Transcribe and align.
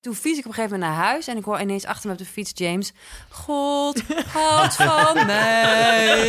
Toen 0.00 0.14
fiets 0.14 0.38
ik 0.38 0.44
op 0.44 0.50
een 0.50 0.54
gegeven 0.54 0.78
moment 0.78 0.96
naar 0.98 1.04
huis 1.06 1.26
en 1.26 1.36
ik 1.36 1.44
hoor 1.44 1.60
ineens 1.60 1.84
achter 1.84 2.06
me 2.06 2.12
op 2.12 2.18
de 2.18 2.24
fiets 2.24 2.52
James. 2.54 2.92
God 3.28 4.02
houdt 4.32 4.74
van 4.74 5.26
mij. 5.26 6.28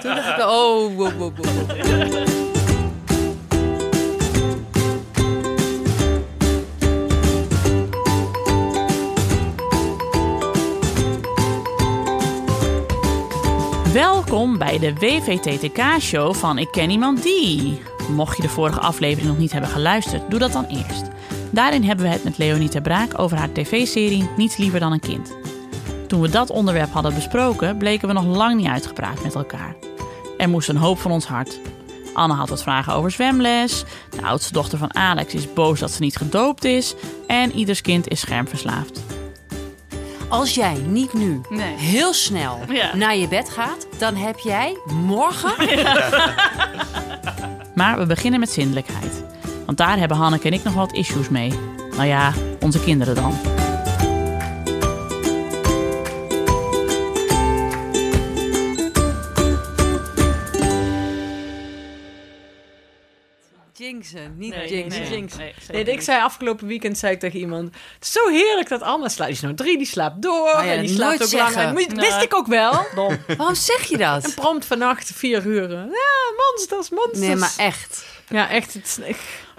Toen 0.00 0.14
dacht 0.14 0.28
ik, 0.28 0.46
oh, 0.46 0.96
wow, 0.96 1.18
wow, 1.18 1.36
wow. 1.36 1.46
Welkom 13.92 14.58
bij 14.58 14.78
de 14.78 14.94
WVTTK-show 14.94 16.34
van 16.34 16.58
Ik 16.58 16.68
Ken 16.70 16.90
Iemand 16.90 17.22
Die. 17.22 17.82
Mocht 18.10 18.36
je 18.36 18.42
de 18.42 18.48
vorige 18.48 18.80
aflevering 18.80 19.28
nog 19.28 19.38
niet 19.38 19.52
hebben 19.52 19.70
geluisterd, 19.70 20.30
doe 20.30 20.38
dat 20.38 20.52
dan 20.52 20.64
eerst. 20.64 21.08
Daarin 21.50 21.84
hebben 21.84 22.04
we 22.06 22.10
het 22.12 22.24
met 22.24 22.38
Leonie 22.38 22.68
ter 22.68 22.80
Braak 22.80 23.18
over 23.18 23.36
haar 23.38 23.52
tv-serie 23.52 24.28
Niets 24.36 24.56
Liever 24.56 24.80
dan 24.80 24.92
een 24.92 25.00
Kind. 25.00 25.32
Toen 26.06 26.20
we 26.20 26.28
dat 26.28 26.50
onderwerp 26.50 26.92
hadden 26.92 27.14
besproken, 27.14 27.76
bleken 27.76 28.08
we 28.08 28.14
nog 28.14 28.24
lang 28.24 28.56
niet 28.56 28.66
uitgepraat 28.68 29.22
met 29.22 29.34
elkaar. 29.34 29.74
Er 30.38 30.48
moest 30.48 30.68
een 30.68 30.76
hoop 30.76 30.98
van 30.98 31.10
ons 31.10 31.26
hart. 31.26 31.60
Anne 32.14 32.34
had 32.34 32.48
wat 32.48 32.62
vragen 32.62 32.92
over 32.94 33.10
zwemles. 33.10 33.84
De 34.10 34.22
oudste 34.22 34.52
dochter 34.52 34.78
van 34.78 34.94
Alex 34.94 35.34
is 35.34 35.52
boos 35.52 35.78
dat 35.80 35.90
ze 35.90 36.02
niet 36.02 36.16
gedoopt 36.16 36.64
is. 36.64 36.94
En 37.26 37.52
ieders 37.54 37.80
kind 37.80 38.08
is 38.08 38.20
schermverslaafd. 38.20 39.00
Als 40.28 40.54
jij 40.54 40.74
niet 40.86 41.12
nu 41.12 41.40
Nee. 41.48 41.74
heel 41.76 42.12
snel 42.12 42.58
Ja. 42.72 42.96
naar 42.96 43.16
je 43.16 43.28
bed 43.28 43.50
gaat, 43.50 43.86
dan 43.98 44.14
heb 44.16 44.38
jij 44.38 44.76
morgen 44.92 45.52
Maar 47.74 47.98
we 47.98 48.06
beginnen 48.06 48.40
met 48.40 48.50
zindelijkheid. 48.50 49.24
Want 49.70 49.82
daar 49.82 49.98
hebben 49.98 50.16
Hanneke 50.16 50.46
en 50.46 50.52
ik 50.52 50.62
nog 50.64 50.74
wat 50.74 50.92
issues 50.92 51.28
mee. 51.28 51.52
Nou 51.90 52.04
ja, 52.04 52.32
onze 52.60 52.80
kinderen 52.80 53.14
dan. 53.14 53.34
jinxen, 63.72 64.34
niet 64.38 64.54
Nee, 64.54 64.68
jinxen. 64.68 65.00
nee, 65.00 65.10
jinx. 65.10 65.36
nee, 65.36 65.54
Nee, 65.68 65.84
ik 65.84 66.00
zei 66.00 66.22
afgelopen 66.22 66.66
weekend 66.66 66.98
zei 66.98 67.12
ik 67.12 67.20
tegen 67.20 67.38
iemand... 67.38 67.74
Het 67.94 68.04
is 68.04 68.12
zo 68.12 68.28
heerlijk 68.28 68.68
dat 68.68 68.82
Anna 68.82 69.08
slaapt. 69.08 69.28
Die 69.30 69.36
is 69.36 69.40
nou 69.40 69.54
drie, 69.54 69.76
die 69.76 69.86
slaapt 69.86 70.22
door. 70.22 70.54
Oh 70.56 70.64
ja, 70.64 70.72
en 70.72 70.80
die 70.80 70.94
slaapt 70.94 71.22
ook 71.22 71.30
Nee. 71.94 72.08
Wist 72.10 72.22
ik 72.22 72.34
ook 72.34 72.46
wel. 72.46 72.72
Dom. 72.94 73.18
Waarom 73.36 73.54
zeg 73.54 73.84
je 73.84 73.98
En 73.98 74.20
dat? 74.20 74.34
prompt 74.34 74.64
vannacht 74.64 75.10
vier 75.14 75.46
uur. 75.46 75.70
Ja, 75.70 76.32
monsters, 76.36 76.90
monsters. 76.90 77.18
Nee, 77.26 77.36
maar 77.36 77.54
echt. 77.56 78.04
Ja, 78.28 78.50
echt. 78.50 78.74
Het, 78.74 79.00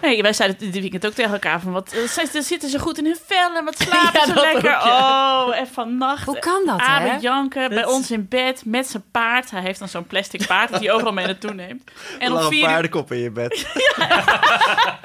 Nee, 0.02 0.22
wij 0.22 0.34
zeiden 0.34 0.72
dit 0.72 0.80
weekend 0.82 1.06
ook 1.06 1.14
tegen 1.14 1.32
elkaar 1.32 1.60
van... 1.60 1.72
Wat, 1.72 1.94
eh, 1.94 2.34
dan 2.34 2.44
zitten 2.44 2.70
ze 2.70 2.80
goed 2.80 2.98
in 2.98 3.06
hun 3.06 3.18
vel 3.26 3.56
en 3.56 3.66
wat 3.66 3.80
slapen 3.80 4.20
Ja, 4.20 4.26
ze 4.26 4.34
lekker. 4.34 4.76
ook, 4.76 4.84
ja. 4.84 5.46
Oh, 5.46 5.58
en 5.58 5.68
vannacht... 5.68 6.26
Hoe 6.26 6.40
kan 6.40 6.62
dat, 6.66 6.80
Abe 6.80 7.10
hè? 7.10 7.18
janken 7.20 7.70
bij 7.70 7.86
ons 7.86 8.12
in 8.12 8.28
bed 8.30 8.66
met 8.66 8.88
zijn 8.88 9.04
paard. 9.12 9.52
Hij 9.52 9.62
heeft 9.62 9.80
dan 9.80 9.88
zo'n 9.88 10.08
plastic 10.08 10.48
paard 10.48 10.72
dat 10.72 10.80
hij 10.80 10.92
overal 10.96 11.14
mee 11.14 11.26
naartoe 11.26 11.54
neemt. 11.54 11.84
En 12.20 12.32
Er 12.32 12.38
om 12.38 12.50
vier 12.50 12.66
paardenkop 12.66 13.12
in 13.12 13.20
je 13.20 13.32
bed. 13.32 13.66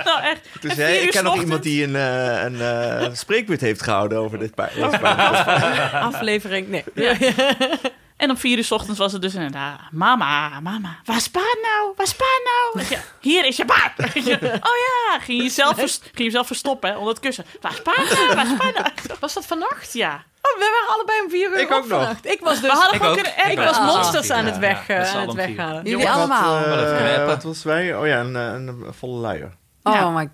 Nou 0.04 0.22
echt. 0.22 0.48
Dus 0.60 0.74
jij, 0.74 0.96
uur 0.98 1.02
ik 1.02 1.10
ken 1.10 1.24
nog 1.24 1.40
iemand 1.40 1.62
die 1.62 1.84
een, 1.84 1.96
eh, 1.96 3.02
een 3.02 3.16
spreekbeurt 3.16 3.60
heeft 3.60 3.82
gehouden 3.82 4.18
over 4.18 4.38
dit 4.38 4.54
paard. 4.54 4.72
aflevering. 5.92 6.68
Nee. 6.68 6.84
En 8.16 8.30
om 8.30 8.36
vier 8.36 8.56
uur 8.58 8.64
's 8.64 8.70
ochtends 8.70 8.98
was 8.98 9.12
het 9.12 9.22
dus 9.22 9.34
inderdaad... 9.34 9.80
Mama, 9.90 10.60
mama, 10.60 10.96
waar 11.04 11.16
is 11.16 11.28
paard 11.28 11.58
nou? 11.62 11.92
Waar 11.96 12.06
is 12.06 12.14
nou? 12.44 12.86
Je, 12.88 12.98
Hier 13.20 13.44
is 13.44 13.56
je 13.56 13.64
je, 14.24 14.38
Oh 14.42 14.76
ja, 14.86 15.18
ging 15.20 15.38
je 15.38 15.42
jezelf, 15.44 15.74
vers- 15.76 15.98
ging 16.02 16.16
je 16.18 16.22
jezelf 16.24 16.46
verstoppen 16.46 16.90
hè, 16.90 16.96
onder 16.96 17.12
het 17.12 17.20
kussen. 17.22 17.44
Waar 17.60 17.72
is 17.72 17.82
paard 17.82 18.10
nou? 18.10 18.34
Waar 18.34 18.44
is 18.46 18.52
nou? 18.74 19.18
Was 19.20 19.34
dat 19.34 19.46
vannacht? 19.46 19.92
Ja. 19.92 20.24
Oh, 20.42 20.58
we 20.58 20.70
waren 20.80 20.94
allebei 20.94 21.20
om 21.24 21.30
vier 21.30 21.50
uur 21.50 21.58
Ik 21.58 21.72
ook 21.72 21.82
op 21.82 21.88
nog. 21.88 21.98
vannacht. 21.98 22.26
Ik 22.26 22.40
was 22.40 22.60
dus... 22.60 22.70
We 22.70 22.76
hadden 22.76 22.94
Ik 22.94 23.00
gewoon 23.00 23.18
ook. 23.18 23.22
kunnen 23.24 23.50
ik 23.50 23.58
was 23.58 23.76
Ah. 23.76 23.84
monsters 23.86 24.30
aan 24.30 24.44
het, 24.44 24.58
weg, 24.58 24.86
ja, 24.86 24.94
eh, 24.94 25.14
aan 25.14 25.26
het 25.26 25.34
weghalen. 25.36 25.84
Jullie 25.84 26.10
allemaal. 26.10 26.56
eh, 26.64 27.26
wat 27.26 27.42
was 27.42 27.62
wij? 27.62 27.96
Oh 27.96 28.06
ja, 28.06 28.20
een, 28.20 28.34
een, 28.34 28.66
een 28.68 28.94
volle 28.94 29.18
luier. 29.20 29.52
Oh 29.82 29.94
Ja. 29.94 30.08
my 30.10 30.20
god, 30.22 30.30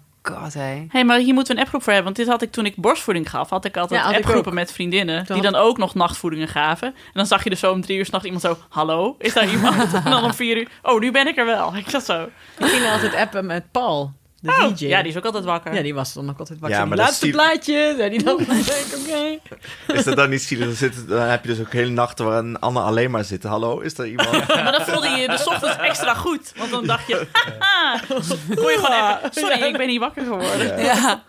hé. 0.53 0.85
hey, 0.89 1.05
maar 1.05 1.19
hier 1.19 1.35
moeten 1.35 1.53
we 1.55 1.59
een 1.59 1.65
appgroep 1.65 1.83
voor 1.83 1.93
hebben. 1.93 2.13
Want 2.13 2.17
dit 2.25 2.35
had 2.35 2.43
ik 2.43 2.53
toen 2.53 2.67
ik 2.67 2.77
borstvoeding 2.77 3.31
gaf. 3.31 3.51
Had 3.51 3.65
ik 3.65 3.77
altijd 3.77 4.01
Ja, 4.01 4.07
had 4.07 4.17
appgroepen 4.17 4.55
met 4.55 4.73
vriendinnen. 4.73 5.17
Toen 5.27 5.37
Die 5.37 5.45
had- 5.45 5.53
dan 5.55 5.63
ook 5.63 5.79
nog 5.79 5.95
nachtvoedingen 5.95 6.49
gaven. 6.49 6.89
En 6.89 6.95
dan 7.13 7.27
zag 7.27 7.45
je 7.45 7.51
dus 7.51 7.61
zo 7.61 7.73
om 7.73 7.81
drie 7.81 7.99
uur 7.99 8.05
s'nachts 8.05 8.27
iemand 8.27 8.45
zo... 8.45 8.57
Hallo, 8.69 9.15
is 9.19 9.33
daar 9.33 9.49
iemand? 9.55 9.95
en 9.95 10.11
dan 10.11 10.25
om 10.25 10.35
vier 10.35 10.57
uur... 10.57 10.69
Oh, 10.83 11.01
nu 11.01 11.11
ben 11.11 11.27
ik 11.27 11.37
er 11.37 11.47
wel. 11.47 11.77
Ik 11.77 11.91
zat 11.91 12.05
zo. 12.05 12.23
Ik 12.59 12.67
ging 12.67 12.87
altijd 12.87 13.15
appen 13.15 13.47
met 13.47 13.71
Paul, 13.71 14.13
de 14.43 14.51
Oh, 14.51 14.69
DJ. 14.77 14.87
ja, 14.87 15.03
die 15.03 15.11
is 15.11 15.17
ook 15.17 15.25
altijd 15.25 15.45
wakker. 15.45 15.75
Ja, 15.75 15.83
die 15.83 15.95
was 15.95 16.13
dan 16.13 16.31
ook 16.31 16.39
altijd 16.39 16.59
wakker. 16.59 16.79
Ja, 16.79 16.83
Ja, 16.85 16.89
maar 16.89 16.97
die 16.97 17.07
laatste 17.07 17.29
plaatje. 17.31 17.95
Zei 17.97 18.11
die 18.11 18.23
dan. 18.23 18.37
Dan 18.47 18.47
denk 18.47 18.67
ik, 18.67 18.99
oké. 19.07 19.39
Is 19.99 20.05
dat 20.05 20.17
dan 20.17 20.31
niet 20.31 20.43
zielig? 20.43 20.67
Dan, 20.67 20.77
zit, 20.77 21.09
dan 21.09 21.21
heb 21.29 21.43
je 21.45 21.49
dus 21.49 21.61
ook 21.61 21.73
hele 21.73 21.91
nachten 21.91 22.25
waar 22.25 22.39
een 22.39 22.59
Anne 22.59 22.81
alleen 22.81 23.11
maar 23.11 23.25
zit. 23.25 23.43
Hallo, 23.43 23.79
is 23.81 23.99
er 23.99 24.07
iemand? 24.07 24.31
Maar 24.49 24.73
dan 24.73 24.81
voelde 24.87 25.09
je 25.09 25.17
je 25.17 25.27
de 25.27 25.43
ochtends 25.47 25.77
extra 25.77 26.15
goed. 26.15 26.53
Want 26.57 26.71
dan 26.71 26.87
dacht 26.87 27.07
je... 27.07 27.27
Haha, 27.59 28.01
kon 28.09 28.71
je 28.71 28.79
gewoon 28.83 29.17
even... 29.17 29.31
Sorry, 29.33 29.63
ik 29.63 29.77
ben 29.77 29.87
niet 29.87 30.01
wakker 30.01 30.23
geworden. 30.25 30.81
Ja. 30.83 31.23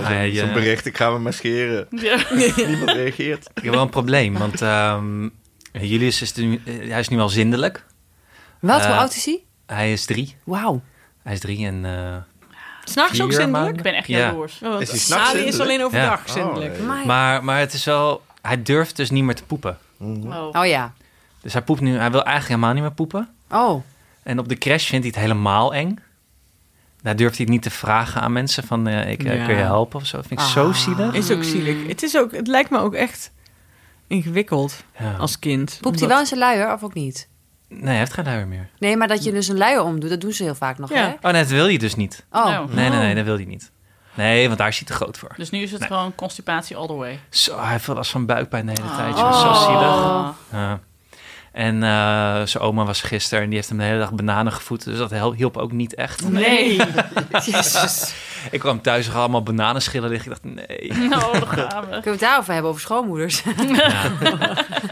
Ja, 0.00 0.20
je- 0.20 0.38
Zo'n 0.38 0.52
bericht, 0.52 0.86
ik 0.86 0.96
ga 0.96 1.10
me 1.10 1.18
maskeren. 1.18 1.86
Ja. 1.90 2.16
Niemand 2.66 2.90
reageert. 2.90 3.50
Ik 3.54 3.62
heb 3.62 3.72
wel 3.72 3.82
een 3.82 3.88
probleem, 3.90 4.38
want 4.38 4.62
ehm, 4.62 5.28
Julius 5.72 6.22
is, 6.22 6.34
nu, 6.34 6.60
eh, 6.64 6.90
hij 6.90 7.00
is 7.00 7.08
nu 7.08 7.18
al 7.20 7.28
zindelijk. 7.28 7.84
Wat, 8.60 8.80
hoe 8.84 8.90
Eh, 8.92 8.98
oud 8.98 9.14
is 9.14 9.24
hij? 9.24 9.42
Hij 9.66 9.92
is 9.92 10.04
drie. 10.04 10.36
Wauw. 10.44 10.82
Hij 11.22 11.32
is 11.32 11.40
drie 11.40 11.66
en... 11.66 11.84
eh, 11.84 12.16
S'nachts 12.84 13.20
ook 13.20 13.32
zindelijk? 13.32 13.76
Ik 13.76 13.82
ben 13.82 13.94
echt 13.94 14.06
Ja. 14.06 14.18
jaloers. 14.18 14.60
Oh, 14.62 14.68
want 14.68 14.80
Is 14.82 14.90
hij 14.90 14.98
s'nachts 14.98 15.30
Ali 15.30 15.44
is 15.44 15.60
alleen 15.60 15.78
Ja. 15.78 15.84
overdag 15.84 16.22
zindelijk. 16.28 16.72
Oh, 16.72 16.78
nee. 16.78 16.86
Maar- 16.86 17.06
maar, 17.06 17.44
maar 17.44 17.58
het 17.58 17.72
is 17.72 17.84
wel... 17.84 18.22
Hij 18.42 18.62
durft 18.62 18.96
dus 18.96 19.10
niet 19.10 19.24
meer 19.24 19.34
te 19.34 19.44
poepen. 19.44 19.78
Oh. 19.98 20.48
Oh 20.52 20.66
ja. 20.66 20.92
Dus 21.40 21.52
hij 21.52 21.62
poept 21.62 21.80
nu... 21.80 21.96
Hij 21.96 22.10
wil 22.10 22.22
eigenlijk 22.24 22.48
helemaal 22.48 22.72
niet 22.72 22.82
meer 22.82 22.92
poepen. 22.92 23.28
Oh. 23.50 23.82
En 24.22 24.38
op 24.38 24.48
de 24.48 24.58
crash 24.58 24.88
vindt 24.88 25.04
hij 25.04 25.14
het 25.14 25.24
helemaal 25.30 25.74
eng. 25.74 25.98
Daar 27.02 27.16
durft 27.16 27.36
hij 27.36 27.44
het 27.44 27.54
niet 27.54 27.62
te 27.62 27.70
vragen 27.70 28.20
aan 28.20 28.32
mensen 28.32 28.64
van... 28.64 28.86
eh, 28.86 29.10
ik 29.10 29.22
Ja. 29.22 29.44
kun 29.44 29.56
je 29.56 29.62
helpen 29.62 30.00
of 30.00 30.06
zo. 30.06 30.16
Dat 30.16 30.26
vind 30.26 30.40
ik 30.40 30.46
zo 30.46 30.68
Ah. 30.68 30.74
zielig. 30.74 31.14
Is 31.14 31.30
ook 31.30 31.44
zielig. 31.44 31.86
Het, 31.86 32.02
is 32.02 32.16
ook, 32.16 32.32
het 32.32 32.46
lijkt 32.46 32.70
me 32.70 32.78
ook 32.78 32.94
echt 32.94 33.30
ingewikkeld 34.06 34.84
Ja. 34.98 35.14
als 35.18 35.38
kind. 35.38 35.78
Poept 35.80 35.98
hij 35.98 36.08
wel 36.08 36.18
in 36.20 36.26
zijn 36.26 36.40
luier 36.40 36.72
of 36.72 36.82
ook 36.82 36.94
niet? 36.94 37.28
Nee, 37.74 37.86
hij 37.88 37.98
heeft 37.98 38.12
geen 38.12 38.24
luier 38.24 38.46
meer. 38.46 38.68
Nee, 38.78 38.96
maar 38.96 39.08
dat 39.08 39.24
je 39.24 39.32
dus 39.32 39.48
een 39.48 39.56
luier 39.56 39.82
omdoet, 39.82 40.10
dat 40.10 40.20
doen 40.20 40.32
ze 40.32 40.42
heel 40.42 40.54
vaak 40.54 40.78
nog, 40.78 40.90
Ja. 40.90 40.96
hè? 40.96 41.08
Oh 41.28 41.32
nee, 41.32 41.42
dat 41.42 41.50
wil 41.50 41.64
hij 41.64 41.76
dus 41.76 41.94
niet. 41.94 42.26
Oh. 42.30 42.44
Nou. 42.44 42.74
Nee, 42.74 42.88
nee, 42.88 42.98
nee, 42.98 43.14
dat 43.14 43.24
wil 43.24 43.34
hij 43.36 43.44
niet. 43.44 43.72
Nee, 44.14 44.46
want 44.46 44.58
daar 44.58 44.68
is 44.68 44.76
hij 44.78 44.86
te 44.86 44.92
groot 44.92 45.18
voor. 45.18 45.32
Dus 45.36 45.50
nu 45.50 45.58
is 45.62 45.70
het 45.70 45.80
Nee. 45.80 45.88
gewoon 45.88 46.14
constipatie 46.14 46.76
all 46.76 46.86
the 46.86 46.92
way. 46.94 47.18
Zo, 47.30 47.58
hij 47.60 47.70
heeft 47.70 47.86
wel 47.86 47.96
last 47.96 48.10
van 48.10 48.26
buikpijn 48.26 48.66
de 48.66 48.72
hele 48.80 48.96
tijd. 48.96 49.18
joh. 49.18 49.26
Oh. 49.26 49.40
Zo 49.40 49.64
zielig. 49.64 49.94
Oh. 50.04 50.28
Ja. 50.52 50.80
En 51.54 51.82
eh, 51.82 52.42
zijn 52.44 52.62
oma 52.62 52.84
was 52.84 53.00
gisteren 53.00 53.42
en 53.42 53.48
die 53.48 53.56
heeft 53.56 53.68
hem 53.68 53.78
de 53.78 53.84
hele 53.84 53.98
dag 53.98 54.12
bananen 54.12 54.52
gevoed. 54.52 54.84
Dus 54.84 54.98
dat 54.98 55.34
hielp 55.34 55.56
ook 55.56 55.72
niet 55.72 55.94
echt. 55.94 56.28
Nee. 56.28 56.80
Jezus. 57.46 58.14
Ik 58.50 58.60
kwam 58.60 58.80
thuis 58.80 59.08
er 59.08 59.14
allemaal 59.14 59.42
bananenschillen 59.42 60.10
liggen. 60.10 60.32
Ik 60.32 60.38
dacht, 60.42 60.54
nee. 60.54 60.92
Nou, 61.08 61.46
gaan 61.46 61.80
we. 61.80 61.86
Kunnen 61.86 62.02
we 62.02 62.10
het 62.10 62.20
daarover 62.20 62.52
hebben, 62.52 62.70
over 62.70 62.82
schoonmoeders? 62.82 63.42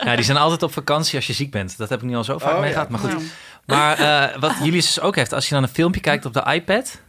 Ja, 0.05 0.15
die 0.17 0.25
zijn 0.25 0.37
altijd 0.37 0.63
op 0.63 0.73
vakantie 0.73 1.17
als 1.17 1.27
je 1.27 1.33
ziek 1.33 1.51
bent. 1.51 1.79
Dat 1.79 1.89
heb 1.89 2.03
ik 2.03 2.09
nu 2.09 2.17
al 2.17 2.25
zo 2.25 2.39
vaak 2.39 2.59
Oh, 2.59 2.69
ja. 2.69 2.87
Maar 2.89 3.01
goed. 3.01 3.15
Maar 3.67 3.99
eh, 3.99 4.39
wat 4.41 4.53
Julius 4.63 4.87
dus 4.95 5.01
ook 5.01 5.17
heeft, 5.17 5.33
als 5.33 5.49
je 5.49 5.55
dan 5.55 5.63
een 5.63 5.69
filmpje 5.69 6.01
kijkt 6.01 6.25
op 6.25 6.33
de 6.33 6.53
iPad, 6.53 7.01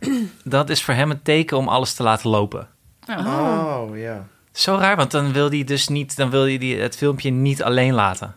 dat 0.43 0.69
is 0.69 0.83
voor 0.83 0.93
hem 0.93 1.11
een 1.11 1.21
teken 1.21 1.57
om 1.57 1.67
alles 1.67 1.93
te 1.93 2.03
laten 2.03 2.29
lopen. 2.29 2.67
nou. 3.05 3.89
Oh, 3.91 3.97
ja. 3.97 4.27
Zo 4.51 4.75
raar, 4.75 4.95
want 4.95 5.11
dan 5.11 5.33
wil 5.33 5.49
hij 5.49 5.63
dus 5.63 5.87
niet, 5.87 6.15
dan 6.15 6.29
wil 6.29 6.41
hij 6.43 6.57
die, 6.57 6.79
het 6.79 6.97
filmpje 6.97 7.29
niet 7.29 7.63
alleen 7.63 7.93
laten. 7.93 8.35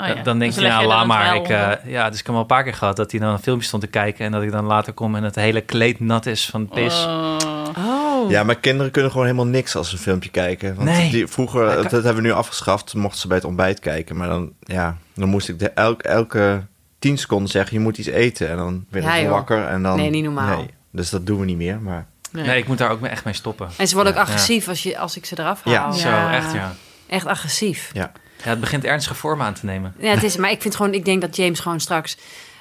Oh, 0.00 0.06
ja. 0.16 0.22
Dan 0.22 0.38
denk 0.38 0.54
Dus 0.54 0.62
je, 0.62 0.68
nou, 0.68 0.80
dan 0.80 0.88
laat 0.88 1.06
maar. 1.06 1.34
Ik, 1.36 1.48
eh, 1.48 1.56
onder. 1.58 1.80
ja, 1.84 2.10
dus 2.10 2.18
ik 2.18 2.24
heb 2.24 2.32
wel 2.34 2.40
een 2.40 2.46
paar 2.46 2.62
keer 2.62 2.74
gehad 2.74 2.96
dat 2.96 3.10
hij 3.10 3.20
dan 3.20 3.32
een 3.32 3.38
filmpje 3.38 3.66
stond 3.66 3.82
te 3.82 3.88
kijken 3.88 4.24
en 4.26 4.32
dat 4.32 4.42
ik 4.42 4.50
dan 4.52 4.64
later 4.64 4.92
kom 4.92 5.14
en 5.14 5.22
het 5.22 5.34
hele 5.34 5.60
kleed 5.60 6.00
nat 6.00 6.26
is 6.26 6.46
van 6.46 6.68
pis. 6.68 7.04
Oh. 7.04 7.36
Oh. 7.78 8.30
Ja, 8.30 8.42
maar 8.44 8.54
kinderen 8.56 8.92
kunnen 8.92 9.10
gewoon 9.10 9.26
helemaal 9.26 9.46
niks 9.46 9.76
als 9.76 9.88
ze 9.88 9.94
een 9.94 10.00
filmpje 10.02 10.30
kijken. 10.30 10.74
Want 10.74 10.88
Nee. 10.88 11.10
die, 11.10 11.26
vroeger, 11.26 11.74
dat, 11.76 11.90
hebben 11.90 12.14
we 12.14 12.20
nu 12.20 12.32
afgeschaft, 12.32 12.94
mochten 12.94 13.20
ze 13.20 13.26
bij 13.26 13.36
het 13.36 13.46
ontbijt 13.46 13.80
kijken. 13.80 14.16
Maar 14.16 14.28
dan, 14.28 14.52
ja, 14.60 14.96
dan 15.14 15.28
moest 15.28 15.48
ik 15.48 15.58
de, 15.58 15.70
elk, 15.70 16.02
elke 16.02 16.62
tien 16.98 17.18
seconden 17.18 17.50
zeggen, 17.50 17.76
je 17.76 17.82
moet 17.82 17.98
iets 17.98 18.08
eten. 18.08 18.48
En 18.50 18.56
dan 18.56 18.84
werd 18.90 19.04
Ja, 19.04 19.14
ik 19.14 19.22
joh. 19.22 19.30
wakker. 19.30 19.66
En 19.66 19.82
dan, 19.82 19.96
Nee, 19.96 20.10
niet 20.10 20.24
normaal. 20.24 20.56
Nee, 20.56 20.70
dus 20.90 21.10
dat 21.10 21.26
doen 21.26 21.38
we 21.38 21.44
niet 21.44 21.56
meer. 21.56 21.80
Maar 21.80 22.06
Nee. 22.32 22.58
ik 22.58 22.68
moet 22.68 22.78
daar 22.78 22.90
ook 22.90 23.02
echt 23.02 23.24
mee 23.24 23.34
stoppen. 23.34 23.68
En 23.76 23.88
ze 23.88 23.94
worden 23.94 24.12
ook 24.12 24.18
Ja. 24.18 24.24
agressief 24.24 24.68
als, 24.68 24.82
je, 24.82 24.98
als 24.98 25.16
ik 25.16 25.24
ze 25.26 25.38
eraf 25.38 25.62
haal. 25.64 25.72
Ja. 25.74 25.86
Ja. 25.86 25.92
Zo, 25.92 26.08
Ja. 26.08 26.32
echt 26.34 26.52
ja. 26.52 26.72
Echt 27.08 27.26
agressief. 27.26 27.90
ja. 27.92 28.12
Ja, 28.44 28.48
het 28.50 28.60
begint 28.60 28.84
ernstige 28.84 29.14
vorm 29.14 29.42
aan 29.42 29.54
te 29.54 29.64
nemen. 29.66 29.94
Ja, 29.98 30.10
het 30.10 30.22
is, 30.22 30.36
maar 30.36 30.50
ik 30.50 30.62
vind 30.62 30.76
gewoon, 30.76 30.94
ik 30.94 31.04
denk 31.04 31.20
dat 31.20 31.36
James 31.36 31.60
gewoon 31.60 31.80
straks 31.80 32.16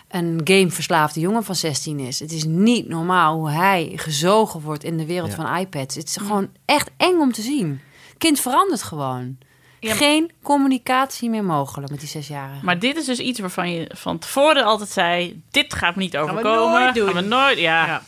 een 0.07 0.41
gameverslaafde 0.43 1.19
jongen 1.19 1.43
van 1.43 1.55
16 1.55 1.99
is. 1.99 2.19
Het 2.19 2.31
is 2.31 2.43
niet 2.43 2.87
normaal 2.87 3.35
hoe 3.37 3.49
hij 3.49 3.91
gezogen 3.95 4.61
wordt 4.61 4.83
in 4.83 4.97
de 4.97 5.05
wereld 5.05 5.29
Ja. 5.29 5.35
van 5.35 5.55
iPads. 5.57 5.95
Het 5.95 6.07
is 6.07 6.15
gewoon 6.17 6.49
echt 6.65 6.89
eng 6.97 7.19
om 7.19 7.31
te 7.31 7.41
zien. 7.41 7.81
Het 8.09 8.17
kind 8.17 8.39
verandert 8.39 8.83
gewoon. 8.83 9.37
Ja, 9.79 9.93
Geen 9.95 10.31
communicatie 10.43 11.29
meer 11.29 11.43
mogelijk 11.43 11.91
met 11.91 11.99
die 11.99 12.09
zesjarigen. 12.09 12.65
Maar 12.65 12.79
dit 12.79 12.97
is 12.97 13.05
dus 13.05 13.19
iets 13.19 13.39
waarvan 13.39 13.71
je 13.71 13.91
van 13.95 14.19
tevoren 14.19 14.63
altijd 14.63 14.89
zei... 14.89 15.41
dit 15.51 15.73
gaat 15.73 15.95
me 15.95 16.01
niet 16.01 16.11
we 16.11 16.17
overkomen. 16.17 16.81
nooit 16.81 16.95
doen. 16.95 17.05
Gaan 17.05 17.15
we 17.23 17.29
nooit, 17.29 17.57
ja. 17.59 17.85
Ja. 17.85 18.01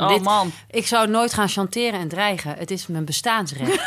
Oh 0.00 0.08
Dit- 0.08 0.22
man, 0.22 0.52
Ik 0.70 0.86
zou 0.86 1.08
nooit 1.08 1.34
gaan 1.34 1.48
chanteren 1.48 2.00
en 2.00 2.08
dreigen. 2.08 2.54
Het 2.58 2.70
is 2.70 2.86
mijn 2.86 3.04
bestaansrecht. 3.04 3.86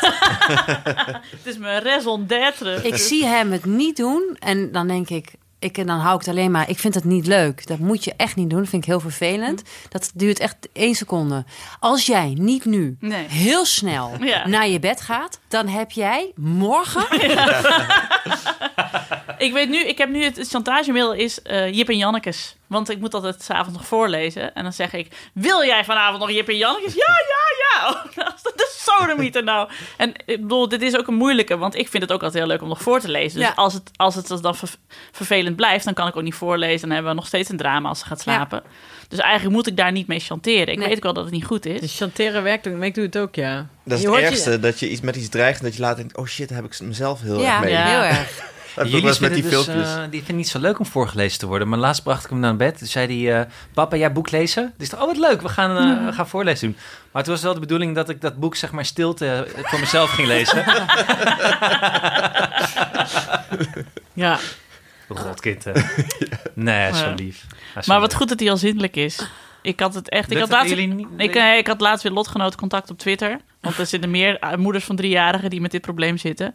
het 1.36 1.40
is 1.44 1.58
mijn 1.58 1.82
raison 1.82 2.26
d'être. 2.26 2.80
ik 2.82 2.96
zie 2.96 3.24
hem 3.26 3.52
het 3.52 3.64
niet 3.64 3.96
doen 3.96 4.36
en 4.38 4.72
dan 4.72 4.86
denk 4.88 5.08
ik... 5.10 5.32
Ik, 5.58 5.78
en 5.78 5.86
dan 5.86 5.98
hou 5.98 6.14
ik 6.14 6.20
het 6.20 6.28
alleen 6.28 6.50
maar... 6.50 6.68
Ik 6.68 6.78
vind 6.78 6.94
het 6.94 7.04
niet 7.04 7.26
leuk. 7.26 7.66
Dat 7.66 7.78
moet 7.78 8.04
je 8.04 8.12
echt 8.16 8.36
niet 8.36 8.50
doen. 8.50 8.58
Dat 8.58 8.68
vind 8.68 8.82
ik 8.82 8.88
heel 8.88 9.00
vervelend. 9.00 9.62
Dat 9.88 10.10
duurt 10.14 10.38
echt 10.38 10.56
één 10.72 10.94
seconde. 10.94 11.44
Als 11.80 12.06
jij 12.06 12.34
niet 12.38 12.64
nu 12.64 12.96
Nee. 13.00 13.26
heel 13.28 13.64
snel 13.64 14.12
Ja. 14.20 14.46
naar 14.48 14.68
je 14.68 14.78
bed 14.78 15.00
gaat... 15.00 15.38
dan 15.48 15.68
heb 15.68 15.90
jij 15.90 16.32
morgen... 16.34 17.06
Ik 19.44 19.52
weet 19.52 19.68
nu, 19.68 19.84
ik 19.84 19.98
heb 19.98 20.08
nu 20.08 20.22
het, 20.24 20.36
het 20.36 20.48
chantagemiddel 20.48 21.12
is 21.12 21.42
eh, 21.42 21.72
Jip 21.74 21.88
en 21.88 21.96
Jannekes. 21.96 22.56
Want 22.66 22.90
ik 22.90 22.98
moet 22.98 23.10
dat 23.10 23.22
het 23.22 23.42
s'avonds 23.42 23.78
nog 23.78 23.86
voorlezen. 23.86 24.54
En 24.54 24.62
dan 24.62 24.72
zeg 24.72 24.92
ik, 24.92 25.30
wil 25.34 25.64
jij 25.64 25.84
vanavond 25.84 26.18
nog 26.20 26.30
Jip 26.30 26.48
en 26.48 26.56
Jannekes? 26.56 26.94
Ja, 26.94 27.14
ja, 27.28 27.82
ja. 27.82 27.90
Oh, 27.90 28.04
dat 28.42 28.52
is 28.56 28.84
sodemieter 28.98 29.44
nou. 29.44 29.68
En 29.96 30.12
ik 30.26 30.40
bedoel, 30.40 30.68
dit 30.68 30.82
is 30.82 30.96
ook 30.96 31.06
een 31.06 31.14
moeilijke. 31.14 31.56
Want 31.56 31.74
ik 31.74 31.88
vind 31.88 32.02
het 32.02 32.12
ook 32.12 32.22
altijd 32.22 32.38
heel 32.42 32.52
leuk 32.52 32.62
om 32.62 32.68
nog 32.68 32.82
voor 32.82 33.00
te 33.00 33.08
lezen. 33.10 33.38
Dus 33.38 33.48
Ja. 33.48 33.52
als, 33.56 33.72
het, 33.74 33.90
als 33.96 34.14
het 34.14 34.28
dan 34.42 34.54
ver- 34.56 34.74
vervelend 35.12 35.56
blijft, 35.56 35.84
dan 35.84 35.94
kan 35.94 36.08
ik 36.08 36.16
ook 36.16 36.22
niet 36.22 36.34
voorlezen. 36.34 36.74
En 36.74 36.80
dan 36.80 36.90
hebben 36.90 37.10
we 37.10 37.16
nog 37.18 37.26
steeds 37.26 37.48
een 37.48 37.56
drama 37.56 37.88
als 37.88 37.98
ze 37.98 38.04
gaat 38.06 38.20
slapen. 38.20 38.62
Dus 39.08 39.18
eigenlijk 39.18 39.54
moet 39.56 39.66
ik 39.66 39.76
daar 39.76 39.92
niet 39.92 40.06
mee 40.06 40.20
chanteren. 40.20 40.68
Ik 40.72 40.78
Nee. 40.78 40.88
weet 40.88 40.96
ook 40.96 41.02
wel 41.02 41.12
dat 41.12 41.24
het 41.24 41.32
niet 41.32 41.44
goed 41.44 41.66
is. 41.66 41.80
Dus 41.80 41.96
chanteren 41.96 42.42
werkt 42.42 42.68
ook, 42.68 42.74
maar 42.74 42.86
ik 42.86 42.94
doe 42.94 43.04
het 43.04 43.18
ook, 43.18 43.34
ja. 43.34 43.66
Dat 43.84 43.98
is 43.98 44.04
Je 44.04 44.10
het 44.10 44.18
je- 44.18 44.24
ergste, 44.26 44.60
dat 44.60 44.80
je 44.80 44.88
iets 44.90 45.00
met 45.00 45.16
iets 45.16 45.28
dreigt 45.28 45.58
en 45.58 45.64
dat 45.64 45.74
je 45.74 45.80
later 45.80 45.96
denkt... 45.96 46.16
oh 46.16 46.26
shit, 46.26 46.48
daar 46.48 46.62
heb 46.62 46.72
ik 46.72 46.80
mezelf 46.80 47.20
heel 47.20 47.40
Ja, 47.40 47.52
erg 47.52 47.60
mee. 47.64 47.72
Ja. 47.72 47.84
heel 47.86 48.18
erg. 48.18 48.52
Ik 48.76 48.92
eens 49.04 49.18
met 49.18 49.34
die 49.34 49.42
dus, 49.42 49.52
filmpjes. 49.52 49.94
eh, 49.94 50.00
die 50.10 50.18
vinden 50.18 50.36
niet 50.36 50.48
zo 50.48 50.58
leuk 50.58 50.78
om 50.78 50.86
voorgelezen 50.86 51.38
te 51.38 51.46
worden. 51.46 51.68
Maar 51.68 51.78
laatst 51.78 52.02
bracht 52.02 52.24
ik 52.24 52.30
hem 52.30 52.38
naar 52.38 52.56
bed. 52.56 52.78
Toen 52.78 52.86
zei 52.86 53.24
hij, 53.24 53.40
eh, 53.40 53.46
papa, 53.74 53.96
jij 53.96 54.12
boek 54.12 54.30
lezen? 54.30 54.72
Dus 54.76 54.86
ik 54.86 54.92
dacht, 54.92 55.02
oh 55.02 55.08
wat 55.08 55.18
leuk, 55.30 55.42
we 55.42 55.48
gaan, 55.48 56.06
eh, 56.08 56.14
gaan 56.14 56.28
voorlezen 56.28 56.68
doen. 56.68 56.76
Maar 57.12 57.22
het 57.22 57.30
was 57.30 57.42
wel 57.42 57.54
de 57.54 57.60
bedoeling 57.60 57.94
dat 57.94 58.08
ik 58.08 58.20
dat 58.20 58.36
boek, 58.38 58.56
zeg 58.56 58.72
maar, 58.72 58.84
stilte 58.84 59.46
voor 59.62 59.80
mezelf 59.80 60.10
ging 60.10 60.28
lezen. 60.28 60.64
Ja, 64.12 64.38
Rotkind. 65.08 65.64
Nee, 66.54 66.90
is 66.90 66.98
zo 66.98 67.14
lief. 67.16 67.46
Is 67.76 67.86
Maar 67.86 68.00
wat 68.00 68.14
goed 68.14 68.28
dat 68.28 68.40
hij 68.40 68.50
al 68.50 68.56
zindelijk 68.56 68.96
is. 68.96 69.28
Ik 69.62 69.80
had 69.80 69.94
het 69.94 70.08
echt. 70.08 70.30
Ik 70.30 70.38
had, 70.38 70.50
laatst, 70.50 70.68
jullie 70.68 70.86
niet? 70.86 71.08
ik, 71.16 71.34
ik 71.34 71.66
had 71.66 71.80
laatst 71.80 72.02
weer 72.02 72.12
lotgenoten 72.12 72.58
contact 72.58 72.90
op 72.90 72.98
Twitter. 72.98 73.40
Want 73.60 73.78
er 73.78 73.86
zitten 73.86 74.10
meer 74.10 74.38
moeders 74.56 74.84
van 74.84 74.96
driejarigen 74.96 75.50
die 75.50 75.60
met 75.60 75.70
dit 75.70 75.80
probleem 75.80 76.18
zitten. 76.18 76.54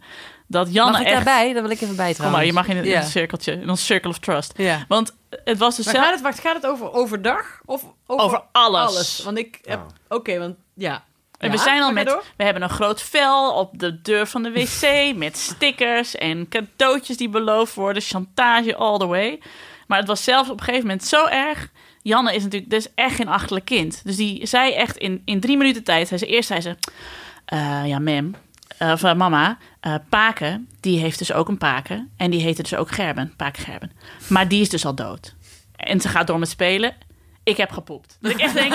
Dat 0.50 0.72
Janne 0.72 0.92
Mag 0.92 1.00
ik 1.00 1.06
echt. 1.06 1.14
daarbij? 1.14 1.52
Dan 1.52 1.62
wil 1.62 1.70
ik 1.70 1.80
even 1.80 1.96
bij 1.96 2.14
Kom 2.14 2.30
maar, 2.30 2.44
je 2.44 2.52
mag 2.52 2.68
in 2.68 2.76
een, 2.76 3.02
cirkeltje, 3.02 3.52
in 3.52 3.70
ons 3.70 3.86
circle 3.86 4.10
of 4.10 4.18
trust. 4.18 4.52
Ja. 4.56 4.84
Want 4.88 5.16
het 5.44 5.58
was 5.58 5.76
dus 5.76 5.84
maar 5.84 5.94
zelf 5.94 6.06
gaat 6.06 6.14
het, 6.14 6.22
wacht, 6.22 6.40
gaat 6.40 6.54
het 6.54 6.66
over 6.66 6.92
overdag 6.92 7.60
of 7.64 7.84
over, 8.06 8.24
over 8.24 8.42
alles. 8.52 9.22
Want 9.24 9.38
ik 9.38 9.58
heb... 9.64 9.78
Oh. 9.78 10.16
Oké, 10.18 10.38
want 10.38 10.56
ja. 10.74 11.04
En 11.38 11.50
Ja, 11.50 11.56
we 11.56 11.62
zijn 11.62 11.82
al 11.82 11.92
met. 11.92 12.06
door. 12.06 12.24
We 12.36 12.44
hebben 12.44 12.62
een 12.62 12.70
groot 12.70 13.02
vel 13.02 13.52
op 13.52 13.78
de 13.78 14.00
deur 14.00 14.26
van 14.26 14.42
de 14.42 14.50
wc 14.52 14.86
met 15.16 15.36
stickers 15.36 16.14
en 16.16 16.48
cadeautjes 16.48 17.16
die 17.16 17.28
beloofd 17.28 17.74
worden, 17.74 18.02
chantage 18.02 18.76
all 18.76 18.98
the 18.98 19.06
way. 19.06 19.40
Maar 19.86 19.98
het 19.98 20.08
was 20.08 20.24
zelfs 20.24 20.50
op 20.50 20.58
een 20.58 20.64
gegeven 20.64 20.86
moment 20.86 21.04
zo 21.04 21.26
erg. 21.26 21.68
Janne 22.02 22.34
is 22.34 22.42
natuurlijk 22.42 22.70
dus 22.70 22.88
echt 22.94 23.14
geen 23.14 23.28
achterlijk 23.28 23.64
kind. 23.64 24.00
Dus 24.04 24.16
die 24.16 24.46
zei 24.46 24.72
echt 24.72 24.96
in, 24.96 25.22
in 25.24 25.40
drie 25.40 25.56
minuten 25.56 25.84
tijd. 25.84 26.08
Zei 26.08 26.20
ze, 26.20 26.26
eerst 26.26 26.48
zei 26.48 26.60
ze: 26.60 26.76
eh, 27.44 27.82
Ja, 27.86 27.98
mem. 27.98 28.34
Of 28.80 29.02
eh, 29.02 29.14
mama, 29.14 29.58
eh, 29.80 29.94
Paken, 30.08 30.68
die 30.80 30.98
heeft 31.00 31.18
dus 31.18 31.32
ook 31.32 31.48
een 31.48 31.58
Paken. 31.58 32.10
En 32.16 32.30
die 32.30 32.40
heette 32.42 32.62
dus 32.62 32.74
ook 32.74 32.90
Gerben, 32.90 33.34
Paken 33.36 33.62
Gerben. 33.62 33.92
Maar 34.28 34.48
die 34.48 34.60
is 34.60 34.68
dus 34.68 34.84
al 34.84 34.94
dood. 34.94 35.34
En 35.76 36.00
ze 36.00 36.08
gaat 36.08 36.26
door 36.26 36.38
met 36.38 36.48
spelen. 36.48 36.94
Ik 37.42 37.56
heb 37.56 37.70
gepoept. 37.70 38.16
Dat 38.20 38.30
ik 38.30 38.40
echt 38.40 38.54
denk, 38.54 38.72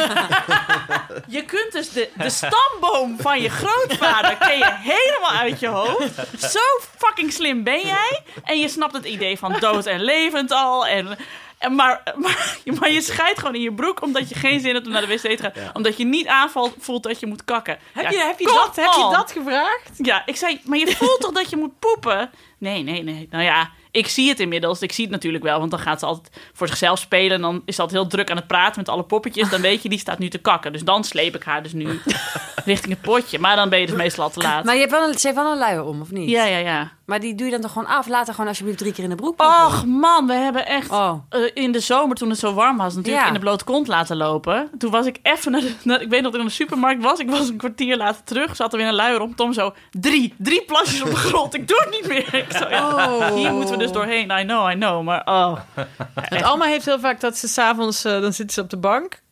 je 1.38 1.44
kunt 1.46 1.72
dus 1.72 1.90
de, 1.90 2.10
de 2.18 2.30
stamboom 2.30 3.20
van 3.20 3.42
je 3.42 3.50
grootvader 3.50 4.38
ken 4.38 4.58
je 4.58 4.76
helemaal 4.78 5.42
uit 5.42 5.60
je 5.60 5.68
hoofd. 5.68 6.16
Zo 6.52 6.60
fucking 6.98 7.32
slim 7.32 7.64
ben 7.64 7.82
jij. 7.82 8.22
En 8.44 8.60
je 8.60 8.70
snapt 8.70 8.94
het 8.94 9.06
idee 9.06 9.38
van 9.38 9.60
dood 9.60 9.86
en 9.86 10.02
levend 10.02 10.52
al. 10.52 10.88
En 10.88 11.18
maar, 11.60 12.02
maar, 12.22 12.58
maar 12.80 12.92
je 12.92 13.02
scheidt 13.02 13.40
gewoon 13.40 13.56
in 13.56 13.62
je 13.62 13.74
broek 13.74 14.02
omdat 14.02 14.30
je 14.30 14.36
geen 14.36 14.60
zin 14.60 14.74
hebt 14.74 14.86
om 14.86 14.92
naar 14.92 15.02
de 15.02 15.08
wc 15.08 15.20
te 15.20 15.38
gaan. 15.38 15.72
Omdat 15.74 15.98
je 15.98 16.06
niet 16.06 16.28
aanvalt 16.28 16.76
voelt 16.80 17.04
dat 17.04 17.20
je 17.20 17.26
moet 17.26 17.44
kakken. 17.44 17.78
Heb, 17.94 18.04
Ja, 18.04 18.10
je, 18.10 18.18
heb, 18.18 18.40
je 18.40 18.46
dat, 18.46 18.76
heb 18.76 18.94
je 18.94 19.10
dat 19.12 19.32
gevraagd? 19.32 19.92
Ja, 19.98 20.24
ik 20.26 20.36
zei, 20.36 20.62
maar 20.64 20.78
je 20.78 20.96
voelt 20.96 21.22
toch 21.22 21.32
dat 21.32 21.50
je 21.50 21.58
moet 21.58 21.80
poepen? 21.80 22.30
Nee, 22.58 22.84
nee, 22.84 23.04
nee. 23.04 23.28
Nou 23.30 23.44
ja, 23.44 23.70
ik 23.92 24.08
zie 24.08 24.30
het 24.30 24.40
inmiddels. 24.40 24.82
Ik 24.82 24.92
zie 24.92 25.04
het 25.04 25.14
natuurlijk 25.14 25.44
wel, 25.44 25.60
want 25.60 25.72
dan 25.72 25.80
gaat 25.80 26.00
ze 26.00 26.06
altijd 26.06 26.38
voor 26.54 26.68
zichzelf 26.68 27.00
spelen. 27.00 27.32
En 27.32 27.42
dan 27.42 27.62
is 27.66 27.76
ze 27.76 27.82
altijd 27.82 28.00
heel 28.02 28.10
druk 28.10 28.30
aan 28.30 28.38
het 28.38 28.48
praten 28.48 28.80
met 28.80 28.90
alle 28.90 29.04
poppetjes. 29.04 29.50
Dan 29.50 29.62
weet 29.62 29.84
je, 29.84 29.90
die 29.90 30.00
staat 30.00 30.20
nu 30.20 30.30
te 30.30 30.38
kakken. 30.38 30.72
Dus 30.72 30.84
dan 30.84 31.04
sleep 31.04 31.36
ik 31.36 31.44
haar 31.44 31.64
dus 31.64 31.74
nu 31.74 32.00
richting 32.66 32.94
het 32.94 33.02
potje. 33.02 33.40
Maar 33.40 33.56
dan 33.56 33.70
ben 33.70 33.80
je 33.80 33.86
dus 33.86 33.96
meestal 33.96 34.24
al 34.24 34.30
te 34.30 34.40
laat. 34.40 34.64
Maar 34.64 34.74
je 34.74 34.80
hebt 34.80 34.92
wel 34.92 35.08
een, 35.08 35.20
ze 35.20 35.28
heeft 35.28 35.40
wel 35.40 35.52
een 35.52 35.58
luier 35.58 35.84
om, 35.84 36.02
of 36.02 36.12
niet? 36.12 36.30
Ja, 36.30 36.46
ja, 36.46 36.58
ja. 36.58 36.92
Maar 37.06 37.20
die 37.20 37.36
doe 37.36 37.46
je 37.46 37.52
dan 37.52 37.62
toch 37.62 37.72
gewoon 37.72 37.88
af? 37.88 38.08
Laat 38.08 38.26
haar 38.26 38.36
gewoon 38.36 38.50
alsjeblieft 38.50 38.78
drie 38.80 38.94
keer 38.94 39.04
in 39.04 39.10
de 39.10 39.16
broek. 39.16 39.42
Och 39.42 39.86
man, 39.86 40.28
we 40.28 40.34
hebben 40.34 40.66
echt 40.66 40.90
Oh. 40.92 41.14
eh, 41.30 41.40
in 41.54 41.72
de 41.72 41.80
zomer 41.80 42.16
toen 42.16 42.30
het 42.30 42.40
zo 42.40 42.54
warm 42.54 42.78
was 42.78 42.96
natuurlijk 42.96 43.22
Ja. 43.24 43.28
in 43.28 43.34
de 43.34 43.40
blote 43.40 43.64
kont 43.64 43.88
laten 43.88 44.18
lopen. 44.18 44.70
Toen 44.78 44.92
was 44.92 45.06
ik 45.06 45.20
even 45.24 45.52
naar, 45.52 45.62
de, 45.62 45.74
naar- 45.84 46.02
ik 46.02 46.10
weet 46.10 46.22
nog 46.22 46.32
dat 46.32 46.34
ik 46.34 46.40
in 46.42 46.46
de 46.48 46.54
supermarkt 46.54 47.04
was. 47.04 47.20
Ik 47.20 47.30
was 47.30 47.50
een 47.50 47.58
kwartier 47.58 47.98
later 47.98 48.24
terug, 48.24 48.56
zat 48.56 48.72
er 48.72 48.78
weer 48.78 48.88
een 48.88 48.94
luier 48.94 49.22
om. 49.22 49.36
Tom 49.36 49.54
zo, 49.54 49.74
drie, 49.92 50.34
drie 50.38 50.64
plasjes 50.66 51.02
op 51.02 51.10
de 51.10 51.16
grond. 51.16 51.54
Ik 51.54 51.68
doe 51.68 51.78
het 51.86 51.90
niet 51.92 52.08
meer. 52.08 52.34
Ik 52.36 52.52
zo, 52.58 52.70
ja, 52.70 52.88
Oh. 53.16 53.34
Hier 53.34 53.54
moeten 53.54 53.72
we 53.78 53.84
dus 53.84 53.92
doorheen. 53.92 54.32
I 54.40 54.44
know, 54.44 54.72
I 54.72 54.74
know. 54.76 55.04
Maar 55.04 55.22
oh, 55.26 55.58
Alma 56.50 56.66
heeft 56.66 56.86
heel 56.86 57.00
vaak 57.00 57.20
dat 57.20 57.38
ze 57.38 57.48
s'avonds, 57.48 58.04
eh 58.06 58.22
dan 58.22 58.34
zit 58.34 58.54
ze 58.54 58.62
op 58.62 58.70
de 58.70 58.78
bank. 58.78 59.24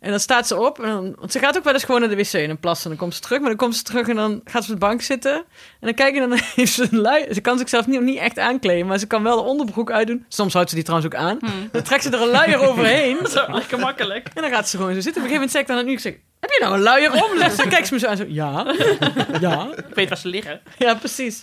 En 0.00 0.10
dan 0.10 0.20
staat 0.20 0.46
ze 0.46 0.56
op. 0.60 0.78
En 0.80 0.88
dan, 0.90 1.14
want 1.18 1.32
ze 1.32 1.38
gaat 1.38 1.56
ook 1.56 1.64
wel 1.64 1.72
eens 1.72 1.84
gewoon 1.84 2.00
naar 2.00 2.08
de 2.10 2.16
wc 2.16 2.32
en 2.32 2.46
dan 2.46 2.58
plassen. 2.58 2.84
En 2.84 2.90
dan 2.90 2.98
komt 2.98 3.14
ze 3.14 3.20
terug. 3.20 3.38
Maar 3.38 3.48
dan 3.48 3.58
komt 3.58 3.76
ze 3.76 3.82
terug 3.82 4.08
en 4.08 4.16
dan 4.16 4.40
gaat 4.44 4.64
ze 4.64 4.72
op 4.72 4.80
de 4.80 4.86
bank 4.86 5.02
zitten. 5.02 5.34
En 5.34 5.44
dan 5.80 5.94
kijk 5.94 6.14
je, 6.14 6.20
dan 6.20 6.32
heeft 6.56 6.72
ze 6.72 6.88
een 6.90 6.98
lui. 6.98 7.34
Ze 7.34 7.40
kan 7.40 7.58
zichzelf 7.58 7.86
niet, 7.86 8.00
niet 8.00 8.18
echt 8.18 8.38
aankleden. 8.38 8.86
Maar 8.86 8.98
ze 8.98 9.06
kan 9.06 9.22
wel 9.22 9.36
de 9.36 9.48
onderbroek 9.48 9.90
uitdoen. 9.90 10.24
Soms 10.28 10.52
houdt 10.52 10.68
ze 10.68 10.74
die 10.74 10.84
trouwens 10.84 11.14
ook 11.14 11.20
aan. 11.20 11.38
Dan 11.72 11.82
trekt 11.82 12.02
ze 12.02 12.10
er 12.10 12.20
een 12.22 12.28
luier 12.28 12.68
overheen. 12.68 13.16
zo 13.30 13.44
lekker 13.48 13.78
makkelijk. 13.78 14.28
En 14.34 14.42
dan 14.42 14.50
gaat 14.50 14.68
ze 14.68 14.76
gewoon 14.76 14.94
zo 14.94 15.00
zitten. 15.00 15.22
Op 15.22 15.28
een 15.28 15.34
gegeven 15.34 15.48
moment 15.48 15.50
zeg 15.50 15.60
ik 15.60 15.66
dan 15.68 15.76
aan 15.78 15.88
u, 15.88 15.92
ik 15.92 16.00
zeg, 16.00 16.14
heb 16.40 16.50
je 16.50 16.58
nou 16.62 16.74
een 16.74 16.80
luier 16.82 17.12
om? 17.12 17.38
Dan 17.56 17.68
kijkt 17.68 17.86
ze 17.86 17.94
me 17.94 18.00
zo 18.00 18.06
aan 18.06 18.16
zo, 18.16 18.24
ja. 18.28 18.74
Ja, 19.40 19.68
Ik 19.88 19.94
weet 19.94 20.08
waar 20.08 20.18
ze 20.18 20.28
liggen. 20.28 20.60
ja 20.78 20.94
precies. 20.94 21.38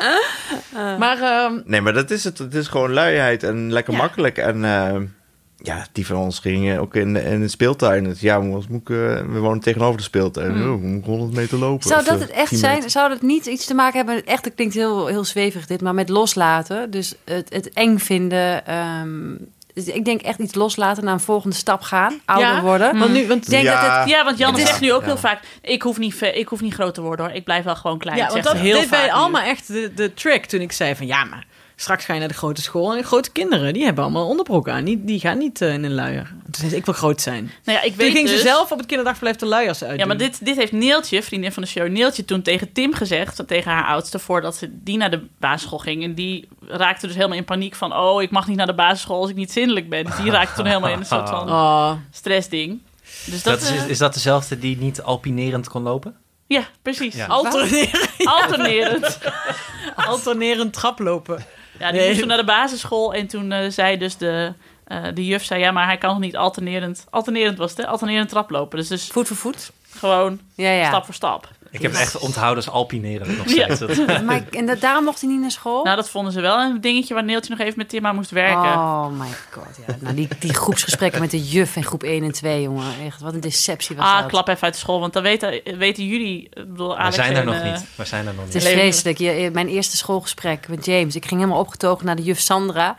Maar 0.98 1.22
ehm, 1.22 1.62
Nee, 1.66 1.82
maar 1.82 1.94
dat 1.94 2.12
is 2.12 2.24
het. 2.24 2.38
Het 2.38 2.54
is 2.56 2.68
gewoon 2.68 2.94
luiheid 2.94 3.44
en 3.44 3.72
lekker 3.74 3.94
Ja. 3.94 4.00
makkelijk. 4.00 4.38
En 4.38 4.66
eh, 4.66 4.96
ja, 5.64 5.88
die 5.92 6.06
van 6.06 6.16
ons 6.18 6.40
gingen 6.40 6.80
ook 6.80 6.96
in, 6.96 7.16
in 7.16 7.42
de 7.42 7.48
speeltuin. 7.48 8.06
Het, 8.06 8.20
ja, 8.20 8.40
we, 8.42 8.46
moet 8.46 8.82
ik, 8.82 8.88
we 9.28 9.40
wonen 9.40 9.60
tegenover 9.60 9.98
de 9.98 10.04
speeltuin. 10.04 10.52
Hmm. 10.52 10.74
Oh, 10.74 10.82
we 10.82 10.88
moeten 10.88 11.12
100 11.12 11.34
meter 11.34 11.58
lopen. 11.58 11.88
Zou 11.88 12.04
dat 12.04 12.16
eh, 12.16 12.22
het 12.22 12.30
echt 12.30 12.50
10 12.50 12.58
zijn? 12.58 12.90
Zou 12.90 13.10
dat 13.10 13.22
niet 13.22 13.46
iets 13.46 13.66
te 13.66 13.74
maken 13.74 13.98
hebben? 13.98 14.26
Echt, 14.26 14.46
het 14.46 14.56
klinkt 14.56 14.74
heel, 14.74 15.08
heel 15.08 15.24
zweverig 15.26 15.66
dit, 15.68 15.82
maar 15.82 15.94
met 15.94 16.10
loslaten. 16.10 16.92
Dus 16.92 17.16
het, 17.26 17.54
het 17.54 17.74
eng 17.74 17.98
vinden. 17.98 18.66
ehm, 18.66 19.36
dus 19.74 19.86
ik 19.88 20.06
denk 20.06 20.22
echt 20.22 20.40
iets 20.40 20.56
loslaten, 20.56 21.04
naar 21.04 21.14
een 21.14 21.20
volgende 21.20 21.56
stap 21.56 21.82
gaan, 21.82 22.20
ouder 22.26 22.48
Ja, 22.48 22.62
worden. 22.62 22.98
want 23.00 23.12
nu, 23.12 23.28
want 23.28 23.50
denk 23.50 23.66
dat 23.66 23.80
het 23.80 24.10
Ja, 24.10 24.24
want 24.24 24.38
Jan 24.38 24.56
zegt 24.58 24.82
nu 24.82 24.94
ook 24.94 25.02
ja. 25.02 25.08
heel 25.08 25.18
vaak... 25.18 25.40
Ik 25.62 25.82
hoef, 25.82 25.98
niet, 25.98 26.22
ik 26.22 26.48
hoef 26.48 26.62
niet 26.62 26.74
groot 26.74 26.94
te 26.94 27.02
worden 27.02 27.26
hoor. 27.26 27.36
Ik 27.36 27.44
blijf 27.44 27.64
wel 27.64 27.76
gewoon 27.76 27.98
klein. 27.98 28.18
Ja, 28.18 28.24
Dat 28.24 28.34
want 28.34 28.46
zegt 28.46 28.58
dat 28.58 28.66
heel 28.66 28.80
deed 28.80 28.90
bij. 28.90 29.12
Alma 29.12 29.46
echt 29.46 29.68
de, 29.68 29.92
de 29.96 30.14
trick 30.14 30.46
toen 30.46 30.62
ik 30.62 30.72
zei 30.72 30.96
van 30.96 31.08
ja, 31.08 31.24
maar 31.24 31.46
straks 31.80 32.06
ga 32.06 32.14
je 32.14 32.20
naar 32.20 32.28
de 32.28 32.34
grote 32.34 32.62
school 32.62 32.92
en 32.92 32.98
de 32.98 33.04
grote 33.04 33.32
kinderen, 33.32 33.74
die 33.74 33.84
hebben 33.84 34.04
allemaal 34.04 34.28
onderbroek 34.28 34.70
aan. 34.70 34.84
Die, 34.84 35.04
die 35.06 35.20
gaan 35.20 35.38
niet 35.38 35.62
eh, 35.62 35.74
in 35.74 35.84
een 35.84 35.94
luier. 35.94 36.28
Toen 36.44 36.54
zei 36.56 36.70
ze, 36.70 36.76
ik 36.76 36.86
wil 36.86 36.94
groot 36.94 37.22
zijn. 37.22 37.52
Nou 37.64 37.78
ja, 37.78 37.84
ik 37.84 37.90
Toen 37.90 37.98
weet 37.98 38.12
ging 38.12 38.28
dus, 38.28 38.38
ze 38.40 38.46
zelf 38.46 38.72
op 38.72 38.78
het 38.78 38.88
kinderdagverblijf 38.88 39.38
de 39.38 39.46
luiers 39.46 39.84
uit. 39.84 40.00
Ja, 40.00 40.06
maar 40.06 40.18
dit, 40.18 40.46
dit 40.46 40.56
heeft 40.56 40.72
Neeltje, 40.72 41.24
vriendin 41.24 41.52
van 41.52 41.64
de 41.64 41.70
show, 41.70 41.88
Neeltje 41.88 42.26
toen 42.26 42.42
tegen 42.42 42.72
Tim 42.72 42.94
gezegd, 42.94 43.48
tegen 43.48 43.72
haar 43.72 43.86
oudste, 43.86 44.20
voordat 44.20 44.56
ze 44.56 44.70
die 44.84 44.98
naar 44.98 45.12
de 45.12 45.26
basisschool 45.40 45.80
ging. 45.80 46.04
En 46.04 46.14
die 46.14 46.48
raakte 46.68 47.08
dus 47.08 47.16
helemaal 47.16 47.38
in 47.38 47.46
paniek 47.46 47.76
van, 47.76 47.94
oh, 47.96 48.22
ik 48.22 48.32
mag 48.32 48.48
niet 48.48 48.58
naar 48.58 48.66
de 48.66 48.76
basisschool 48.76 49.22
als 49.22 49.30
ik 49.30 49.36
niet 49.36 49.52
zindelijk 49.52 49.90
ben. 49.90 50.06
Dus 50.06 50.16
die 50.16 50.32
raakte 50.32 50.56
toen 50.56 50.66
helemaal 50.66 50.90
in 50.92 51.00
een 51.00 51.06
soort 51.06 51.30
van 51.30 51.50
Oh, 51.58 51.92
stressding. 52.12 52.80
Dus 53.26 53.44
dat, 53.44 53.60
Dat 53.60 53.70
is, 53.70 53.78
eh, 53.78 53.90
is 53.90 53.98
dat 53.98 54.14
dezelfde 54.14 54.60
die 54.60 54.78
niet 54.78 55.02
alpinerend 55.02 55.70
kon 55.70 55.84
lopen? 55.84 56.16
ja, 56.48 56.64
precies. 56.82 57.16
Ja. 57.16 57.26
alterneren, 57.26 58.00
Alternerend. 58.24 59.20
alternerend 59.96 60.74
traplopen. 60.74 61.46
Ja, 61.80 61.92
die 61.92 62.00
Nee. 62.00 62.08
moest 62.08 62.20
toen 62.20 62.28
naar 62.28 62.38
de 62.38 62.44
basisschool 62.44 63.14
en 63.14 63.28
toen 63.28 63.52
eh, 63.52 63.70
zei 63.70 63.98
dus 63.98 64.18
de, 64.18 64.54
eh, 64.84 65.04
de 65.14 65.26
juf, 65.26 65.44
zei, 65.44 65.60
ja, 65.62 65.72
maar 65.72 65.86
hij 65.86 65.98
kan 65.98 66.10
nog 66.10 66.20
niet 66.20 66.36
alternerend, 66.38 67.06
alternerend 67.10 67.58
was 67.58 67.70
het, 67.70 67.80
hè? 67.80 67.88
Alternerend 67.88 68.30
traplopen. 68.30 68.78
Dus, 68.78 68.88
dus 68.88 69.08
voet 69.08 69.28
voor 69.28 69.38
voet. 69.38 69.72
gewoon 69.98 70.40
Ja, 70.56 70.70
ja. 70.72 70.88
stap 70.88 71.06
voor 71.06 71.14
stap. 71.14 71.50
Ik 71.78 71.82
heb 71.82 71.92
het 71.92 72.02
echt 72.02 72.18
onthouden 72.18 72.64
als 72.66 72.74
alpinerend 72.74 73.38
nog 73.38 73.50
Ja. 73.50 73.76
steeds. 73.76 73.98
Maar, 74.26 74.36
ik- 74.36 74.56
en 74.56 74.66
dat, 74.66 74.82
daarom 74.82 75.04
mocht 75.04 75.22
hij 75.22 75.30
niet 75.30 75.40
naar 75.42 75.52
school? 75.52 75.84
Nou, 75.84 75.96
dat 75.96 76.10
vonden 76.10 76.32
ze 76.34 76.42
wel 76.42 76.60
een 76.60 76.82
dingetje 76.82 77.14
waar 77.14 77.24
Neeltje 77.24 77.50
nog 77.50 77.60
even 77.60 77.74
met 77.78 77.90
Tim 77.90 78.06
aan 78.06 78.16
moest 78.16 78.32
werken. 78.32 78.74
Oh 78.74 79.08
my 79.20 79.28
god, 79.52 79.66
ja. 79.88 79.96
Nou, 80.00 80.16
die, 80.16 80.28
die 80.40 80.54
groepsgesprekken 80.54 81.22
met 81.22 81.32
de 81.32 81.44
juf 81.48 81.76
in 81.76 81.84
groep 81.84 82.04
1 82.04 82.24
en 82.24 82.32
2, 82.32 82.62
jongen. 82.62 82.86
Echt, 83.06 83.22
wat 83.22 83.34
een 83.34 83.40
deceptie 83.40 83.96
was 83.96 84.06
Ah, 84.06 84.20
dat. 84.20 84.30
klap 84.30 84.48
even 84.48 84.62
uit 84.64 84.74
de 84.74 84.80
school, 84.80 85.00
want 85.00 85.14
dan 85.14 85.24
weten, 85.24 85.62
weten 85.78 86.06
jullie... 86.06 86.44
Ik 86.44 86.68
bedoel, 86.68 86.98
We 86.98 87.12
zijn 87.12 87.32
er 87.32 87.38
en, 87.40 87.46
nog 87.46 87.56
eh, 87.56 87.64
niet. 87.72 87.86
We 87.96 88.06
zijn 88.06 88.28
er 88.28 88.34
nog 88.34 88.44
Het 88.46 88.54
niet. 88.54 88.64
is 88.64 88.70
Leven. 88.70 88.80
vreselijk. 88.80 89.18
Je, 89.18 89.50
mijn 89.54 89.68
eerste 89.68 89.98
schoolgesprek 89.98 90.68
met 90.68 90.86
James. 90.86 91.16
Ik 91.16 91.26
ging 91.26 91.40
helemaal 91.42 91.62
opgetogen 91.62 92.06
naar 92.06 92.16
de 92.16 92.24
juf 92.24 92.40
Sandra. 92.40 92.96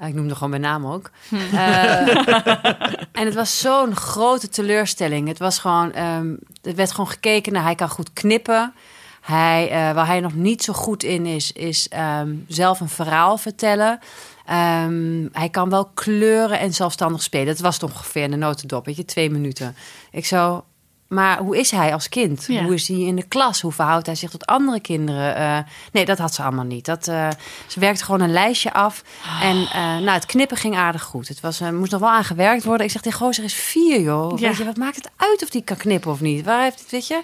Eh, 0.00 0.08
ik 0.08 0.14
noemde 0.14 0.34
gewoon 0.34 0.50
mijn 0.50 0.62
naam 0.62 0.86
ook. 0.86 1.10
Eh, 1.52 2.08
en 3.12 3.26
het 3.26 3.34
was 3.34 3.60
zo'n 3.60 3.96
grote 3.96 4.48
teleurstelling. 4.48 5.28
Het 5.28 5.38
was 5.38 5.58
gewoon, 5.58 5.92
ehm 5.92 6.34
er 6.62 6.74
werd 6.74 6.90
gewoon 6.90 7.08
gekeken 7.10 7.52
naar 7.52 7.62
hij 7.62 7.74
kan 7.74 7.88
goed 7.88 8.12
knippen. 8.12 8.74
Hij, 9.20 9.70
eh, 9.70 9.94
waar 9.94 10.06
hij 10.06 10.20
nog 10.20 10.34
niet 10.34 10.62
zo 10.62 10.72
goed 10.72 11.02
in 11.02 11.26
is, 11.26 11.52
is 11.52 11.88
ehm, 11.88 12.34
zelf 12.48 12.80
een 12.80 12.88
verhaal 12.88 13.36
vertellen. 13.38 13.98
Ehm, 14.46 15.28
hij 15.32 15.48
kan 15.50 15.70
wel 15.70 15.84
kleuren 15.94 16.58
en 16.58 16.74
zelfstandig 16.74 17.22
spelen. 17.22 17.46
Dat 17.46 17.58
was 17.58 17.74
het 17.74 17.82
ongeveer 17.82 18.22
in 18.22 18.30
de 18.30 18.36
notendop, 18.36 18.86
weet 18.86 18.96
je, 18.96 19.04
twee 19.04 19.30
minuten. 19.30 19.76
Ik 20.10 20.26
zo, 20.26 20.64
maar 21.10 21.38
hoe 21.38 21.58
is 21.58 21.70
hij 21.70 21.92
als 21.92 22.08
kind? 22.08 22.44
Ja. 22.48 22.62
Hoe 22.62 22.74
is 22.74 22.88
hij 22.88 22.98
in 22.98 23.16
de 23.16 23.22
klas? 23.28 23.60
Hoe 23.60 23.72
verhoudt 23.72 24.06
hij 24.06 24.14
zich 24.14 24.30
tot 24.30 24.46
andere 24.46 24.80
kinderen? 24.80 25.36
Eh, 25.36 25.58
nee, 25.92 26.04
dat 26.04 26.18
had 26.18 26.34
ze 26.34 26.42
allemaal 26.42 26.64
niet. 26.64 26.84
Dat, 26.84 27.08
eh, 27.08 27.28
ze 27.66 27.80
werkte 27.80 28.04
gewoon 28.04 28.20
een 28.20 28.32
lijstje 28.32 28.72
af. 28.72 29.02
En 29.42 29.56
eh, 29.56 29.82
nou, 29.82 30.10
het 30.10 30.26
knippen 30.26 30.56
ging 30.56 30.76
aardig 30.76 31.02
goed. 31.02 31.28
Het 31.28 31.40
was, 31.40 31.60
moest 31.60 31.90
nog 31.90 32.00
wel 32.00 32.10
aan 32.10 32.24
gewerkt 32.24 32.64
worden. 32.64 32.86
Ik 32.86 32.92
zeg, 32.92 33.02
die 33.02 33.12
gozer 33.12 33.44
is 33.44 33.54
vier, 33.54 34.00
joh. 34.00 34.38
Ja. 34.38 34.48
Weet 34.48 34.56
je, 34.56 34.64
wat 34.64 34.76
maakt 34.76 34.96
het 34.96 35.10
uit 35.16 35.42
of 35.42 35.50
die 35.50 35.62
kan 35.62 35.76
knippen 35.76 36.10
of 36.10 36.20
niet? 36.20 36.44
Waar 36.44 36.62
heeft 36.62 36.80
het, 36.80 36.90
weet 36.90 37.06
je? 37.06 37.22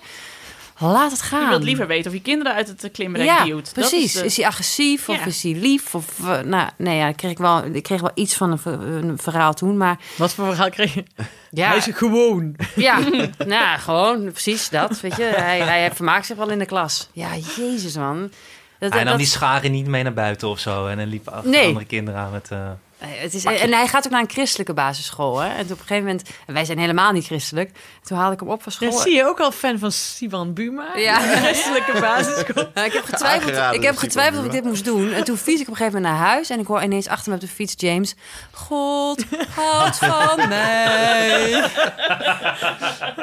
Laat 0.78 1.11
het 1.11 1.23
gaan. 1.23 1.42
Je 1.42 1.49
wilt 1.49 1.62
liever 1.62 1.87
weten 1.87 2.11
of 2.11 2.16
je 2.16 2.23
kinderen 2.23 2.54
uit 2.54 2.68
het 2.68 2.88
klimrek 2.92 3.25
Ja, 3.25 3.45
duwt. 3.45 3.64
Dat 3.64 3.88
precies. 3.88 4.12
de- 4.12 4.25
Is, 4.25 4.37
hij 4.37 4.47
agressief 4.47 5.09
of 5.09 5.16
Ja. 5.18 5.25
is 5.25 5.42
hij 5.42 5.52
lief? 5.52 5.95
Of, 5.95 6.04
eh, 6.26 6.40
nou, 6.40 6.68
nee, 6.78 6.97
ja, 6.97 7.06
ik 7.09 7.16
kreeg 7.16 7.38
wel, 7.38 7.64
ik 7.64 7.83
kreeg 7.83 8.00
wel 8.00 8.11
iets 8.14 8.37
van 8.37 8.50
een, 8.50 8.59
ver- 8.59 8.80
een 8.83 9.18
verhaal 9.18 9.54
toen, 9.54 9.76
maar 9.76 9.99
Wat 10.16 10.33
voor 10.35 10.47
verhaal 10.47 10.71
kreeg 10.71 10.95
je? 10.95 11.04
ja, 11.50 11.68
Hij 11.68 11.76
is 11.76 11.88
gewoon. 11.92 12.56
ja, 12.75 12.99
nou, 13.47 13.78
gewoon 13.78 14.33
precies 14.33 14.68
dat, 14.68 15.00
weet 15.00 15.16
je. 15.16 15.23
Hij, 15.25 15.61
hij 15.61 15.90
vermaakt 15.95 16.26
zich 16.26 16.37
wel 16.37 16.50
in 16.50 16.59
de 16.59 16.66
klas. 16.66 17.09
Ja, 17.12 17.28
jezus 17.56 17.97
man. 17.97 18.30
Dat, 18.78 18.90
Hij 18.92 19.00
nam 19.02 19.09
dat- 19.11 19.18
die 19.18 19.26
scharen 19.26 19.71
niet 19.73 19.87
mee 19.87 20.02
naar 20.02 20.12
buiten 20.12 20.49
of 20.49 20.59
zo. 20.59 20.87
En 20.87 20.97
dan 20.97 21.06
liep 21.06 21.28
achter 21.28 21.50
Nee. 21.50 21.66
andere 21.66 21.87
kinderen 21.87 22.21
aan 22.21 22.33
met... 22.33 22.49
eh, 22.50 22.59
Eh, 22.59 22.71
Het 22.99 23.35
is, 23.35 23.45
en 23.45 23.73
hij 23.73 23.87
gaat 23.88 24.05
ook 24.07 24.12
naar 24.12 24.21
een 24.21 24.31
christelijke 24.31 24.75
basisschool. 24.75 25.38
Hè? 25.38 25.49
En 25.49 25.62
op 25.65 25.71
een 25.71 25.76
gegeven 25.76 26.05
moment, 26.05 26.23
en 26.47 26.55
wij 26.55 26.65
zijn 26.65 26.79
helemaal 26.79 27.12
niet 27.12 27.25
christelijk. 27.26 27.71
Toen 28.03 28.19
haalde 28.19 28.33
ik 28.35 28.41
hem 28.41 28.49
op 28.49 28.62
van 28.62 28.73
school. 28.73 28.91
Dan 28.91 29.00
zie 29.00 29.15
je 29.15 29.25
ook 29.26 29.41
al 29.41 29.50
fan 29.53 29.79
van 29.79 29.93
Sivan 29.93 30.53
Buma. 30.53 30.97
Ja. 30.97 31.19
De 31.19 31.37
christelijke 31.37 32.00
basisschool. 32.00 32.69
Ja, 32.75 32.85
ik 32.85 32.93
heb 32.93 33.05
getwijfeld, 33.05 33.50
Aangeraden 33.50 33.81
ik 33.81 33.87
heb 33.87 33.97
getwijfeld 33.97 34.38
of 34.41 34.45
ik 34.47 34.50
dit 34.53 34.65
moest 34.65 34.85
doen. 34.85 35.12
En 35.12 35.25
toen 35.25 35.37
fiets 35.37 35.61
ik 35.61 35.67
op 35.67 35.73
een 35.73 35.76
gegeven 35.76 36.00
moment 36.03 36.19
naar 36.21 36.29
huis. 36.29 36.50
En 36.50 36.59
ik 36.61 36.67
hoor 36.67 36.83
ineens 36.83 37.07
achter 37.09 37.29
me 37.29 37.35
op 37.35 37.41
de 37.41 37.49
fiets 37.49 37.75
James. 37.76 38.15
God 38.53 39.25
houdt 39.55 39.97
van 39.99 40.49
mij. 40.49 41.50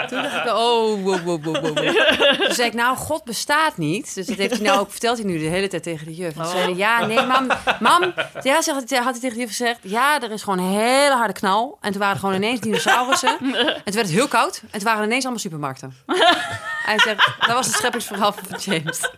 Toen 0.08 0.22
dacht 0.22 0.36
ik, 0.36 0.46
oh, 0.54 1.04
wow, 1.04 1.20
wow, 1.24 1.44
wow, 1.44 1.56
wow. 1.56 1.78
Toen 2.46 2.54
zei 2.56 2.68
ik, 2.68 2.74
nou, 2.74 2.98
God 2.98 3.24
bestaat 3.24 3.78
niet. 3.78 4.16
Dus 4.16 4.26
dat 4.26 4.38
heeft 4.38 4.52
hij 4.58 4.62
nou 4.68 4.80
ook, 4.80 4.92
vertelt 4.92 5.18
hij 5.18 5.26
nu 5.28 5.40
de 5.40 5.46
hele 5.46 5.68
tijd 5.68 5.84
tegen 5.84 6.06
de 6.08 6.14
juf. 6.16 6.28
En 6.36 6.42
toen 6.42 6.52
zei 6.52 6.64
hij, 6.64 6.74
ja, 6.76 7.06
nee, 7.06 7.22
mam, 7.26 7.48
mam. 7.80 8.14
Ja, 8.44 8.62
zegt, 8.62 8.90
hij- 8.90 9.00
had 9.00 9.12
hij 9.12 9.20
tegen 9.22 9.38
de 9.38 9.44
juf 9.44 9.54
gezegd. 9.64 9.80
Ja, 9.82 10.22
er 10.22 10.32
is 10.32 10.44
gewoon 10.44 10.60
een 10.60 10.80
hele 10.80 11.16
harde 11.16 11.34
knal. 11.34 11.78
En 11.82 11.92
toen 11.92 12.00
waren 12.00 12.14
er 12.14 12.20
gewoon 12.20 12.36
ineens 12.36 12.60
dinosaurussen. 12.60 13.38
En 13.42 13.92
toen 13.92 13.94
werd 13.94 14.08
het 14.08 14.10
heel 14.10 14.28
koud. 14.28 14.62
En 14.64 14.72
toen 14.72 14.84
waren 14.84 15.00
er 15.00 15.06
ineens 15.06 15.24
allemaal 15.24 15.42
supermarkten. 15.42 15.96
Hij 16.86 17.00
zegt, 17.00 17.32
dat 17.40 17.56
was 17.56 17.66
het 17.66 17.76
scheppingsverhaal 17.76 18.34
van 18.34 18.60
James. 18.60 19.10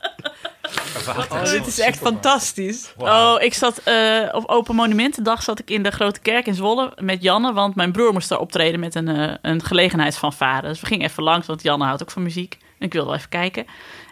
Oh, 1.29 1.43
dit 1.43 1.67
is 1.67 1.79
echt 1.79 1.97
fantastisch. 1.97 2.93
Oh, 2.97 3.35
ik 3.39 3.53
zat 3.53 3.77
eh, 3.77 4.29
op 4.31 4.45
Open 4.45 4.75
Monumentendag 4.75 5.43
zat 5.43 5.59
ik 5.59 5.69
in 5.69 5.83
de 5.83 5.91
Grote 5.91 6.19
Kerk 6.19 6.47
in 6.47 6.55
Zwolle 6.55 6.91
met 6.99 7.21
Janne, 7.21 7.53
want 7.53 7.75
mijn 7.75 7.91
broer 7.91 8.13
moest 8.13 8.29
daar 8.29 8.39
optreden 8.39 8.79
met 8.79 8.95
een, 8.95 9.07
eh 9.07 9.33
een 9.41 9.63
gelegenheidsfanfare. 9.63 10.67
Dus 10.67 10.79
we 10.79 10.85
gingen 10.85 11.07
even 11.07 11.23
langs, 11.23 11.47
want 11.47 11.61
Janne 11.63 11.85
houdt 11.85 12.01
ook 12.01 12.11
van 12.11 12.23
muziek. 12.23 12.57
En 12.79 12.85
ik 12.85 12.93
wilde 12.93 13.07
wel 13.07 13.17
even 13.17 13.29
kijken. 13.29 13.65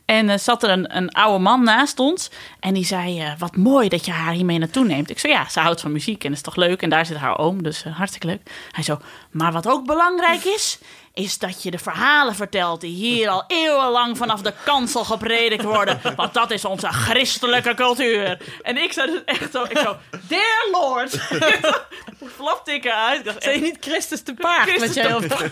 En 0.06 0.30
eh, 0.30 0.38
zat 0.38 0.64
er 0.64 0.70
een, 0.70 0.98
een 0.98 1.12
oude 1.12 1.44
man 1.44 1.64
naast 1.64 2.00
ons. 2.00 2.30
En 2.60 2.74
die 2.74 2.86
zei, 2.86 3.20
eh, 3.20 3.32
wat 3.38 3.56
mooi 3.56 3.90
dat 3.90 4.06
je 4.06 4.12
haar 4.12 4.34
hiermee 4.34 4.58
naartoe 4.58 4.86
neemt. 4.86 5.10
Ik 5.10 5.20
zei, 5.20 5.34
ja, 5.34 5.50
ze 5.50 5.60
houdt 5.60 5.82
van 5.82 5.92
muziek 5.92 6.24
en 6.24 6.30
dat 6.30 6.38
is 6.38 6.44
toch 6.44 6.56
leuk. 6.56 6.82
En 6.82 6.90
daar 6.90 7.06
zit 7.06 7.18
haar 7.18 7.38
oom, 7.38 7.64
dus 7.64 7.84
eh, 7.84 7.96
hartstikke 7.96 8.28
leuk. 8.28 8.42
Hij 8.72 8.84
zo, 8.84 9.00
maar 9.32 9.52
wat 9.52 9.68
ook 9.68 9.86
belangrijk 9.86 10.44
is... 10.44 10.80
is 11.14 11.38
dat 11.38 11.64
je 11.64 11.72
de 11.72 11.78
verhalen 11.78 12.36
vertelt 12.36 12.82
die 12.82 12.96
hier 12.96 13.30
al 13.30 13.44
eeuwenlang 13.48 14.18
vanaf 14.18 14.42
de 14.42 14.54
kansel 14.66 15.04
gepredikt 15.04 15.64
worden. 15.64 16.02
Want 16.16 16.34
dat 16.34 16.52
is 16.52 16.66
onze 16.66 16.88
christelijke 16.88 17.74
cultuur. 17.74 18.38
En 18.62 18.78
ik 18.78 18.94
zei 18.94 19.12
dus 19.12 19.22
echt 19.26 19.52
zo, 19.52 19.64
ik 19.64 19.78
zo, 19.78 19.98
dear 20.28 20.68
lord. 20.72 21.18
Flapte 22.36 22.74
ik 22.74 22.86
eruit. 22.86 23.26
Ik 23.26 23.36
Zijn 23.40 23.62
niet 23.62 23.78
Christus 23.80 24.22
te 24.22 24.34
paard? 24.34 24.70
Christus 24.70 25.04
wat 25.04 25.30
jij. 25.30 25.52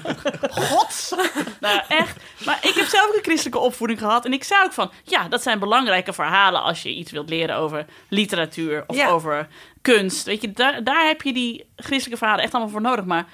Nou, 1.60 1.82
echt. 1.88 2.16
Maar 2.46 2.60
ik 2.62 2.74
heb 2.74 2.86
zelf 2.88 3.08
ook 3.08 3.16
een 3.16 3.24
christelijke 3.24 3.60
opvoeding 3.60 4.00
gehad. 4.00 4.26
En 4.26 4.34
ik 4.34 4.41
zei 4.44 4.64
ook 4.64 4.74
van, 4.74 4.92
ja, 5.04 5.28
dat 5.28 5.42
zijn 5.42 5.60
belangrijke 5.60 6.14
verhalen 6.14 6.62
als 6.62 6.84
je 6.84 6.96
iets 6.96 7.12
wilt 7.12 7.30
leren 7.30 7.56
over 7.56 7.86
literatuur 8.10 8.84
of 8.88 8.96
Ja. 8.96 9.08
over 9.10 9.48
kunst. 9.82 10.26
Weet 10.26 10.42
je, 10.42 10.52
daar, 10.52 10.84
daar 10.84 11.06
heb 11.08 11.22
je 11.22 11.34
die 11.34 11.66
christelijke 11.76 12.18
verhalen 12.18 12.44
echt 12.44 12.54
allemaal 12.54 12.72
voor 12.72 12.82
nodig. 12.82 13.06
Maar 13.06 13.26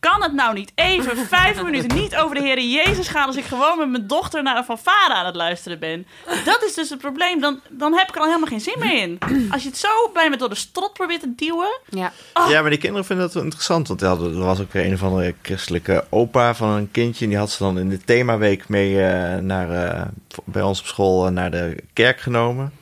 kan 0.00 0.22
het 0.22 0.32
nou 0.32 0.54
niet 0.54 0.72
even 0.74 1.16
vijf 1.36 1.62
minuten 1.62 1.96
niet 1.96 2.16
over 2.16 2.34
de 2.34 2.42
Heer 2.42 2.60
Jezus 2.60 3.08
gaan 3.08 3.26
als 3.26 3.36
ik 3.36 3.44
gewoon 3.44 3.78
met 3.78 3.88
mijn 3.88 4.06
dochter 4.06 4.42
naar 4.42 4.56
een 4.56 4.64
fanfare 4.64 5.14
aan 5.14 5.26
het 5.26 5.36
luisteren 5.36 5.78
ben? 5.78 6.06
Dat 6.44 6.64
is 6.64 6.74
dus 6.74 6.90
het 6.90 6.98
probleem. 6.98 7.40
Dan, 7.40 7.60
dan 7.68 7.94
heb 7.94 8.08
ik 8.08 8.14
er 8.14 8.20
al 8.20 8.26
helemaal 8.26 8.48
geen 8.48 8.60
zin 8.60 8.78
meer 8.78 9.02
in. 9.02 9.18
Als 9.52 9.62
je 9.62 9.68
het 9.68 9.78
zo 9.78 10.10
bij 10.12 10.30
me 10.30 10.36
door 10.36 10.48
de 10.48 10.54
strot 10.54 10.92
probeert 10.92 11.20
te 11.20 11.34
duwen. 11.36 11.80
Ja. 11.88 12.12
Ja, 12.48 12.60
maar 12.60 12.70
die 12.70 12.78
kinderen 12.78 13.04
vinden 13.04 13.24
dat 13.24 13.34
wel 13.34 13.42
interessant. 13.42 13.88
Want 13.88 14.02
er 14.02 14.38
was 14.38 14.60
ook 14.60 14.72
weer 14.72 14.84
een 14.84 14.94
of 14.94 15.02
andere 15.02 15.34
christelijke 15.42 16.04
opa 16.08 16.54
van 16.54 16.68
een 16.68 16.90
kindje. 16.90 17.24
En 17.24 17.30
die 17.30 17.38
had 17.38 17.50
ze 17.50 17.62
dan 17.62 17.78
in 17.78 17.88
de 17.88 18.04
themaweek 18.04 18.68
mee 18.68 19.02
eh, 19.02 19.38
naar, 19.38 19.70
eh, 19.70 20.06
bij 20.44 20.62
ons 20.62 20.80
op 20.80 20.86
school 20.86 21.26
eh, 21.26 21.32
naar 21.32 21.50
de 21.50 21.76
kerk 21.92 22.20
genomen. 22.20 22.72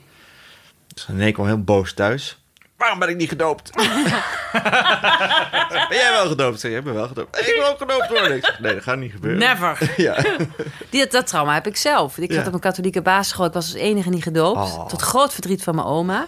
Dus 0.94 1.06
René 1.06 1.32
kwam 1.32 1.46
heel 1.46 1.62
boos 1.62 1.92
thuis. 1.94 2.38
Waarom 2.76 2.98
ben 2.98 3.08
ik 3.08 3.16
niet 3.16 3.28
gedoopt? 3.28 3.70
ben 5.88 5.96
jij 5.98 6.10
wel 6.10 6.26
gedoopt? 6.28 6.60
Zeg, 6.60 6.72
ik 6.72 6.84
ben 6.84 6.94
wel 6.94 7.06
gedoopt. 7.06 7.38
Ik 7.40 7.54
wil 7.54 7.66
ook 7.66 7.78
gedoopt 7.78 8.08
worden. 8.08 8.36
Ik 8.36 8.44
zeg, 8.44 8.60
nee, 8.60 8.74
dat 8.74 8.82
gaat 8.82 8.96
niet 8.98 9.12
gebeuren. 9.12 9.38
Never. 9.40 9.78
Ja. 9.96 10.24
Die, 10.90 11.06
dat 11.06 11.26
trauma 11.26 11.54
heb 11.54 11.66
ik 11.66 11.76
zelf. 11.76 12.18
Ik 12.18 12.30
Ja. 12.30 12.36
zat 12.36 12.46
op 12.46 12.54
een 12.54 12.60
katholieke 12.60 13.02
basisschool. 13.02 13.46
Ik 13.46 13.52
was 13.52 13.64
als 13.72 13.74
enige 13.82 14.08
niet 14.08 14.22
gedoopt. 14.22 14.58
Oh. 14.58 14.86
Tot 14.86 15.02
groot 15.02 15.32
verdriet 15.32 15.62
van 15.62 15.74
mijn 15.74 15.86
oma. 15.86 16.26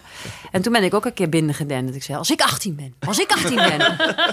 En 0.50 0.62
toen 0.62 0.72
ben 0.72 0.82
ik 0.84 0.94
ook 0.94 1.04
een 1.04 1.12
keer 1.14 1.28
binnengedend. 1.28 1.94
Ik 1.94 2.02
zei, 2.02 2.18
als 2.18 2.30
ik 2.30 2.40
18 2.40 2.76
ben, 2.76 2.94
als 3.06 3.18
ik 3.18 3.30
18 3.32 3.56
ben, 3.56 3.78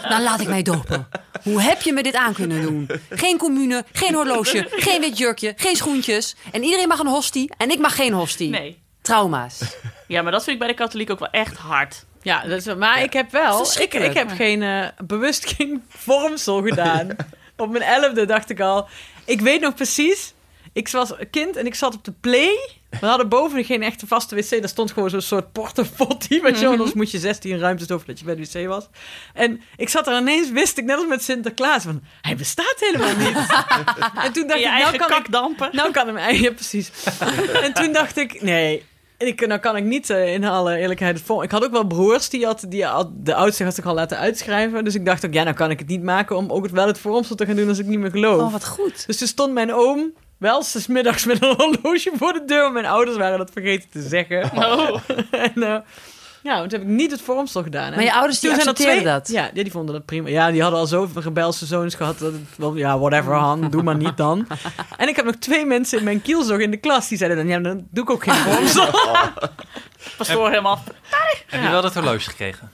dan 0.10 0.24
laat 0.24 0.40
ik 0.42 0.48
mij 0.48 0.62
dopen. 0.62 1.08
Hoe 1.44 1.62
heb 1.62 1.82
je 1.82 1.94
me 1.94 2.04
dit 2.04 2.16
aan 2.16 2.34
kunnen 2.34 2.62
doen? 2.62 2.90
Geen 3.10 3.38
commune, 3.38 3.86
geen 3.92 4.14
horloge, 4.14 4.68
geen 4.70 5.02
wit 5.02 5.18
jurkje, 5.18 5.54
geen 5.56 5.76
schoentjes. 5.76 6.36
En 6.52 6.64
iedereen 6.64 6.88
mag 6.88 7.00
een 7.00 7.08
hostie 7.08 7.52
en 7.58 7.72
ik 7.72 7.80
mag 7.80 7.96
geen 7.96 8.14
hostie. 8.14 8.50
Nee. 8.50 8.84
Trauma's. 9.06 9.62
Ja, 10.08 10.22
maar 10.22 10.32
dat 10.32 10.44
vind 10.44 10.56
ik 10.56 10.62
bij 10.62 10.72
de 10.72 10.84
katholiek 10.84 11.10
ook 11.10 11.20
wel 11.20 11.30
echt 11.30 11.58
hard. 11.58 12.06
Ja, 12.22 12.42
dat 12.42 12.66
is, 12.66 12.76
maar 12.76 13.04
ik 13.04 13.14
heb 13.14 13.32
wel... 13.32 13.62
Ik, 13.80 13.94
ik 13.94 14.14
heb 14.14 14.30
geen, 14.30 14.64
eh, 14.64 14.88
bewust 15.06 15.46
geen 15.56 15.84
vormsel 15.90 16.62
gedaan. 16.62 17.10
op 17.58 17.70
mijn 17.70 17.84
elfde 17.84 18.26
dacht 18.26 18.50
ik 18.50 18.60
al... 18.60 18.88
Ik 19.26 19.42
weet 19.42 19.62
nog 19.62 19.74
precies... 19.74 20.34
Ik 20.74 20.90
was 20.90 21.20
een 21.20 21.30
kind 21.30 21.56
en 21.56 21.66
ik 21.66 21.76
zat 21.76 21.94
op 21.94 22.04
de 22.04 22.12
play. 22.22 22.70
We 23.00 23.06
hadden 23.06 23.30
boven 23.30 23.66
geen 23.66 23.84
echte 23.84 24.08
vaste 24.08 24.36
wc. 24.36 24.50
Daar 24.50 24.70
stond 24.70 24.92
gewoon 24.92 25.10
zo'n 25.10 25.22
soort 25.22 25.52
portafotti. 25.52 26.36
Je 26.36 26.42
wel, 26.42 26.72
anders 26.72 26.94
moet 26.94 27.12
je 27.12 27.20
16 27.20 27.60
ruimtes 27.60 27.92
over 27.92 28.08
dat 28.08 28.20
je 28.20 28.26
bij 28.26 28.36
de 28.36 28.42
wc 28.42 28.68
was. 28.68 28.88
En 29.34 29.62
ik 29.76 29.90
zat 29.90 30.08
er 30.08 30.14
en 30.14 30.22
ineens, 30.22 30.52
wist 30.52 30.78
ik 30.78 30.84
net 30.84 30.98
als 30.98 31.08
met 31.08 31.24
Sinterklaas, 31.24 31.84
van 31.84 32.04
hij 32.22 32.36
bestaat 32.36 32.76
helemaal 32.78 33.16
niet. 33.16 33.38
en 34.26 34.34
toen 34.34 34.48
dacht 34.48 34.60
je 34.60 34.66
ik, 34.66 34.72
nou 34.72 34.98
kan 34.98 35.08
ik 35.08 35.16
kakdampen. 35.16 35.70
nou 35.72 35.92
kan 35.92 36.16
hem 36.16 36.34
ja, 36.34 36.52
precies. 36.52 36.92
en 37.62 37.74
toen 37.74 37.94
dacht 37.94 38.18
ik, 38.18 38.42
nee, 38.42 38.84
ik, 39.18 39.48
nou 39.48 39.60
kan 39.60 39.76
ik 39.76 39.84
niet 39.84 40.10
eh, 40.10 40.34
in 40.34 40.46
alle 40.46 40.78
eerlijkheid 40.78 41.20
het. 41.28 41.44
Ik 41.44 41.52
had 41.52 41.64
ook 41.64 41.72
wel 41.72 41.88
broers 41.88 42.30
die 42.30 42.46
had, 42.46 42.66
die 42.68 42.86
had, 42.86 43.10
de 43.14 43.36
oudste 43.36 43.64
had 43.64 43.78
ik 43.78 43.86
al 43.86 43.94
laten 43.94 44.18
uitschrijven. 44.18 44.84
Dus 44.84 44.96
ik 44.96 45.06
dacht 45.06 45.26
ook, 45.26 45.34
ja, 45.34 45.44
nou 45.44 45.56
kan 45.56 45.72
ik 45.72 45.80
het 45.80 45.88
niet 45.88 46.04
maken 46.04 46.36
om 46.36 46.52
ook 46.52 46.64
het 46.64 46.72
wel 46.72 46.88
het 46.88 47.00
vormsel 47.00 47.36
te 47.36 47.46
gaan 47.46 47.56
doen 47.56 47.68
als 47.68 47.80
ik 47.80 47.86
niet 47.86 48.00
meer 48.00 48.12
geloof. 48.12 48.42
Oh, 48.42 48.52
wat 48.52 48.68
goed. 48.68 49.08
Dus 49.08 49.18
toen 49.18 49.28
stond 49.28 49.54
mijn 49.54 49.74
oom 49.74 50.14
wel 50.38 50.64
s 50.64 50.88
middags 50.88 51.26
met 51.26 51.44
een 51.44 51.56
horloge 51.58 52.12
voor 52.16 52.34
de 52.34 52.46
deur. 52.46 52.72
Mijn 52.72 52.86
ouders 52.86 53.18
waren 53.18 53.38
dat 53.38 53.52
vergeten 53.52 53.90
te 53.90 54.02
zeggen. 54.02 54.52
Oh. 54.56 55.00
en, 55.32 55.64
eh, 55.64 55.78
ja, 56.46 56.60
toen 56.60 56.70
heb 56.70 56.82
ik 56.82 56.88
niet 56.88 57.12
het 57.12 57.22
vormsel 57.22 57.64
gedaan. 57.64 57.92
Maar 57.92 58.04
je 58.04 58.14
ouders 58.14 58.40
die 58.40 58.56
zijn 58.76 59.04
dat? 59.04 59.28
Ja, 59.28 59.50
die 59.54 59.72
vonden 59.72 59.96
dat 59.96 60.06
prima. 60.06 60.30
Ja, 60.30 60.52
die 60.52 60.62
hadden 60.62 60.80
al 60.80 60.88
zoveel 60.88 61.22
rebelse 61.22 61.66
zoons 61.66 61.96
gehad. 61.96 62.20
Dat 62.20 62.34
het 62.34 62.42
wel, 62.58 62.76
ja, 62.76 63.00
whatever, 63.00 63.34
Han, 63.34 63.70
doe 63.70 63.84
maar 63.84 63.96
niet 63.96 64.18
dan. 64.18 64.48
En 64.98 65.08
ik 65.08 65.16
heb 65.16 65.26
nog 65.26 65.36
twee 65.36 65.66
mensen 65.66 65.98
in 65.98 66.04
mijn 66.04 66.22
kielzog 66.22 66.60
in 66.60 66.72
de 66.72 66.78
klas. 66.78 67.08
Die 67.08 67.18
zeiden 67.18 67.38
dan, 67.38 67.48
ja, 67.48 67.60
dan 67.60 67.88
doe 67.92 68.04
ik 68.04 68.10
ook 68.10 68.24
geen 68.24 68.34
vormsel. 68.34 68.88
Pastoor 70.18 70.50
helemaal. 70.50 70.84
Heb 71.48 71.62
je 71.64 71.70
wel 71.70 71.82
dat 71.82 71.94
horloge 71.94 72.30
gekregen? 72.30 72.72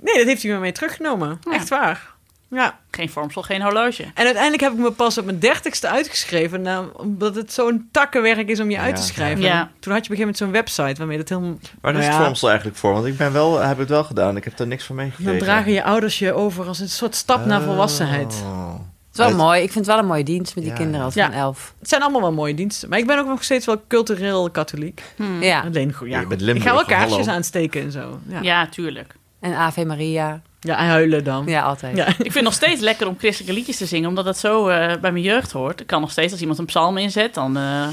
Nee, 0.00 0.16
dat 0.16 0.26
heeft 0.26 0.42
hij 0.42 0.52
me 0.52 0.58
mee 0.58 0.72
teruggenomen. 0.72 1.40
Echt 1.50 1.68
waar. 1.68 2.13
Ja. 2.54 2.78
Geen 2.90 3.10
vormsel, 3.10 3.42
geen 3.42 3.62
horloge. 3.62 4.02
En 4.02 4.24
uiteindelijk 4.24 4.62
heb 4.62 4.72
ik 4.72 4.78
me 4.78 4.90
pas 4.90 5.18
op 5.18 5.24
mijn 5.24 5.38
dertigste 5.38 5.88
uitgeschreven. 5.88 6.62
Nou, 6.62 6.88
omdat 6.96 7.34
het 7.34 7.52
zo'n 7.52 7.88
takkenwerk 7.90 8.48
is 8.48 8.60
om 8.60 8.70
je 8.70 8.78
uit 8.78 8.96
te 8.96 9.02
schrijven. 9.02 9.42
Ja. 9.44 9.70
Toen 9.80 9.92
had 9.92 10.06
je 10.06 10.10
op 10.12 10.18
een 10.18 10.18
gegeven 10.18 10.18
moment 10.18 10.36
zo'n 10.36 10.50
website 10.50 10.98
waarmee 10.98 11.16
dat 11.18 11.28
helemaal... 11.28 11.58
Waar 11.80 11.92
is 11.94 11.98
Nou 11.98 12.12
het 12.12 12.22
vormsel 12.22 12.48
eigenlijk 12.48 12.78
voor? 12.78 12.92
Want 12.92 13.06
ik 13.06 13.16
ben 13.16 13.32
wel, 13.32 13.58
heb 13.60 13.78
het 13.78 13.88
wel 13.88 14.04
gedaan. 14.04 14.36
Ik 14.36 14.44
heb 14.44 14.56
daar 14.56 14.66
niks 14.66 14.84
van 14.84 14.96
meegekregen. 14.96 15.32
Dan 15.32 15.42
dragen 15.42 15.72
je 15.72 15.82
ouders 15.84 16.18
je 16.18 16.32
over 16.32 16.66
als 16.66 16.78
een 16.80 16.88
soort 16.88 17.14
stap 17.14 17.44
naar 17.44 17.62
volwassenheid. 17.62 18.42
Oh. 18.44 18.72
Het 18.74 19.12
is 19.12 19.18
wel 19.18 19.26
Uit- 19.26 19.36
mooi. 19.36 19.62
Ik 19.62 19.72
vind 19.72 19.86
het 19.86 19.94
wel 19.94 20.02
een 20.04 20.08
mooie 20.10 20.24
dienst 20.24 20.54
met 20.54 20.64
die 20.64 20.72
Ja. 20.72 20.78
kinderen 20.78 21.04
als 21.04 21.14
Ja. 21.14 21.26
van 21.26 21.34
elf. 21.34 21.74
Het 21.78 21.88
zijn 21.88 22.02
allemaal 22.02 22.20
wel 22.20 22.32
mooie 22.32 22.54
diensten. 22.54 22.88
Maar 22.88 22.98
ik 22.98 23.06
ben 23.06 23.18
ook 23.18 23.26
nog 23.26 23.44
steeds 23.44 23.66
wel 23.66 23.82
cultureel 23.88 24.50
katholiek. 24.50 25.02
Ja. 25.40 25.60
Alleen 25.60 25.92
goed, 25.92 26.08
ja. 26.08 26.20
Ik 26.20 26.62
ga 26.62 26.74
wel 26.74 26.84
kaarsjes 26.84 27.16
hallo. 27.18 27.32
aansteken 27.32 27.82
en 27.82 27.92
zo. 27.92 28.18
Ja. 28.28 28.40
Ja, 28.40 28.66
tuurlijk. 28.66 29.14
En 29.40 29.54
Ave 29.54 29.84
Maria. 29.84 30.40
Ja, 30.64 30.78
en 30.78 30.86
huilen 30.86 31.24
dan. 31.24 31.46
Ja, 31.46 31.62
altijd. 31.62 31.96
Ja. 31.96 32.06
Ik 32.06 32.14
vind 32.16 32.34
het 32.34 32.42
nog 32.42 32.52
steeds 32.52 32.80
lekker 32.80 33.06
om 33.06 33.18
christelijke 33.18 33.54
liedjes 33.54 33.76
te 33.76 33.86
zingen, 33.86 34.08
omdat 34.08 34.24
dat 34.24 34.38
zo 34.38 34.68
eh, 34.68 34.96
bij 35.00 35.12
mijn 35.12 35.24
jeugd 35.24 35.52
hoort. 35.52 35.80
Ik 35.80 35.86
kan 35.86 36.00
nog 36.00 36.10
steeds, 36.10 36.32
als 36.32 36.40
iemand 36.40 36.58
een 36.58 36.64
psalm 36.64 36.98
inzet, 36.98 37.34
dan 37.34 37.56
eh 37.56 37.88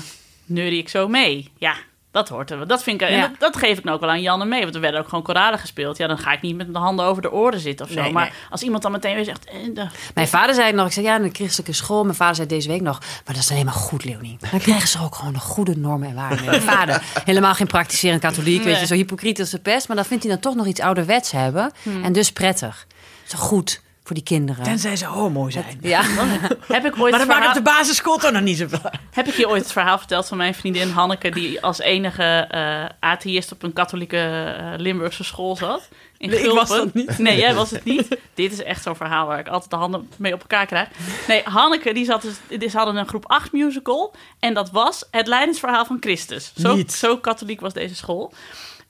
neurie 0.46 0.80
ik 0.80 0.90
zo 0.90 1.08
mee. 1.08 1.52
Ja, 1.58 1.76
dat 2.12 2.30
hoort 2.30 2.52
er. 2.52 2.68
Dat, 2.68 2.84
vind 2.84 3.02
ik, 3.02 3.08
en 3.08 3.14
Ja. 3.16 3.22
dat, 3.28 3.40
dat 3.40 3.58
geef 3.58 3.78
ik 3.78 3.84
nou 3.84 3.96
ook 3.96 4.02
wel 4.02 4.10
aan 4.12 4.22
Jan 4.22 4.42
en 4.42 4.48
mee, 4.48 4.62
want 4.62 4.76
er 4.76 4.82
werden 4.82 5.00
ook 5.00 5.08
gewoon 5.10 5.24
koralen 5.24 5.60
gespeeld. 5.60 5.98
Ja, 5.98 6.08
dan 6.08 6.18
ga 6.18 6.32
ik 6.32 6.42
niet 6.42 6.56
met 6.58 6.74
de 6.74 6.80
handen 6.80 7.06
over 7.06 7.22
de 7.22 7.32
oren 7.32 7.60
zitten 7.60 7.86
of 7.86 7.92
zo. 7.92 8.02
Nee, 8.02 8.12
maar 8.12 8.24
nee. 8.24 8.34
als 8.50 8.62
iemand 8.62 8.84
dan 8.84 8.92
meteen 8.92 9.16
weer 9.16 9.24
zegt... 9.26 9.46
eh, 9.46 9.54
de- 9.74 9.88
Mijn 10.14 10.28
vader 10.28 10.56
zei 10.56 10.68
het 10.68 10.76
nog, 10.76 10.86
ik 10.88 10.92
zei 10.94 11.06
ja, 11.06 11.16
in 11.16 11.22
de 11.24 11.30
christelijke 11.34 11.74
school. 11.74 12.04
Mijn 12.04 12.16
vader 12.16 12.36
zei 12.36 12.48
deze 12.48 12.68
week 12.68 12.82
nog, 12.82 13.00
maar 13.00 13.36
dat 13.36 13.44
is 13.44 13.52
alleen 13.52 13.66
maar 13.66 13.74
goed, 13.74 14.04
Leonie. 14.06 14.38
Dan 14.52 14.60
krijgen 14.60 14.88
ze 14.88 15.00
ook 15.04 15.16
gewoon 15.16 15.34
een 15.34 15.40
goede 15.40 15.78
normen 15.78 16.10
en 16.10 16.16
waarden. 16.16 16.46
Mijn 16.46 16.62
vader, 16.62 17.04
helemaal 17.26 17.54
geen 17.54 17.68
praktiserend 17.68 18.22
katholiek, 18.22 18.64
weet 18.64 18.80
je, 18.80 18.86
zo 18.86 18.94
hypocriet 18.96 19.40
als 19.40 19.50
de 19.50 19.60
pest. 19.60 19.88
Maar 19.88 19.96
dan 19.98 20.06
vindt 20.06 20.24
hij 20.24 20.32
dan 20.32 20.42
toch 20.42 20.56
nog 20.56 20.66
iets 20.66 20.80
ouderwets 20.80 21.32
hebben. 21.32 21.72
En 22.04 22.14
dus 22.14 22.32
prettig. 22.32 22.88
Zo 23.24 23.38
goed 23.38 23.82
voor 24.04 24.16
die 24.16 24.24
kinderen. 24.24 24.64
Tenzij 24.64 24.96
ze 24.96 25.06
homo 25.06 25.50
zijn. 25.50 25.78
Ja. 25.82 26.02
heb 26.68 26.86
ik 26.86 27.00
ooit 27.00 27.12
Maar 27.12 27.20
dat 27.20 27.28
maakt 27.28 27.28
verhaal- 27.28 27.48
op 27.48 27.54
de 27.54 27.62
basisschool 27.62 28.18
toch 28.18 28.32
nog 28.32 28.42
niet 28.42 28.58
zoveel. 28.58 28.80
Heb 29.12 29.28
ik 29.28 29.34
je 29.34 29.50
ooit 29.50 29.62
het 29.64 29.72
verhaal 29.72 29.98
verteld 29.98 30.28
van 30.28 30.38
mijn 30.38 30.54
vriendin 30.56 30.90
Hanneke... 30.90 31.30
die 31.30 31.62
als 31.62 31.80
enige 31.80 32.24
eh 32.24 32.86
atheïst 33.00 33.52
op 33.52 33.64
een 33.64 33.74
katholieke 33.74 34.18
eh, 34.18 34.74
Limburgse 34.78 35.24
school 35.24 35.56
zat? 35.56 35.90
In 36.18 36.30
Nee, 36.30 36.40
ik 36.40 36.52
was 36.52 36.70
dat 36.70 36.94
niet. 36.94 37.18
Nee, 37.18 37.38
jij 37.38 37.54
was 37.56 37.72
het 37.72 37.84
niet. 37.84 38.08
Dit 38.34 38.52
is 38.52 38.64
echt 38.64 38.84
zo'n 38.84 38.96
verhaal 38.96 39.28
waar 39.28 39.40
ik 39.40 39.48
altijd 39.48 39.70
de 39.72 39.76
handen 39.76 40.10
mee 40.18 40.34
op 40.34 40.40
elkaar 40.42 40.66
krijg. 40.66 40.88
Nee, 41.28 41.42
Hanneke, 41.44 41.94
die 41.94 42.06
zat 42.06 42.22
dus, 42.22 42.72
ze 42.72 42.78
hadden 42.78 42.96
een 42.96 43.08
groep 43.08 43.26
8 43.28 43.52
musical... 43.52 44.14
en 44.40 44.54
dat 44.54 44.72
was 44.72 45.04
het 45.12 45.28
leidensverhaal 45.28 45.86
van 45.86 45.98
Christus. 46.00 46.52
Zo, 46.56 46.76
Niet. 46.76 46.94
zo 46.94 47.18
katholiek 47.18 47.62
was 47.62 47.74
deze 47.74 47.96
school. 47.96 48.34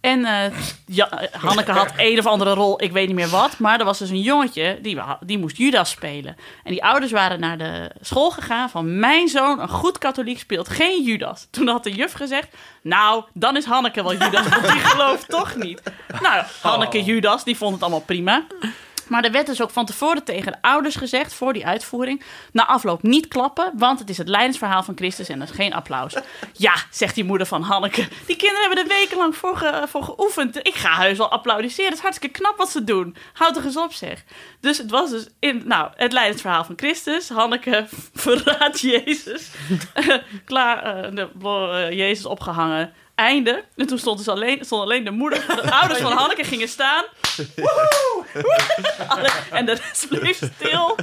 En 0.01 0.25
eh, 0.25 0.57
ja, 0.85 1.29
Hanneke 1.31 1.71
had 1.71 1.93
een 1.97 2.19
of 2.19 2.25
andere 2.25 2.53
rol, 2.53 2.83
ik 2.83 2.91
weet 2.91 3.07
niet 3.07 3.15
meer 3.15 3.29
wat. 3.29 3.57
Maar 3.57 3.79
er 3.79 3.85
was 3.85 3.99
dus 3.99 4.09
een 4.09 4.21
jongetje, 4.21 4.79
die, 4.81 4.99
die 5.19 5.37
moest 5.37 5.57
Judas 5.57 5.89
spelen. 5.89 6.35
En 6.63 6.71
die 6.71 6.83
ouders 6.83 7.11
waren 7.11 7.39
naar 7.39 7.57
de 7.57 7.91
school 8.01 8.31
gegaan 8.31 8.69
van... 8.69 8.99
mijn 8.99 9.27
zoon, 9.27 9.59
een 9.59 9.69
goed 9.69 9.97
katholiek, 9.97 10.39
speelt 10.39 10.69
geen 10.69 11.03
Judas. 11.03 11.47
Toen 11.51 11.67
had 11.67 11.83
de 11.83 11.91
juf 11.91 12.13
gezegd... 12.13 12.47
nou, 12.81 13.23
dan 13.33 13.57
is 13.57 13.65
Hanneke 13.65 14.03
wel 14.03 14.15
Judas, 14.15 14.47
want 14.49 14.71
die 14.71 14.79
gelooft 14.79 15.29
toch 15.29 15.55
niet. 15.55 15.81
Nou, 16.21 16.43
Hanneke 16.61 17.03
Judas, 17.03 17.43
die 17.43 17.57
vond 17.57 17.73
het 17.73 17.81
allemaal 17.81 18.01
prima. 18.01 18.43
Maar 19.11 19.23
er 19.23 19.31
werd 19.31 19.45
dus 19.45 19.61
ook 19.61 19.69
van 19.69 19.85
tevoren 19.85 20.23
tegen 20.23 20.51
de 20.51 20.57
ouders 20.61 20.95
gezegd... 20.95 21.33
voor 21.33 21.53
die 21.53 21.65
uitvoering, 21.65 22.23
na 22.51 22.67
afloop 22.67 23.03
niet 23.03 23.27
klappen... 23.27 23.71
want 23.73 23.99
het 23.99 24.09
is 24.09 24.17
het 24.17 24.27
lijdensverhaal 24.27 24.83
van 24.83 24.95
Christus 24.97 25.29
en 25.29 25.39
dat 25.39 25.49
is 25.49 25.55
geen 25.55 25.73
applaus. 25.73 26.15
Ja, 26.53 26.73
zegt 26.91 27.15
die 27.15 27.23
moeder 27.23 27.47
van 27.47 27.61
Hanneke. 27.61 28.07
Die 28.25 28.35
kinderen 28.35 28.67
hebben 28.67 28.83
er 28.83 28.99
wekenlang 28.99 29.35
voor, 29.35 29.57
ge- 29.57 29.85
voor 29.87 30.03
geoefend. 30.03 30.57
Ik 30.57 30.75
ga 30.75 30.95
heus 31.01 31.17
wel 31.17 31.31
applaudisseren. 31.31 31.85
Het 31.85 31.97
is 31.97 32.03
hartstikke 32.03 32.37
knap 32.37 32.57
wat 32.57 32.69
ze 32.69 32.83
doen. 32.83 33.15
Houd 33.33 33.53
toch 33.53 33.63
eens 33.63 33.77
op, 33.77 33.93
zeg. 33.93 34.23
Dus 34.59 34.77
het 34.77 34.91
was 34.91 35.09
dus 35.09 35.27
in, 35.39 35.61
nou, 35.65 35.91
het 35.95 36.11
lijdensverhaal 36.13 36.63
van 36.63 36.77
Christus. 36.77 37.29
Hanneke 37.29 37.87
verraadt 38.13 38.79
Jezus. 38.79 39.49
Klaar, 40.45 41.03
eh, 41.03 41.15
de, 41.15 41.29
eh, 41.43 41.97
Jezus 41.97 42.25
opgehangen. 42.25 42.93
Einde. 43.21 43.63
En 43.75 43.87
toen 43.87 43.97
stond 43.97 44.17
dus 44.17 44.27
alleen, 44.27 44.65
stond 44.65 44.81
alleen 44.81 45.03
de 45.03 45.11
moeder, 45.11 45.45
de 45.47 45.71
ouders 45.79 45.99
van 45.99 46.11
Hanneke 46.11 46.43
gingen 46.43 46.67
staan. 46.67 47.03
Woehoe! 47.55 48.25
En 49.51 49.65
de 49.65 49.73
rest 49.73 50.07
bleef 50.09 50.41
stil. 50.55 50.95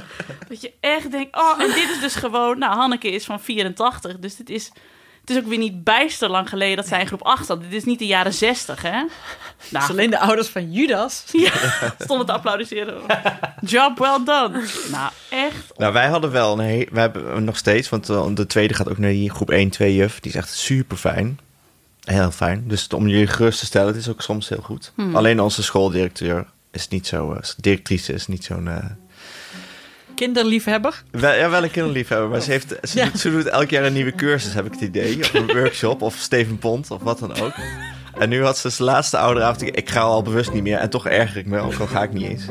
Dat 0.47 0.61
je 0.61 0.73
echt 0.79 1.11
denkt, 1.11 1.37
oh, 1.37 1.61
en 1.61 1.67
dit 1.67 1.89
is 1.89 1.99
dus 1.99 2.15
gewoon... 2.15 2.59
Nou, 2.59 2.75
Hanneke 2.75 3.11
is 3.11 3.25
van 3.25 3.41
84, 3.41 4.19
dus 4.19 4.35
dit 4.35 4.49
is... 4.49 4.71
Het 5.21 5.37
is 5.37 5.43
ook 5.43 5.49
weer 5.49 5.59
niet 5.59 5.83
bijster 5.83 6.29
lang 6.29 6.49
geleden 6.49 6.75
dat 6.75 6.87
zij 6.87 6.99
in 6.99 7.07
groep 7.07 7.23
8 7.23 7.45
zat. 7.45 7.61
Dit 7.61 7.73
is 7.73 7.83
niet 7.83 7.99
de 7.99 8.05
jaren 8.05 8.33
60, 8.33 8.81
hè? 8.81 8.91
Nou, 9.69 9.83
is 9.83 9.89
alleen 9.89 10.09
de 10.09 10.19
ouders 10.19 10.47
van 10.47 10.71
Judas. 10.71 11.23
ja, 11.31 11.51
stonden 11.99 12.25
te 12.25 12.31
applaudisseren. 12.31 13.01
Job 13.61 13.97
well 13.97 14.23
done. 14.25 14.63
Nou, 14.91 15.11
echt. 15.29 15.77
Nou, 15.77 15.93
wij 15.93 16.07
hadden 16.07 16.31
wel 16.31 16.59
een 16.59 16.87
wij 16.91 17.01
hebben 17.01 17.43
nog 17.43 17.57
steeds, 17.57 17.89
want 17.89 18.09
eh, 18.09 18.25
de 18.33 18.45
tweede 18.45 18.73
gaat 18.73 18.89
ook 18.89 18.97
naar 18.97 19.11
die 19.11 19.31
groep 19.31 19.49
1, 19.49 19.69
2 19.69 19.95
juf. 19.95 20.19
Die 20.19 20.31
is 20.31 20.37
echt 20.37 20.53
super 20.53 20.97
fijn. 20.97 21.39
Heel 22.11 22.31
fijn. 22.31 22.63
Dus 22.67 22.87
om 22.87 23.07
jullie 23.07 23.27
gerust 23.27 23.59
te 23.59 23.65
stellen, 23.65 23.87
het 23.87 23.95
is 23.97 24.09
ook 24.09 24.21
soms 24.21 24.49
heel 24.49 24.61
goed. 24.63 24.91
Alleen 25.13 25.39
onze 25.41 25.63
schooldirecteur 25.63 26.45
is 26.71 26.87
niet 26.87 27.07
zo, 27.07 27.33
eh, 27.33 27.39
directrice 27.57 28.13
is 28.13 28.27
niet 28.27 28.43
zo'n... 28.43 28.67
eh, 28.67 28.85
Kinderliefhebber. 30.15 31.03
wel, 31.11 31.33
ja, 31.33 31.49
wel 31.49 31.63
een 31.63 31.71
kinderliefhebber, 31.71 32.29
maar 32.29 32.41
ze, 32.41 32.51
heeft, 32.51 32.75
ze, 32.83 32.97
Ja. 32.97 33.05
doet, 33.05 33.19
ze 33.19 33.31
doet 33.31 33.45
elk 33.45 33.69
jaar 33.69 33.83
een 33.83 33.93
nieuwe 33.93 34.15
cursus, 34.15 34.53
heb 34.53 34.65
ik 34.65 34.71
het 34.71 34.81
idee. 34.81 35.19
Of 35.19 35.33
een 35.33 35.47
workshop, 35.61 36.01
of 36.01 36.15
Steven 36.15 36.57
Pont, 36.57 36.91
of 36.91 37.01
wat 37.01 37.19
dan 37.19 37.35
ook. 37.39 37.53
En 38.17 38.29
nu 38.29 38.43
had 38.43 38.57
ze 38.57 38.73
de 38.77 38.83
laatste 38.83 39.17
ouderavond, 39.17 39.61
ik, 39.61 39.75
ik 39.75 39.89
ga 39.89 39.99
al 40.01 40.21
bewust 40.21 40.53
niet 40.53 40.63
meer. 40.63 40.77
En 40.77 40.89
toch 40.89 41.07
erger 41.07 41.37
ik 41.37 41.45
me, 41.45 41.59
ook 41.59 41.79
al 41.79 41.87
ga 41.87 42.03
ik 42.03 42.13
niet 42.13 42.27
eens. 42.29 42.43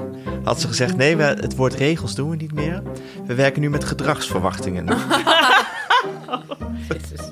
Had 0.44 0.61
ze 0.61 0.66
gezegd, 0.68 0.96
nee, 0.96 1.16
we, 1.16 1.22
het 1.22 1.56
woord 1.56 1.74
regels 1.74 2.14
doen 2.14 2.30
we 2.30 2.37
niet 2.37 2.52
meer. 2.52 2.83
We 3.26 3.35
werken 3.35 3.61
nu 3.61 3.70
met 3.70 3.85
gedragsverwachtingen. 3.85 4.87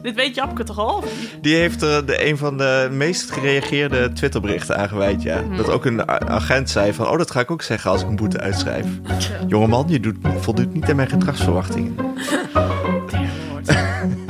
Dit 0.02 0.14
weet 0.14 0.34
Japke 0.34 0.64
toch 0.64 0.78
al? 0.78 1.04
Die 1.40 1.56
heeft 1.56 1.82
er 1.82 2.06
de, 2.06 2.26
een 2.26 2.36
van 2.36 2.58
de 2.58 2.88
meest 2.92 3.30
gereageerde 3.30 4.12
Twitterberichten 4.12 4.76
aangeweid, 4.76 5.22
ja. 5.22 5.42
Dat 5.56 5.70
ook 5.70 5.84
een 5.84 6.08
agent 6.08 6.70
zei 6.70 6.92
van, 6.92 7.08
oh, 7.08 7.18
dat 7.18 7.30
ga 7.30 7.40
ik 7.40 7.50
ook 7.50 7.62
zeggen 7.62 7.90
als 7.90 8.02
ik 8.02 8.08
een 8.08 8.16
boete 8.16 8.40
uitschrijf. 8.40 8.86
Jongeman, 9.46 9.84
je 9.88 10.00
doet, 10.00 10.16
voldoet 10.38 10.74
niet 10.74 10.90
aan 10.90 10.96
mijn 10.96 11.08
gedragsverwachtingen. 11.08 11.94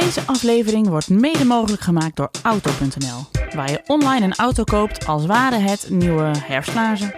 Deze 0.00 0.20
aflevering 0.26 0.88
wordt 0.88 1.08
mede 1.08 1.44
mogelijk 1.44 1.82
gemaakt 1.82 2.16
door 2.16 2.30
Auto.nl, 2.42 3.26
waar 3.54 3.70
je 3.70 3.82
online 3.86 4.24
een 4.24 4.34
auto 4.34 4.64
koopt 4.64 5.06
als 5.06 5.26
ware 5.26 5.56
het 5.56 5.86
nieuwe 5.90 6.32
herfstlaarzen. 6.38 7.14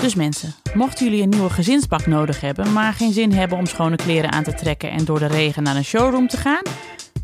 Dus 0.00 0.14
mensen, 0.14 0.54
mochten 0.74 1.06
jullie 1.06 1.22
een 1.22 1.28
nieuwe 1.28 1.50
gezinsbak 1.50 2.06
nodig 2.06 2.40
hebben, 2.40 2.72
maar 2.72 2.92
geen 2.92 3.12
zin 3.12 3.32
hebben 3.32 3.58
om 3.58 3.66
schone 3.66 3.96
kleren 3.96 4.32
aan 4.32 4.42
te 4.42 4.54
trekken 4.54 4.90
en 4.90 5.04
door 5.04 5.18
de 5.18 5.26
regen 5.26 5.62
naar 5.62 5.76
een 5.76 5.84
showroom 5.84 6.28
te 6.28 6.36
gaan, 6.36 6.62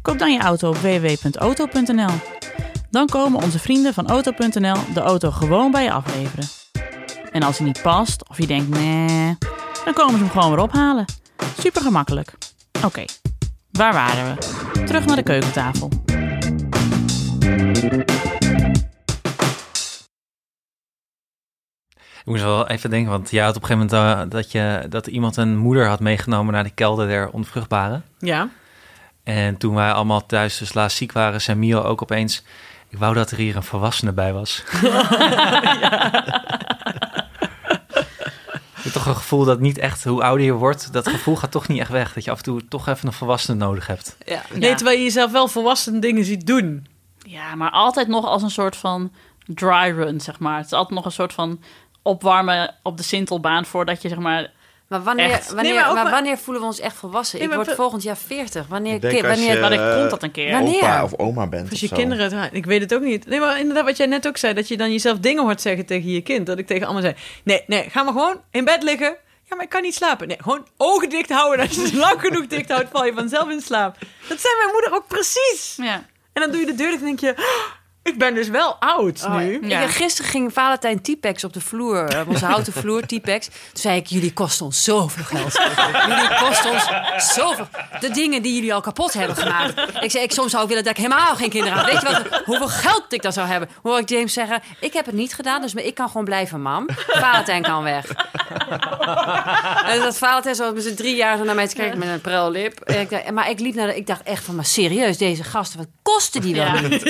koop 0.02 0.18
dan 0.18 0.32
je 0.32 0.38
auto 0.38 0.68
op 0.68 0.76
www.auto.nl. 0.76 2.14
Dan 2.90 3.06
komen 3.06 3.42
onze 3.42 3.58
vrienden 3.58 3.94
van 3.94 4.08
Auto.nl 4.08 4.76
de 4.94 5.00
auto 5.00 5.30
gewoon 5.30 5.70
bij 5.70 5.82
je 5.82 5.92
afleveren. 5.92 6.48
En 7.32 7.42
als 7.42 7.58
hij 7.58 7.66
niet 7.66 7.82
past 7.82 8.28
of 8.28 8.38
je 8.38 8.46
denkt 8.46 8.68
nee, 8.68 9.36
dan 9.84 9.94
komen 9.94 10.12
ze 10.12 10.18
hem 10.18 10.30
gewoon 10.30 10.50
weer 10.50 10.62
ophalen. 10.62 11.04
Super 11.58 11.82
gemakkelijk. 11.82 12.32
Oké, 12.84 13.04
Waar 13.76 13.92
waren 13.92 14.34
we? 14.34 14.84
Terug 14.84 15.06
naar 15.06 15.16
de 15.16 15.22
keukentafel. 15.22 15.90
Ik 22.18 22.32
moest 22.32 22.42
wel 22.42 22.68
even 22.68 22.90
denken, 22.90 23.10
want 23.10 23.30
jij 23.30 23.44
had 23.44 23.56
op 23.56 23.62
een 23.62 23.68
gegeven 23.68 23.96
moment 23.98 24.18
eh, 24.18 24.30
dat, 24.30 24.52
je, 24.52 24.86
dat 24.88 25.06
iemand 25.06 25.36
een 25.36 25.56
moeder 25.56 25.86
had 25.86 26.00
meegenomen 26.00 26.52
naar 26.52 26.64
de 26.64 26.70
kelder 26.70 27.06
der 27.06 27.30
onvruchtbaren. 27.30 28.04
Ja. 28.18 28.48
En 29.24 29.56
toen 29.56 29.74
wij 29.74 29.92
allemaal 29.92 30.26
thuis 30.26 30.58
dus 30.58 30.74
laatst 30.74 30.96
ziek 30.96 31.12
waren, 31.12 31.40
zei 31.40 31.58
Mio 31.58 31.82
ook 31.82 32.02
opeens... 32.02 32.44
Ik 32.88 32.98
wou 32.98 33.14
dat 33.14 33.30
er 33.30 33.36
hier 33.36 33.56
een 33.56 33.62
volwassene 33.62 34.12
bij 34.12 34.32
was. 34.32 34.62
Ik 36.55 36.55
heb 38.92 39.02
toch 39.02 39.06
een 39.06 39.20
gevoel 39.20 39.44
dat 39.44 39.60
niet 39.60 39.78
echt, 39.78 40.04
hoe 40.04 40.22
ouder 40.22 40.46
je 40.46 40.52
wordt, 40.52 40.92
dat 40.92 41.08
gevoel 41.08 41.36
gaat 41.36 41.50
toch 41.50 41.68
niet 41.68 41.80
echt 41.80 41.90
weg. 41.90 42.12
Dat 42.12 42.24
je 42.24 42.30
af 42.30 42.36
en 42.36 42.42
toe 42.44 42.68
toch 42.68 42.88
even 42.88 43.06
een 43.06 43.12
volwassene 43.12 43.56
nodig 43.56 43.86
hebt. 43.86 44.16
Ja. 44.24 44.42
Nee, 44.54 44.74
terwijl 44.74 44.98
je 44.98 45.04
jezelf 45.04 45.32
wel 45.32 45.48
volwassen 45.48 46.00
dingen 46.00 46.24
ziet 46.24 46.46
doen. 46.46 46.86
Ja, 47.18 47.54
maar 47.54 47.70
altijd 47.70 48.08
nog 48.08 48.24
als 48.24 48.42
een 48.42 48.50
soort 48.50 48.76
van 48.76 49.12
dry 49.46 49.90
run, 49.90 50.20
zeg 50.20 50.38
maar. 50.38 50.56
Het 50.56 50.66
is 50.66 50.72
altijd 50.72 50.94
nog 50.94 51.04
een 51.04 51.12
soort 51.12 51.32
van 51.32 51.60
opwarmen 52.02 52.74
op 52.82 52.96
de 52.96 53.02
Sintelbaan 53.02 53.64
voordat 53.64 54.02
je, 54.02 54.08
zeg 54.08 54.18
maar... 54.18 54.54
Maar 54.88 55.02
wanneer, 55.02 55.30
Echt? 55.30 55.46
wanneer, 55.46 55.64
Nee, 55.64 55.72
maar 55.74 55.82
maar 55.82 55.90
ook 55.96 56.02
maar- 56.02 56.12
wanneer 56.12 56.38
voelen 56.38 56.62
we 56.62 56.68
ons 56.68 56.80
echt 56.80 56.96
volwassen? 56.96 57.38
Nee, 57.38 57.48
ik 57.48 57.54
word 57.54 57.72
volgend 57.74 58.02
jaar 58.02 58.16
40. 58.16 58.66
Wanneer, 58.66 58.94
Ik 58.94 59.00
denk 59.00 59.14
ki- 59.14 59.20
als 59.26 59.28
wanneer, 59.36 59.54
je- 59.54 59.60
Wanneer 59.60 59.90
Eh, 59.90 59.96
komt 59.98 60.10
dat 60.10 60.22
een 60.22 60.30
keer? 60.30 60.50
wanneer? 60.52 60.76
Opa 60.76 61.02
of 61.04 61.14
oma 61.18 61.46
bent 61.46 61.62
Als 61.62 61.72
of 61.72 61.80
je 61.80 61.86
zo. 61.86 61.96
kinderen... 61.96 62.32
het- 62.40 62.52
Ik 62.54 62.66
weet 62.66 62.80
het 62.80 62.94
ook 62.94 63.02
niet. 63.02 63.26
Nee, 63.26 63.40
maar 63.40 63.58
inderdaad 63.58 63.84
wat 63.84 63.96
jij 63.96 64.06
net 64.06 64.26
ook 64.26 64.36
zei. 64.36 64.54
Dat 64.54 64.68
je 64.68 64.76
dan 64.76 64.92
jezelf 64.92 65.18
dingen 65.18 65.42
hoort 65.42 65.60
zeggen 65.60 65.86
tegen 65.86 66.10
je 66.10 66.20
kind. 66.20 66.46
Dat 66.46 66.58
ik 66.58 66.66
tegen 66.66 66.84
allemaal 66.84 67.02
zei... 67.02 67.14
Nee, 67.44 67.64
nee, 67.66 67.90
ga 67.90 68.02
maar 68.02 68.12
gewoon 68.12 68.40
in 68.50 68.64
bed 68.64 68.82
liggen. 68.82 69.16
Ja, 69.48 69.56
maar 69.56 69.64
ik 69.64 69.70
kan 69.70 69.82
niet 69.82 69.94
slapen. 69.94 70.28
Nee, 70.28 70.36
gewoon 70.40 70.66
ogen 70.76 71.08
dicht 71.08 71.30
houden. 71.30 71.66
Als 71.66 71.76
je 71.76 71.86
ze 71.86 71.96
lang 71.96 72.20
genoeg 72.20 72.46
dicht 72.46 72.70
houdt, 72.70 72.88
val 72.92 73.04
je 73.04 73.12
vanzelf 73.12 73.48
in 73.50 73.60
slaap. 73.60 73.96
Dat 74.28 74.40
zei 74.40 74.54
mijn 74.58 74.70
moeder 74.72 74.92
ook 74.94 75.06
precies. 75.08 75.74
Ja. 75.76 75.94
En 76.32 76.42
dan 76.42 76.50
doe 76.50 76.60
je 76.60 76.66
de 76.66 76.74
deur 76.74 76.92
en 76.92 76.98
denk 77.00 77.20
je... 77.20 77.34
"Oh, 77.36 77.72
ik 78.06 78.18
ben 78.18 78.34
dus 78.34 78.48
wel 78.48 78.74
oud 78.80 79.24
Oh, 79.24 79.36
nu. 79.36 79.58
ik- 79.60 79.90
gisteren 79.90 80.30
ging 80.30 80.52
Valentijn 80.52 81.02
T-Pex 81.02 81.44
op 81.44 81.52
de 81.52 81.60
vloer, 81.60 82.04
eh, 82.08 82.20
op 82.20 82.28
onze 82.28 82.44
houten 82.52 82.72
vloer, 82.72 83.06
T-Pex. 83.06 83.46
Toen 83.46 83.54
zei 83.72 83.96
ik, 83.96 84.06
jullie 84.06 84.32
kosten 84.32 84.64
ons 84.66 84.84
zoveel 84.84 85.24
geld. 85.24 85.52
jullie 86.08 86.38
kosten 86.40 86.70
ons 86.70 86.86
zoveel. 87.34 87.68
De 88.00 88.10
dingen 88.10 88.42
die 88.42 88.54
jullie 88.54 88.74
al 88.74 88.80
kapot 88.80 89.12
hebben 89.12 89.36
gemaakt. 89.36 90.02
Ik 90.02 90.10
zei, 90.10 90.24
ik 90.24 90.32
soms 90.32 90.50
zou 90.50 90.62
ik 90.62 90.68
willen 90.68 90.84
dat 90.84 90.92
ik 90.96 91.02
helemaal 91.04 91.34
geen 91.36 91.50
kinderen 91.50 91.76
had. 91.78 91.86
Weet 91.92 92.00
je 92.00 92.06
wat, 92.06 92.42
hoeveel 92.44 92.68
geld 92.68 93.04
ik 93.12 93.22
dan 93.22 93.32
zou 93.32 93.46
hebben? 93.46 93.68
Hoor 93.82 93.98
ik 93.98 94.08
James 94.08 94.32
zeggen, 94.32 94.62
ik 94.80 94.92
heb 94.92 95.06
het 95.06 95.14
niet 95.14 95.34
gedaan, 95.34 95.60
dus 95.62 95.74
ik 95.74 95.94
kan 95.94 96.06
gewoon 96.08 96.24
blijven, 96.24 96.62
mam. 96.62 96.86
Valentijn 97.06 97.62
kan 97.62 97.82
weg. 97.82 98.04
en 99.84 100.00
dat 100.00 100.18
Valentijn 100.18 100.54
zo 100.54 100.72
met 100.72 100.82
z'n 100.82 100.94
drie 100.94 101.16
jaar 101.16 101.36
zo 101.38 101.44
naar 101.44 101.54
mij 101.54 101.68
te 101.68 101.74
kijken 101.74 101.98
met 101.98 102.08
een 102.08 102.20
prel 102.20 102.50
lip. 102.50 102.80
En 102.80 103.00
ik 103.00 103.10
dacht, 103.10 103.30
maar 103.30 103.50
ik 103.50 103.60
liep 103.60 103.74
naar 103.74 103.86
de, 103.86 103.96
ik 103.96 104.06
dacht 104.06 104.22
echt 104.22 104.44
van, 104.44 104.54
maar 104.54 104.64
serieus, 104.64 105.18
deze 105.18 105.44
gasten, 105.44 105.78
wat 105.78 105.88
kosten 106.02 106.40
die 106.40 106.54
wel 106.54 106.64
Ja. 106.64 106.80
niet? 106.80 107.04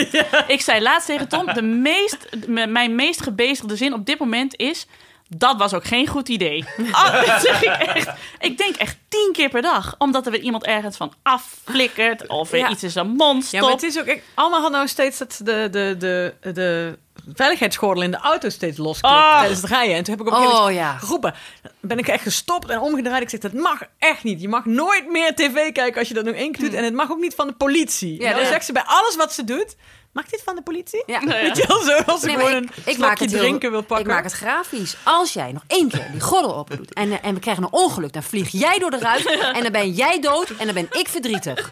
Ik 0.46 0.60
zei 0.60 0.80
laatst 0.86 1.06
tegen 1.06 1.28
Tom, 1.28 1.46
de 1.54 1.62
meest, 1.90 2.28
mijn 2.68 2.94
meest 2.94 3.22
gebezigde 3.22 3.76
zin 3.76 3.92
op 3.94 4.06
dit 4.06 4.18
moment 4.18 4.56
is... 4.56 4.86
Dat 5.28 5.56
was 5.56 5.74
ook 5.74 5.84
geen 5.84 6.06
goed 6.06 6.28
idee. 6.28 6.64
Ah, 6.90 7.12
dat 7.26 7.40
zeg 7.40 7.62
ik, 7.62 7.68
echt. 7.70 8.10
ik 8.40 8.58
denk 8.58 8.76
echt 8.76 8.96
tien 9.08 9.30
keer 9.32 9.48
per 9.48 9.62
dag. 9.62 9.94
Omdat 9.98 10.26
er 10.26 10.32
weer 10.32 10.40
iemand 10.40 10.64
ergens 10.64 10.96
van 10.96 11.12
afflikkert. 11.22 12.26
Of 12.26 12.52
er 12.52 12.58
Ja. 12.58 12.70
iets 12.70 12.82
in 12.82 12.90
zijn 12.90 13.08
mond 13.08 13.44
stopt. 13.44 13.52
Ja, 13.52 13.60
maar 13.60 13.70
het 13.70 13.82
is 13.82 13.98
ook... 13.98 14.06
Ik, 14.06 14.22
Alma 14.34 14.60
had 14.60 14.70
nou 14.70 14.88
steeds 14.88 15.18
dat 15.18 15.40
de, 15.44 15.68
de, 15.70 15.94
de, 15.98 16.34
de 16.52 16.98
veiligheidsgordel 17.34 18.02
in 18.02 18.10
de 18.10 18.16
auto 18.16 18.48
steeds 18.48 18.78
losklikt 18.78 19.14
Ah. 19.16 19.38
tijdens 19.38 19.60
het 19.60 19.70
rijden. 19.70 19.96
En 19.96 20.04
toen 20.04 20.14
heb 20.16 20.26
ik 20.26 20.32
op 20.32 20.38
een 20.38 20.46
gegeven 20.46 20.64
Oh 20.64 20.72
ja. 20.72 20.96
geroepen. 20.98 21.34
Ben 21.80 21.98
ik 21.98 22.08
echt 22.08 22.22
gestopt 22.22 22.68
en 22.70 22.80
omgedraaid. 22.80 23.22
Ik 23.22 23.30
zeg, 23.30 23.40
dat 23.40 23.52
mag 23.52 23.80
echt 23.98 24.22
niet. 24.24 24.40
Je 24.40 24.48
mag 24.48 24.64
nooit 24.64 25.10
meer 25.10 25.34
tv 25.34 25.72
kijken 25.72 25.98
als 25.98 26.08
je 26.08 26.14
dat 26.14 26.24
nog 26.24 26.34
één 26.34 26.52
keer 26.52 26.64
doet. 26.64 26.74
En 26.74 26.84
het 26.84 26.94
mag 26.94 27.10
ook 27.10 27.20
niet 27.20 27.34
van 27.34 27.46
de 27.46 27.52
politie. 27.54 28.20
Ja, 28.22 28.32
dat- 28.34 28.46
zegt 28.46 28.64
ze 28.64 28.72
bij 28.72 28.84
alles 28.86 29.16
wat 29.16 29.32
ze 29.32 29.44
doet... 29.44 29.76
Mag 30.16 30.26
dit 30.26 30.42
van 30.44 30.54
de 30.54 30.62
politie? 30.62 31.02
Ja. 31.06 31.20
Weet 31.20 31.56
je 31.56 31.64
wel 31.68 31.80
zo? 31.82 31.92
Als 32.06 32.22
Nee, 32.22 32.36
maar 32.36 32.44
gewoon 32.46 32.62
ik- 32.62 32.70
een 32.76 32.92
ik 32.92 32.98
maak 32.98 33.18
het 33.18 33.30
heel- 33.30 33.40
drinken 33.40 33.70
wil 33.70 33.82
pakken. 33.82 34.06
Ik 34.06 34.12
maak 34.12 34.24
het 34.24 34.32
grafisch. 34.32 34.96
Als 35.02 35.32
jij 35.32 35.52
nog 35.52 35.62
één 35.66 35.88
keer 35.88 36.06
die 36.12 36.20
gordel 36.20 36.56
open 36.56 36.76
doet 36.76 36.92
en, 36.94 37.10
eh, 37.12 37.18
en 37.22 37.34
we 37.34 37.40
krijgen 37.40 37.62
een 37.62 37.72
ongeluk, 37.72 38.12
dan 38.12 38.22
vlieg 38.22 38.48
jij 38.50 38.78
door 38.78 38.90
de 38.90 38.98
ruit 38.98 39.26
en 39.56 39.62
dan 39.62 39.72
ben 39.72 39.90
jij 39.90 40.20
dood 40.20 40.50
en 40.58 40.64
dan 40.66 40.74
ben 40.74 40.88
ik 40.90 41.08
verdrietig. 41.08 41.68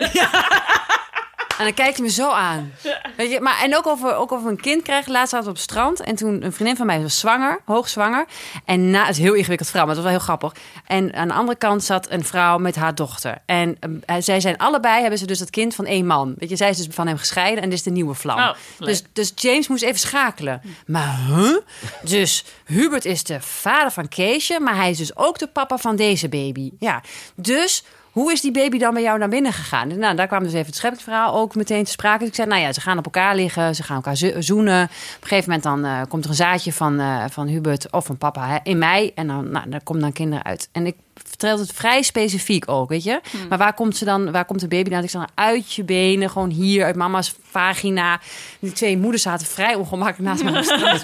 En 1.58 1.64
dan 1.64 1.74
kijkt 1.74 1.96
hij 1.96 2.06
me 2.06 2.12
zo 2.12 2.30
aan. 2.30 2.72
Weet 3.16 3.30
je, 3.30 3.40
maar, 3.40 3.60
en 3.62 3.76
ook 3.76 3.86
over, 3.86 4.14
ook 4.14 4.32
over 4.32 4.50
een 4.50 4.60
kind 4.60 4.82
krijgen. 4.82 5.12
Laatst 5.12 5.30
zaten 5.30 5.44
we 5.44 5.50
op 5.50 5.56
het 5.56 5.70
strand. 5.70 6.00
En 6.00 6.14
toen 6.14 6.44
een 6.44 6.52
vriendin 6.52 6.76
van 6.76 6.86
mij 6.86 7.02
was 7.02 7.18
zwanger, 7.18 7.60
hoogzwanger. 7.64 8.26
En 8.64 8.90
na, 8.90 9.00
het 9.00 9.10
is 9.10 9.16
een 9.16 9.22
heel 9.22 9.34
ingewikkeld 9.34 9.68
verhaal, 9.68 9.86
maar 9.86 9.96
het 9.96 10.04
was 10.04 10.12
wel 10.12 10.22
heel 10.22 10.36
grappig. 10.36 10.62
En 10.86 11.14
aan 11.14 11.28
de 11.28 11.34
andere 11.34 11.58
kant 11.58 11.84
zat 11.84 12.10
een 12.10 12.24
vrouw 12.24 12.58
met 12.58 12.76
haar 12.76 12.94
dochter. 12.94 13.38
En 13.46 13.78
eh, 14.06 14.16
zij 14.18 14.40
zijn 14.40 14.56
allebei, 14.56 15.00
hebben 15.00 15.18
ze 15.18 15.26
dus 15.26 15.38
dat 15.38 15.50
kind 15.50 15.74
van 15.74 15.86
één 15.86 16.06
man. 16.06 16.34
Weet 16.38 16.48
je, 16.48 16.56
zij 16.56 16.70
is 16.70 16.76
dus 16.76 16.86
van 16.90 17.06
hem 17.06 17.16
gescheiden 17.16 17.62
en 17.62 17.68
dit 17.68 17.78
is 17.78 17.84
de 17.84 17.90
nieuwe 17.90 18.14
vlam. 18.14 18.38
Oh, 18.38 18.54
dus, 18.78 19.02
dus 19.12 19.32
James 19.34 19.68
moest 19.68 19.82
even 19.82 19.98
schakelen. 19.98 20.62
Maar 20.86 21.18
huh? 21.28 21.56
Dus 22.02 22.44
Hubert 22.64 23.04
is 23.04 23.24
de 23.24 23.40
vader 23.40 23.92
van 23.92 24.08
Keesje, 24.08 24.60
maar 24.60 24.76
hij 24.76 24.90
is 24.90 24.98
dus 24.98 25.16
ook 25.16 25.38
de 25.38 25.46
papa 25.46 25.78
van 25.78 25.96
deze 25.96 26.28
baby. 26.28 26.72
Ja, 26.78 27.02
dus 27.34 27.84
hoe 28.14 28.32
is 28.32 28.40
die 28.40 28.50
baby 28.52 28.78
dan 28.78 28.94
bij 28.94 29.02
jou 29.02 29.18
naar 29.18 29.28
binnen 29.28 29.52
gegaan? 29.52 29.98
Nou, 29.98 30.16
daar 30.16 30.26
kwam 30.26 30.42
dus 30.42 30.52
even 30.52 30.66
het 30.66 30.74
scheppingsverhaal 30.76 31.34
ook 31.34 31.54
meteen 31.54 31.84
te 31.84 31.90
sprake. 31.90 32.18
Dus 32.18 32.28
ik 32.28 32.34
zei, 32.34 32.48
nou 32.48 32.60
ja, 32.60 32.72
ze 32.72 32.80
gaan 32.80 32.98
op 32.98 33.04
elkaar 33.04 33.34
liggen, 33.34 33.74
ze 33.74 33.82
gaan 33.82 33.96
elkaar 33.96 34.16
zo- 34.16 34.40
zoenen. 34.40 34.82
Op 34.84 34.90
een 35.22 35.28
gegeven 35.28 35.44
moment 35.44 35.62
dan 35.62 35.84
eh, 35.84 36.00
komt 36.08 36.24
er 36.24 36.30
een 36.30 36.36
zaadje 36.36 36.72
van, 36.72 37.00
eh, 37.00 37.24
van 37.30 37.46
Hubert 37.46 37.92
of 37.92 38.04
van 38.06 38.18
papa 38.18 38.46
hè, 38.48 38.56
in 38.62 38.78
mij. 38.78 39.12
En 39.14 39.26
dan, 39.26 39.50
nou, 39.50 39.68
daar 39.68 39.82
komen 39.82 40.02
dan 40.02 40.12
kinderen 40.12 40.44
uit. 40.44 40.68
En 40.72 40.86
ik 40.86 40.96
vertelde 41.28 41.62
het 41.62 41.72
vrij 41.72 42.02
specifiek 42.02 42.68
ook, 42.70 42.88
weet 42.88 43.04
je. 43.04 43.20
Maar 43.48 43.58
waar 43.58 43.74
komt, 43.74 43.96
ze 43.96 44.04
dan, 44.04 44.32
waar 44.32 44.44
komt 44.44 44.60
de 44.60 44.68
baby 44.68 44.90
dan? 44.90 45.02
Ik 45.02 45.10
zei, 45.10 45.24
nou, 45.34 45.48
uit 45.48 45.72
je 45.74 45.84
benen, 45.84 46.30
gewoon 46.30 46.50
hier, 46.50 46.84
uit 46.84 46.96
mama's 46.96 47.34
vagina. 47.50 48.20
Die 48.58 48.72
twee 48.72 48.98
moeders 48.98 49.22
zaten 49.22 49.46
vrij 49.46 49.74
ongemakkelijk 49.74 50.28
naast 50.30 50.42
me 50.42 50.48
op 50.50 50.56
de 50.56 50.62
straat. 50.64 51.00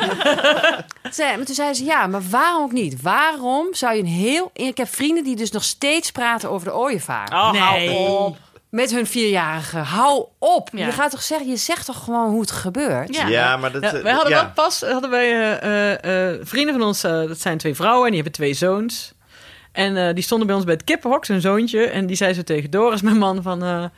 Zei- 1.15 1.37
Maar 1.37 1.47
toen 1.47 1.55
zei 1.55 1.75
ze, 1.75 1.85
ja, 1.85 2.07
maar 2.07 2.23
waarom 2.31 2.63
ook 2.63 2.73
niet? 2.73 3.03
Waarom 3.03 3.75
zou 3.75 3.95
je 3.95 4.01
een 4.01 4.07
heel... 4.07 4.51
Ik 4.55 4.77
heb 4.77 4.89
vrienden 4.95 5.25
die 5.25 5.37
dus 5.37 5.51
nog 5.51 5.65
steeds 5.65 6.11
praten 6.11 6.51
over 6.51 6.67
de 6.69 6.75
ooievaar. 6.75 7.29
Oh, 7.33 7.55
hou 7.55 7.79
Nee. 7.79 7.91
op. 7.99 8.37
Met 8.71 8.91
hun 8.91 9.07
vierjarige. 9.07 9.79
Hou 9.79 10.25
op. 10.39 10.69
Ja. 10.73 10.87
Je 10.87 10.93
gaat 10.93 11.11
toch 11.11 11.23
zeggen, 11.23 11.49
je 11.49 11.57
zegt 11.57 11.87
toch 11.87 12.05
gewoon 12.05 12.31
hoe 12.31 12.41
het 12.41 12.51
gebeurt? 12.51 13.15
Ja. 13.17 13.27
Ja, 13.27 13.57
maar 13.57 13.73
dat... 13.73 13.83
Ja, 13.83 13.93
eh, 13.93 14.03
wij 14.03 14.13
hadden 14.13 14.31
ja. 14.33 14.43
wel 14.43 14.51
pas, 14.55 14.81
hadden 14.81 15.11
wij 15.11 15.31
eh, 15.59 15.93
eh, 16.03 16.31
eh, 16.35 16.41
vrienden 16.43 16.75
van 16.79 16.87
ons, 16.87 17.05
eh, 17.05 17.11
dat 17.11 17.41
zijn 17.41 17.59
twee 17.59 17.75
vrouwen 17.75 18.05
en 18.05 18.13
die 18.13 18.23
hebben 18.23 18.33
twee 18.41 18.55
zoons. 18.55 19.13
En 19.73 19.97
eh, 19.97 20.15
die 20.15 20.25
stonden 20.25 20.47
bij 20.47 20.57
ons 20.57 20.65
bij 20.65 20.75
het 20.75 20.85
kippenhok, 20.85 21.25
zijn 21.25 21.41
zoontje. 21.41 21.85
En 21.87 22.07
die 22.07 22.17
zei 22.17 22.33
zo 22.33 22.43
tegen 22.43 22.71
Doris, 22.71 23.03
mijn 23.11 23.19
man, 23.19 23.43
van... 23.43 23.61
Hé, 23.61 23.69
hey, 23.69 23.89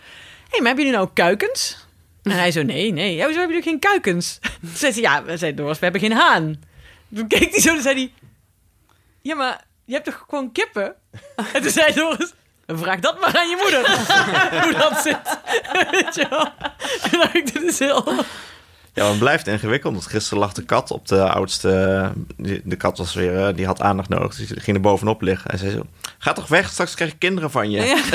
maar 0.58 0.66
hebben 0.66 0.85
jullie 0.85 0.92
nou 0.92 1.08
kuikens? 1.14 1.87
En 2.22 2.30
hij 2.30 2.50
zo, 2.50 2.62
nee, 2.62 2.92
nee. 2.92 3.14
Ja, 3.14 3.24
hoezo 3.24 3.38
hebben 3.38 3.56
jullie 3.56 3.70
geen 3.70 3.80
kuikens? 3.80 4.38
Toen 4.61 4.70
zei 4.74 4.92
ze, 4.92 5.00
ja, 5.00 5.37
zei 5.37 5.54
Doris, 5.54 5.78
we 5.78 5.85
hebben 5.85 6.00
geen 6.00 6.12
haan. 6.12 6.62
Toen 7.14 7.26
keek 7.26 7.50
hij 7.50 7.61
zo 7.61 7.74
en 7.74 7.82
zei 7.82 7.94
hij... 7.94 8.12
Ja, 9.22 9.35
maar 9.35 9.64
je 9.85 9.92
hebt 9.92 10.04
toch 10.04 10.24
gewoon 10.28 10.52
kippen? 10.52 10.94
En 11.52 11.62
toen 11.62 11.70
zei 11.70 11.94
Doris... 11.94 12.32
Vraag 12.66 13.00
dat 13.00 13.20
maar 13.20 13.38
aan 13.38 13.48
je 13.48 13.56
moeder. 13.62 13.90
Hoe 14.62 14.72
dat 14.72 15.02
zit. 15.02 15.38
Weet 15.90 16.14
je 16.14 16.26
wel? 16.28 16.52
Dit 17.32 17.62
is 17.62 17.78
heel... 17.78 18.04
Ja, 18.94 19.02
maar 19.02 19.11
het 19.11 19.20
blijft 19.20 19.46
ingewikkeld. 19.46 19.92
Want 19.94 20.07
gisteren 20.07 20.38
lag 20.38 20.52
de 20.52 20.62
kat 20.64 20.90
op 20.90 21.09
de 21.09 21.28
oudste... 21.28 22.12
De 22.64 22.76
kat 22.76 22.98
was 22.98 23.14
weer... 23.14 23.46
eh, 23.46 23.55
Die 23.55 23.66
had 23.66 23.81
aandacht 23.81 24.09
nodig. 24.09 24.35
Dus 24.37 24.48
die 24.48 24.61
ging 24.61 24.76
er 24.76 24.83
bovenop 24.83 25.20
liggen. 25.22 25.50
En 25.50 25.59
zei 25.59 25.70
zo... 25.70 25.83
Ga 26.18 26.33
toch 26.33 26.48
weg, 26.48 26.70
straks 26.70 26.94
krijg 26.94 27.12
ik 27.12 27.18
kinderen 27.18 27.50
van 27.50 27.70
je. 27.70 27.81
Ja. 27.83 27.96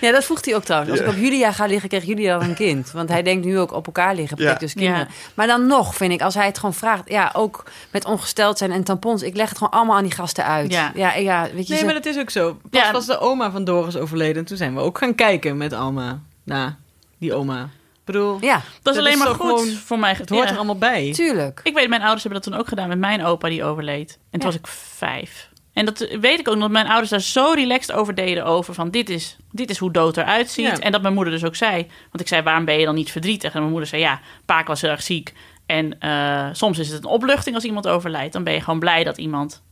Ja, 0.00 0.12
dat 0.12 0.24
vroeg 0.24 0.44
hij 0.44 0.54
ook 0.54 0.64
trouwens. 0.64 0.90
Als 0.92 1.00
ik 1.00 1.08
op 1.08 1.16
Julia 1.16 1.52
ga 1.52 1.66
liggen, 1.66 1.88
krijgt 1.88 2.06
Julia 2.06 2.38
dan 2.38 2.48
een 2.48 2.54
kind. 2.54 2.90
Want 2.90 3.08
hij 3.08 3.22
denkt 3.22 3.44
nu 3.46 3.58
ook 3.58 3.72
op 3.72 3.86
elkaar 3.86 4.14
liggen, 4.14 4.42
Ja. 4.42 4.54
dus 4.54 4.74
kinderen. 4.74 5.08
Maar 5.34 5.46
dan 5.46 5.66
nog, 5.66 5.94
vind 5.94 6.12
ik, 6.12 6.22
als 6.22 6.34
hij 6.34 6.46
het 6.46 6.58
gewoon 6.58 6.74
vraagt... 6.74 7.02
Ja, 7.06 7.30
ook 7.32 7.64
met 7.90 8.04
ongesteld 8.04 8.58
zijn 8.58 8.72
en 8.72 8.84
tampons. 8.84 9.22
Ik 9.22 9.36
leg 9.36 9.48
het 9.48 9.58
gewoon 9.58 9.72
allemaal 9.72 9.96
aan 9.96 10.02
die 10.02 10.12
gasten 10.12 10.44
uit. 10.44 10.72
Ja. 10.72 10.92
ja, 10.94 11.14
ja 11.14 11.42
weet 11.42 11.66
je. 11.66 11.72
Nee, 11.72 11.78
ze- 11.78 11.84
maar 11.84 11.94
dat 11.94 12.06
is 12.06 12.18
ook 12.18 12.30
zo. 12.30 12.58
Pas 12.70 12.80
Ja. 12.82 12.92
was 12.92 13.06
de 13.06 13.18
oma 13.18 13.50
van 13.50 13.64
Doris 13.64 13.96
overleden. 13.96 14.44
Toen 14.44 14.56
zijn 14.56 14.74
we 14.74 14.80
ook 14.80 14.98
gaan 14.98 15.14
kijken 15.14 15.56
met 15.56 15.72
Alma. 15.72 16.20
Naar 16.44 16.76
die 17.18 17.34
oma. 17.34 17.62
Ik 17.62 18.12
bedoel, 18.12 18.38
Ja, 18.40 18.62
Dat 18.82 18.94
is 18.94 19.00
alleen 19.00 19.12
is 19.12 19.18
maar 19.18 19.26
goed 19.26 19.36
gewoon- 19.36 19.68
voor 19.68 19.98
mij. 19.98 20.12
het 20.12 20.28
hoort 20.28 20.44
Ja. 20.44 20.50
er 20.50 20.56
allemaal 20.56 20.78
bij. 20.78 21.12
tuurlijk. 21.12 21.60
Ik 21.62 21.74
weet, 21.74 21.88
mijn 21.88 22.00
ouders 22.02 22.22
hebben 22.22 22.40
dat 22.42 22.50
toen 22.52 22.60
ook 22.60 22.68
gedaan 22.68 22.88
met 22.88 22.98
mijn 22.98 23.24
opa 23.24 23.48
die 23.48 23.64
overleed. 23.64 24.12
En 24.30 24.40
toen 24.40 24.40
Ja. 24.40 24.46
was 24.46 24.54
ik 24.56 24.66
vijf. 24.66 25.52
En 25.72 25.84
dat 25.84 25.98
weet 26.20 26.38
ik 26.38 26.48
ook, 26.48 26.54
omdat 26.54 26.70
mijn 26.70 26.86
ouders 26.86 27.10
daar 27.10 27.20
zo 27.20 27.52
relaxed 27.54 27.92
over 27.96 28.14
deden. 28.14 28.44
Over 28.44 28.74
van, 28.74 28.90
dit 28.90 29.08
is, 29.10 29.36
dit 29.50 29.70
is 29.70 29.78
hoe 29.78 29.90
dood 29.92 30.16
eruit 30.16 30.50
ziet. 30.50 30.66
Ja. 30.66 30.78
En 30.78 30.92
dat 30.92 31.02
mijn 31.02 31.14
moeder 31.14 31.32
dus 31.32 31.44
ook 31.44 31.56
zei. 31.56 31.86
Want 32.10 32.20
ik 32.20 32.28
zei, 32.28 32.42
waarom 32.42 32.64
ben 32.64 32.78
je 32.78 32.84
dan 32.84 32.94
niet 32.94 33.10
verdrietig? 33.10 33.52
En 33.52 33.58
mijn 33.58 33.70
moeder 33.70 33.88
zei, 33.88 34.02
ja, 34.02 34.20
paak 34.44 34.66
was 34.66 34.80
heel 34.80 34.90
erg 34.90 35.02
ziek. 35.02 35.32
En 35.66 36.00
eh, 36.00 36.48
soms 36.52 36.78
is 36.78 36.88
het 36.88 37.04
een 37.04 37.10
opluchting 37.10 37.54
als 37.54 37.64
iemand 37.64 37.88
overlijdt. 37.88 38.32
Dan 38.32 38.44
ben 38.44 38.52
je 38.52 38.60
gewoon 38.60 38.78
blij 38.78 39.04
dat 39.04 39.18
iemand 39.18 39.62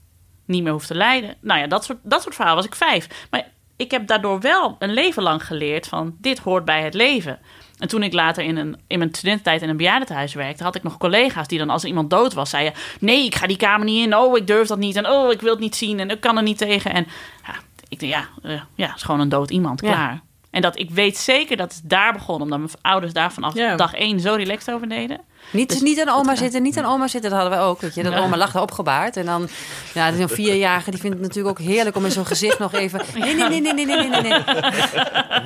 niet 0.47 0.63
meer 0.63 0.73
hoeft 0.73 0.87
te 0.87 0.95
lijden. 0.95 1.35
Nou 1.41 1.61
ja, 1.61 1.67
dat 1.67 1.85
soort, 1.85 1.99
dat 2.03 2.23
soort 2.23 2.35
verhaal 2.35 2.55
was 2.55 2.65
ik 2.67 2.75
vijf. 2.75 3.09
Maar 3.31 3.51
ik 3.83 3.91
heb 3.91 4.07
daardoor 4.07 4.41
wel 4.41 4.77
een 4.79 4.93
leven 4.93 5.23
lang 5.23 5.47
geleerd 5.47 5.87
van, 5.89 6.17
dit 6.21 6.39
hoort 6.39 6.65
bij 6.65 6.83
het 6.83 6.95
leven. 6.95 7.39
En 7.79 7.89
toen 7.89 8.03
ik 8.03 8.13
later 8.13 8.45
in, 8.45 8.57
een, 8.57 8.81
in 8.87 8.99
mijn 8.99 9.15
studententijd 9.15 9.63
in 9.63 9.69
een 9.69 9.77
bejaardentehuis 9.77 10.35
werkte, 10.35 10.63
had 10.63 10.75
ik 10.75 10.83
nog 10.83 10.99
collega's 10.99 11.49
die 11.49 11.59
dan 11.59 11.71
als 11.71 11.85
iemand 11.85 12.11
dood 12.11 12.33
was, 12.35 12.51
zeiden: 12.51 12.73
Nee, 13.01 13.25
ik 13.25 13.35
ga 13.35 13.47
die 13.47 13.57
kamer 13.57 13.87
niet 13.87 14.07
in. 14.07 14.17
Oh, 14.17 14.37
ik 14.37 14.47
durf 14.47 14.69
dat 14.69 14.79
niet. 14.79 14.97
En 14.97 15.09
oh, 15.09 15.33
ik 15.33 15.41
wil 15.41 15.51
het 15.51 15.61
niet 15.61 15.77
zien. 15.77 16.01
En 16.01 16.11
ik 16.11 16.21
kan 16.21 16.37
er 16.37 16.43
niet 16.43 16.59
tegen. 16.59 16.93
En 16.93 17.07
ja, 17.47 17.55
ik 17.89 18.01
denk, 18.01 18.13
ja, 18.13 18.29
eh, 18.43 18.61
ja, 18.75 18.95
is 18.95 19.03
gewoon 19.03 19.21
een 19.21 19.29
dood 19.29 19.51
iemand, 19.51 19.81
Ja. 19.81 19.93
klaar. 19.93 20.21
En 20.51 20.63
dat 20.63 20.79
ik 20.79 20.91
weet 20.91 21.17
zeker 21.17 21.57
dat 21.57 21.75
het 21.75 21.83
daar 21.91 22.13
begon, 22.13 22.43
omdat 22.43 22.59
mijn 22.59 22.71
ouders 22.83 23.13
daar 23.13 23.33
vanaf 23.33 23.55
Ja. 23.55 23.77
dag 23.77 23.95
één 23.95 24.21
zo 24.21 24.35
relaxed 24.35 24.75
over 24.75 24.89
deden. 24.89 25.21
Niet, 25.51 25.69
Dus- 25.69 25.81
niet 25.81 26.01
aan 26.01 26.15
oma 26.15 26.29
dat- 26.29 26.39
zitten, 26.39 26.63
niet 26.63 26.79
aan 26.79 26.85
oma 26.85 27.09
zitten, 27.09 27.31
dat 27.31 27.41
hadden 27.41 27.59
we 27.59 27.65
ook. 27.65 27.81
Weet 27.81 27.95
je. 27.95 28.03
Dat 28.03 28.13
Ja. 28.13 28.19
oma 28.19 28.37
lag 28.37 28.53
daar 28.53 28.63
opgebaard. 28.63 29.17
En 29.17 29.27
dan, 29.27 29.49
ja, 29.95 30.13
zo'n 30.17 30.29
vierjarige, 30.29 30.91
die 30.91 31.01
vindt 31.01 31.17
het 31.19 31.27
natuurlijk 31.27 31.59
ook 31.61 31.67
heerlijk 31.67 31.97
om 31.97 32.05
in 32.05 32.11
zo'n 32.11 32.27
gezicht 32.27 32.59
nog 32.59 32.73
even... 32.75 33.01
Nee, 33.15 33.35
nee, 33.35 33.49
nee, 33.49 33.61
nee, 33.61 33.73
nee, 33.75 33.87
nee, 33.97 34.09
nee, 34.09 34.21
nee. 34.23 34.33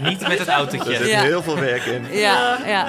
Niet 0.01 0.29
met 0.29 0.39
het 0.39 0.49
Er 0.49 0.55
autootje. 0.55 0.97
zit 0.97 1.09
Ja. 1.09 1.21
heel 1.21 1.43
veel 1.43 1.59
werk 1.59 1.85
in. 1.85 2.07
Ja, 2.11 2.59
ja. 2.67 2.89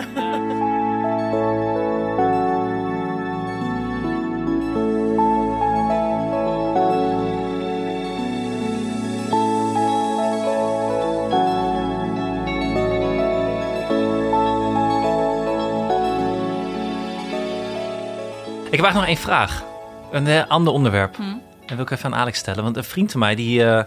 Ik 18.77 18.83
heb 18.83 18.91
eigenlijk 18.91 19.17
nog 19.19 19.25
één 19.25 19.37
vraag. 19.37 19.63
Een 20.11 20.27
eh, 20.27 20.49
ander 20.49 20.73
onderwerp. 20.73 21.15
Hm. 21.15 21.21
En 21.65 21.75
wil 21.75 21.85
ik 21.85 21.91
even 21.91 22.13
aan 22.13 22.19
Alex 22.19 22.39
stellen. 22.39 22.63
Want 22.63 22.77
een 22.77 22.83
vriend 22.83 23.11
van 23.11 23.19
mij, 23.19 23.35
die, 23.35 23.63
eh, 23.63 23.83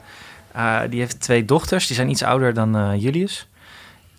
eh, 0.52 0.90
die 0.90 1.00
heeft 1.00 1.20
twee 1.20 1.44
dochters. 1.44 1.86
Die 1.86 1.96
zijn 1.96 2.10
iets 2.10 2.22
ouder 2.22 2.54
dan 2.54 2.98
Julius. 2.98 3.46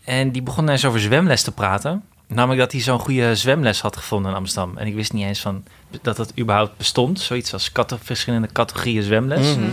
En 0.04 0.32
die 0.32 0.42
begon 0.42 0.70
eens 0.70 0.86
over 0.86 1.00
zwemles 1.00 1.42
te 1.42 1.52
praten. 1.52 2.04
Namelijk 2.28 2.60
dat 2.60 2.72
hij 2.72 2.82
zo'n 2.82 3.00
goede 3.00 3.36
zwemles 3.36 3.82
had 3.82 3.98
gevonden 3.98 4.32
in 4.32 4.38
Amsterdam. 4.38 4.78
En 4.78 4.88
ik 4.88 4.96
wist 4.96 5.14
niet 5.14 5.26
eens 5.26 5.40
van 5.40 5.64
dat 6.02 6.16
dat 6.16 6.32
überhaupt 6.40 6.78
bestond. 6.78 7.20
Zoiets 7.20 7.54
als 7.54 7.72
kate- 7.72 7.98
verschillende 8.02 8.48
categorieën 8.52 9.04
zwemles. 9.04 9.56
Mhm. 9.56 9.70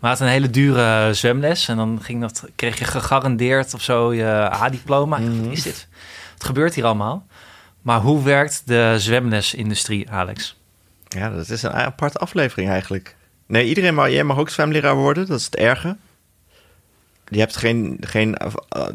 hij 0.00 0.10
had 0.10 0.20
een 0.20 0.26
hele 0.26 0.50
dure 0.50 1.14
zwemles. 1.14 1.68
En 1.68 1.76
dan 1.76 1.98
ging 2.02 2.20
dat, 2.20 2.44
kreeg 2.56 2.78
je 2.78 2.84
gegarandeerd 2.84 3.74
of 3.74 3.82
zo 3.82 4.14
je 4.14 4.50
A-diploma. 4.52 5.20
Wat 5.20 5.52
is 5.52 5.62
dit? 5.62 5.88
Wat 6.36 6.46
gebeurt 6.46 6.74
hier 6.74 6.84
allemaal? 6.84 7.26
Maar 7.88 8.00
hoe 8.00 8.22
werkt 8.22 8.62
de 8.64 8.94
zwemlesindustrie, 8.98 10.10
Alex? 10.10 10.56
Ja, 11.08 11.30
dat 11.30 11.48
is 11.48 11.62
een 11.62 11.72
aparte 11.72 12.18
aflevering 12.18 12.70
eigenlijk. 12.70 13.16
Nee, 13.46 13.64
iedereen 13.66 13.94
mag, 13.94 14.08
jij 14.10 14.24
mag 14.24 14.38
ook 14.38 14.48
zwemleraar 14.50 14.94
worden, 14.96 15.26
dat 15.26 15.38
is 15.38 15.44
het 15.44 15.56
erge. 15.56 15.96
Je 17.28 17.38
hebt 17.38 17.56
geen, 17.56 17.96
geen 18.00 18.36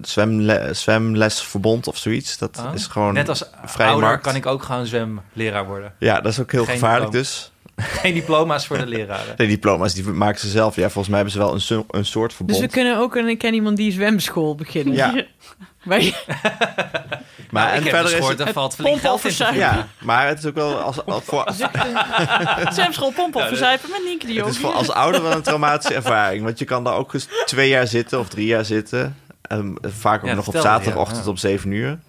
zwemle, 0.01 0.69
zwemlesverbond 0.71 1.87
of 1.87 1.97
zoiets. 1.97 2.37
Dat 2.37 2.57
Oh. 2.65 2.73
is 2.73 2.87
gewoon 2.87 3.13
Net 3.13 3.29
als 3.29 3.43
vrije 3.65 3.89
ouder 3.89 4.07
markt. 4.09 4.23
kan 4.23 4.35
ik 4.35 4.45
ook 4.45 4.63
gewoon 4.63 4.85
zwemleraar 4.85 5.65
worden. 5.65 5.93
Ja, 5.99 6.21
dat 6.21 6.31
is 6.31 6.39
ook 6.39 6.51
heel 6.51 6.65
Geen 6.65 6.73
gevaarlijk 6.73 7.11
diploma. 7.11 7.27
dus. 7.29 7.51
Geen 8.01 8.13
diploma's 8.13 8.67
voor 8.67 8.77
de 8.77 8.85
leraren. 8.85 9.37
De 9.37 9.45
diploma's 9.47 9.93
die 9.93 10.03
maken 10.09 10.39
ze 10.39 10.49
zelf. 10.49 10.75
Ja, 10.75 10.81
volgens 10.89 11.07
mij 11.07 11.15
hebben 11.15 11.33
ze 11.33 11.39
wel 11.39 11.53
een, 11.53 11.85
een 11.99 12.05
soort 12.05 12.27
Dus 12.29 12.35
verbond. 12.37 12.59
we 12.59 12.67
kunnen 12.67 12.97
ook 12.97 13.15
een 13.15 13.27
Ik 13.27 13.37
ken 13.37 13.53
iemand 13.53 13.77
die 13.77 13.91
zwemschool 13.91 14.55
beginnen. 14.55 14.93
Ja. 14.93 15.13
maar 17.53 17.63
Nou, 17.63 17.75
en 17.75 17.79
ik 17.79 17.87
heb 17.91 17.93
verder 17.95 18.19
dus 18.19 18.29
is 18.29 18.37
het, 18.37 18.47
er 18.47 18.53
valt 18.53 18.75
flink 18.75 18.99
geld 18.99 19.25
in 19.25 19.55
ja, 19.55 19.87
maar 19.99 20.27
het 20.27 20.39
is 20.39 20.45
ook 20.45 20.55
wel 20.55 20.79
als, 20.79 21.05
als, 21.05 21.23
voor, 21.23 21.45
Zwemschool 22.71 23.11
pompen 23.19 23.41
of 23.41 23.47
verzuipen 23.47 23.89
met 23.91 24.01
Nienke 24.05 24.25
de 24.25 24.31
het 24.31 24.41
Jong. 24.41 24.51
is 24.51 24.57
voor 24.57 24.71
als 24.73 24.89
ouder 24.89 25.21
wel 25.23 25.31
een 25.31 25.41
traumatische 25.41 25.93
ervaring. 25.93 26.43
Want 26.43 26.59
je 26.59 26.65
kan 26.65 26.83
daar 26.83 26.95
ook 26.95 27.13
eens 27.13 27.27
twee 27.45 27.69
jaar 27.69 27.87
zitten 27.87 28.19
of 28.19 28.29
drie 28.29 28.45
jaar 28.45 28.65
zitten. 28.65 29.17
En 29.41 29.77
vaak 29.81 30.21
ook 30.21 30.29
Ja, 30.29 30.33
nog 30.35 30.47
op 30.47 30.57
zaterdagochtend 30.57 31.23
ja. 31.23 31.29
om 31.29 31.37
zeven 31.37 31.71
uur. 31.71 31.99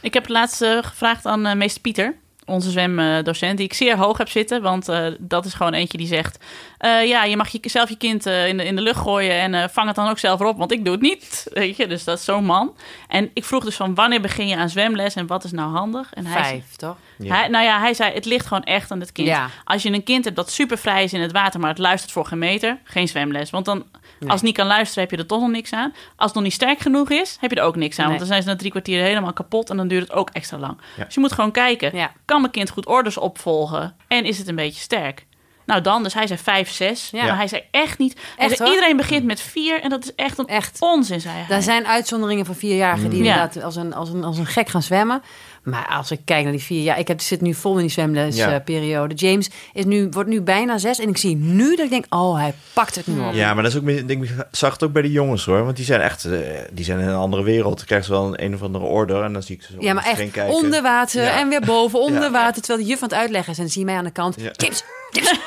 Ik 0.00 0.14
heb 0.14 0.22
het 0.22 0.32
laatst 0.32 0.64
gevraagd 0.80 1.26
aan 1.26 1.46
eh, 1.46 1.54
meester 1.54 1.80
Pieter, 1.80 2.14
onze 2.46 2.70
zwemdocent, 2.70 3.56
die 3.56 3.66
ik 3.66 3.74
zeer 3.74 3.96
hoog 3.96 4.18
heb 4.18 4.28
zitten. 4.28 4.62
Want 4.62 4.88
eh, 4.88 5.06
dat 5.18 5.44
is 5.44 5.54
gewoon 5.54 5.72
eentje 5.72 5.98
die 5.98 6.06
zegt... 6.06 6.44
eh, 6.78 7.06
ja, 7.06 7.24
je 7.24 7.36
mag 7.36 7.48
je, 7.48 7.58
zelf 7.62 7.88
je 7.88 7.96
kind 7.96 8.26
eh, 8.26 8.48
in, 8.48 8.56
de, 8.56 8.64
in 8.64 8.76
de 8.76 8.82
lucht 8.82 9.00
gooien 9.00 9.54
en 9.54 9.70
vang 9.70 9.86
het 9.86 9.96
dan 9.96 10.08
ook 10.08 10.18
zelf 10.18 10.40
op, 10.40 10.58
want 10.58 10.72
ik 10.72 10.84
doe 10.84 10.92
het 10.92 11.02
niet. 11.02 11.46
Weet 11.52 11.76
je, 11.76 11.86
dus 11.86 12.04
dat 12.04 12.18
is 12.18 12.24
zo'n 12.24 12.44
man. 12.44 12.76
En 13.08 13.30
ik 13.34 13.44
vroeg 13.44 13.64
dus 13.64 13.76
van 13.76 13.94
wanneer 13.94 14.20
begin 14.20 14.48
je 14.48 14.56
aan 14.56 14.68
zwemles 14.68 15.14
en 15.14 15.26
wat 15.26 15.44
is 15.44 15.52
nou 15.52 15.70
handig? 15.70 16.12
En 16.14 16.26
hij, 16.26 16.42
Vijf, 16.42 16.76
toch? 16.76 16.96
Ja. 17.18 17.34
hij, 17.34 17.48
nou 17.48 17.64
ja, 17.64 17.78
hij 17.80 17.94
zei, 17.94 18.12
het 18.14 18.24
ligt 18.24 18.46
gewoon 18.46 18.62
echt 18.64 18.90
aan 18.90 19.00
het 19.00 19.12
kind. 19.12 19.28
Ja. 19.28 19.48
Als 19.64 19.82
je 19.82 19.92
een 19.92 20.02
kind 20.04 20.24
hebt 20.24 20.36
dat 20.36 20.50
super 20.50 20.78
vrij 20.78 21.04
is 21.04 21.12
in 21.12 21.20
het 21.20 21.32
water, 21.32 21.60
maar 21.60 21.68
het 21.70 21.78
luistert 21.78 22.12
voor 22.12 22.26
geen 22.26 22.38
meter, 22.38 22.78
geen 22.84 23.08
zwemles. 23.08 23.50
Want 23.50 23.64
dan, 23.64 23.84
Nee. 24.18 24.30
als 24.30 24.40
het 24.40 24.42
niet 24.48 24.56
kan 24.58 24.66
luisteren, 24.66 25.02
heb 25.02 25.10
je 25.12 25.16
er 25.16 25.26
toch 25.26 25.40
nog 25.40 25.50
niks 25.50 25.72
aan. 25.72 25.90
Als 26.16 26.26
het 26.26 26.34
nog 26.34 26.42
niet 26.42 26.52
sterk 26.52 26.78
genoeg 26.78 27.10
is, 27.10 27.36
heb 27.40 27.50
je 27.50 27.56
er 27.56 27.62
ook 27.64 27.76
niks 27.76 27.98
aan. 27.98 28.08
Nee. 28.08 28.16
Want 28.18 28.18
dan 28.18 28.28
zijn 28.28 28.42
ze 28.42 28.48
na 28.48 28.56
drie 28.56 28.70
kwartier 28.70 29.02
helemaal 29.02 29.32
kapot 29.32 29.70
en 29.70 29.76
dan 29.76 29.88
duurt 29.88 30.02
het 30.02 30.12
ook 30.12 30.30
extra 30.30 30.58
lang. 30.58 30.76
Ja. 30.96 31.04
Dus 31.04 31.14
je 31.14 31.20
moet 31.20 31.32
gewoon 31.32 31.50
kijken, 31.50 31.96
Ja. 31.96 32.12
kan 32.24 32.40
mijn 32.40 32.52
kind 32.52 32.70
goed 32.70 32.86
orders 32.86 33.16
opvolgen 33.18 33.96
en 34.08 34.24
is 34.24 34.38
het 34.38 34.48
een 34.48 34.54
beetje 34.56 34.80
sterk? 34.80 35.26
Nou 35.66 35.80
dan, 35.80 36.02
dus 36.02 36.14
hij 36.14 36.26
zei 36.26 36.38
vijf, 36.38 36.70
zes. 36.70 37.08
Ja. 37.12 37.24
Maar 37.24 37.36
hij 37.36 37.48
zei 37.48 37.62
echt 37.70 37.98
niet. 37.98 38.20
Echt, 38.36 38.56
zei, 38.56 38.70
iedereen 38.70 38.96
begint 38.96 39.24
met 39.24 39.40
vier 39.40 39.80
en 39.80 39.90
dat 39.90 40.04
is 40.04 40.14
echt 40.14 40.38
een 40.38 40.46
Echt. 40.46 40.76
onzin, 40.80 41.20
zei 41.20 41.34
hij. 41.36 41.56
Er 41.56 41.62
zijn 41.62 41.86
uitzonderingen 41.86 42.46
van 42.46 42.54
vierjarigen 42.54 43.10
die 43.10 43.22
Ja. 43.22 43.32
inderdaad 43.32 43.62
als 43.62 43.76
een, 43.76 43.94
als, 43.94 44.08
een, 44.08 44.24
als 44.24 44.38
een 44.38 44.46
gek 44.46 44.68
gaan 44.68 44.82
zwemmen. 44.82 45.22
Maar 45.64 45.86
als 45.86 46.10
ik 46.10 46.20
kijk 46.24 46.42
naar 46.42 46.52
die 46.52 46.62
vier 46.62 46.82
jaar, 46.82 46.98
ik 46.98 47.08
heb, 47.08 47.20
zit 47.20 47.40
nu 47.40 47.54
vol 47.54 47.74
in 47.74 47.80
die 47.80 47.90
zwemlesperiode. 47.90 49.14
James 49.14 49.50
is 49.72 49.84
nu, 49.84 50.08
wordt 50.10 50.28
nu 50.28 50.40
bijna 50.40 50.78
zes 50.78 50.98
en 50.98 51.08
ik 51.08 51.16
zie 51.16 51.36
nu 51.36 51.76
dat 51.76 51.84
ik 51.84 51.90
denk, 51.90 52.04
oh, 52.08 52.36
hij 52.36 52.54
pakt 52.72 52.94
het 52.94 53.06
nu 53.06 53.20
op. 53.20 53.32
Ja, 53.32 53.54
maar 53.54 53.62
dat 53.62 53.72
is 53.72 53.78
ook, 53.78 53.88
ik 53.88 54.08
denk, 54.08 54.22
ik 54.24 54.30
zag 54.50 54.72
het 54.72 54.82
ook 54.82 54.92
bij 54.92 55.02
de 55.02 55.10
jongens 55.10 55.44
hoor. 55.44 55.64
Want 55.64 55.76
die 55.76 55.84
zijn 55.84 56.00
echt, 56.00 56.24
eh, 56.24 56.38
die 56.72 56.84
zijn 56.84 56.98
in 56.98 57.08
een 57.08 57.14
andere 57.14 57.42
wereld. 57.42 57.76
Dan 57.76 57.86
krijgen 57.86 58.06
ze 58.06 58.12
wel 58.12 58.26
een, 58.26 58.44
een 58.44 58.54
of 58.54 58.62
andere 58.62 58.84
order 58.84 59.22
en 59.22 59.32
dan 59.32 59.42
zie 59.42 59.54
ik 59.56 59.62
ze 59.62 59.74
Ja, 59.78 59.92
maar 59.92 60.04
echt 60.04 60.48
onder 60.48 60.82
water 60.82 61.22
Ja. 61.22 61.38
en 61.40 61.48
weer 61.48 61.60
boven, 61.60 62.00
onder 62.08 62.30
water. 62.30 62.62
Terwijl 62.62 62.84
de 62.84 62.90
juf 62.90 63.02
aan 63.02 63.08
het 63.08 63.18
uitleggen 63.18 63.52
is 63.52 63.58
en 63.58 63.64
dan 63.64 63.72
zie 63.72 63.80
je 63.80 63.86
mij 63.86 63.96
aan 63.96 64.04
de 64.04 64.10
kant. 64.10 64.34
Ja. 64.40 64.50
James, 64.56 64.82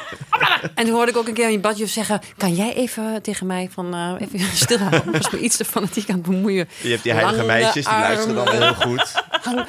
En 0.75 0.85
toen 0.85 0.93
hoorde 0.93 1.11
ik 1.11 1.17
ook 1.17 1.27
een 1.27 1.33
keer 1.33 1.47
een 1.49 1.61
badjuf 1.61 1.89
zeggen... 1.89 2.21
kan 2.37 2.53
jij 2.55 2.73
even 2.73 3.21
tegen 3.21 3.47
mij 3.47 3.69
van 3.73 3.93
eh, 3.93 4.13
even 4.33 4.39
stilhouden? 4.65 5.11
Was 5.11 5.29
me 5.29 5.39
iets 5.39 5.57
te 5.57 5.65
fanatiek 5.65 6.09
aan 6.09 6.15
het 6.15 6.25
bemoeien. 6.25 6.69
Je 6.81 6.89
hebt 6.89 7.03
die 7.03 7.11
heilige 7.11 7.35
Lange 7.37 7.47
meisjes, 7.47 7.85
die 7.85 7.93
luisteren 7.99 8.35
dan 8.35 8.49
heel 8.55 8.73
goed. 8.73 9.23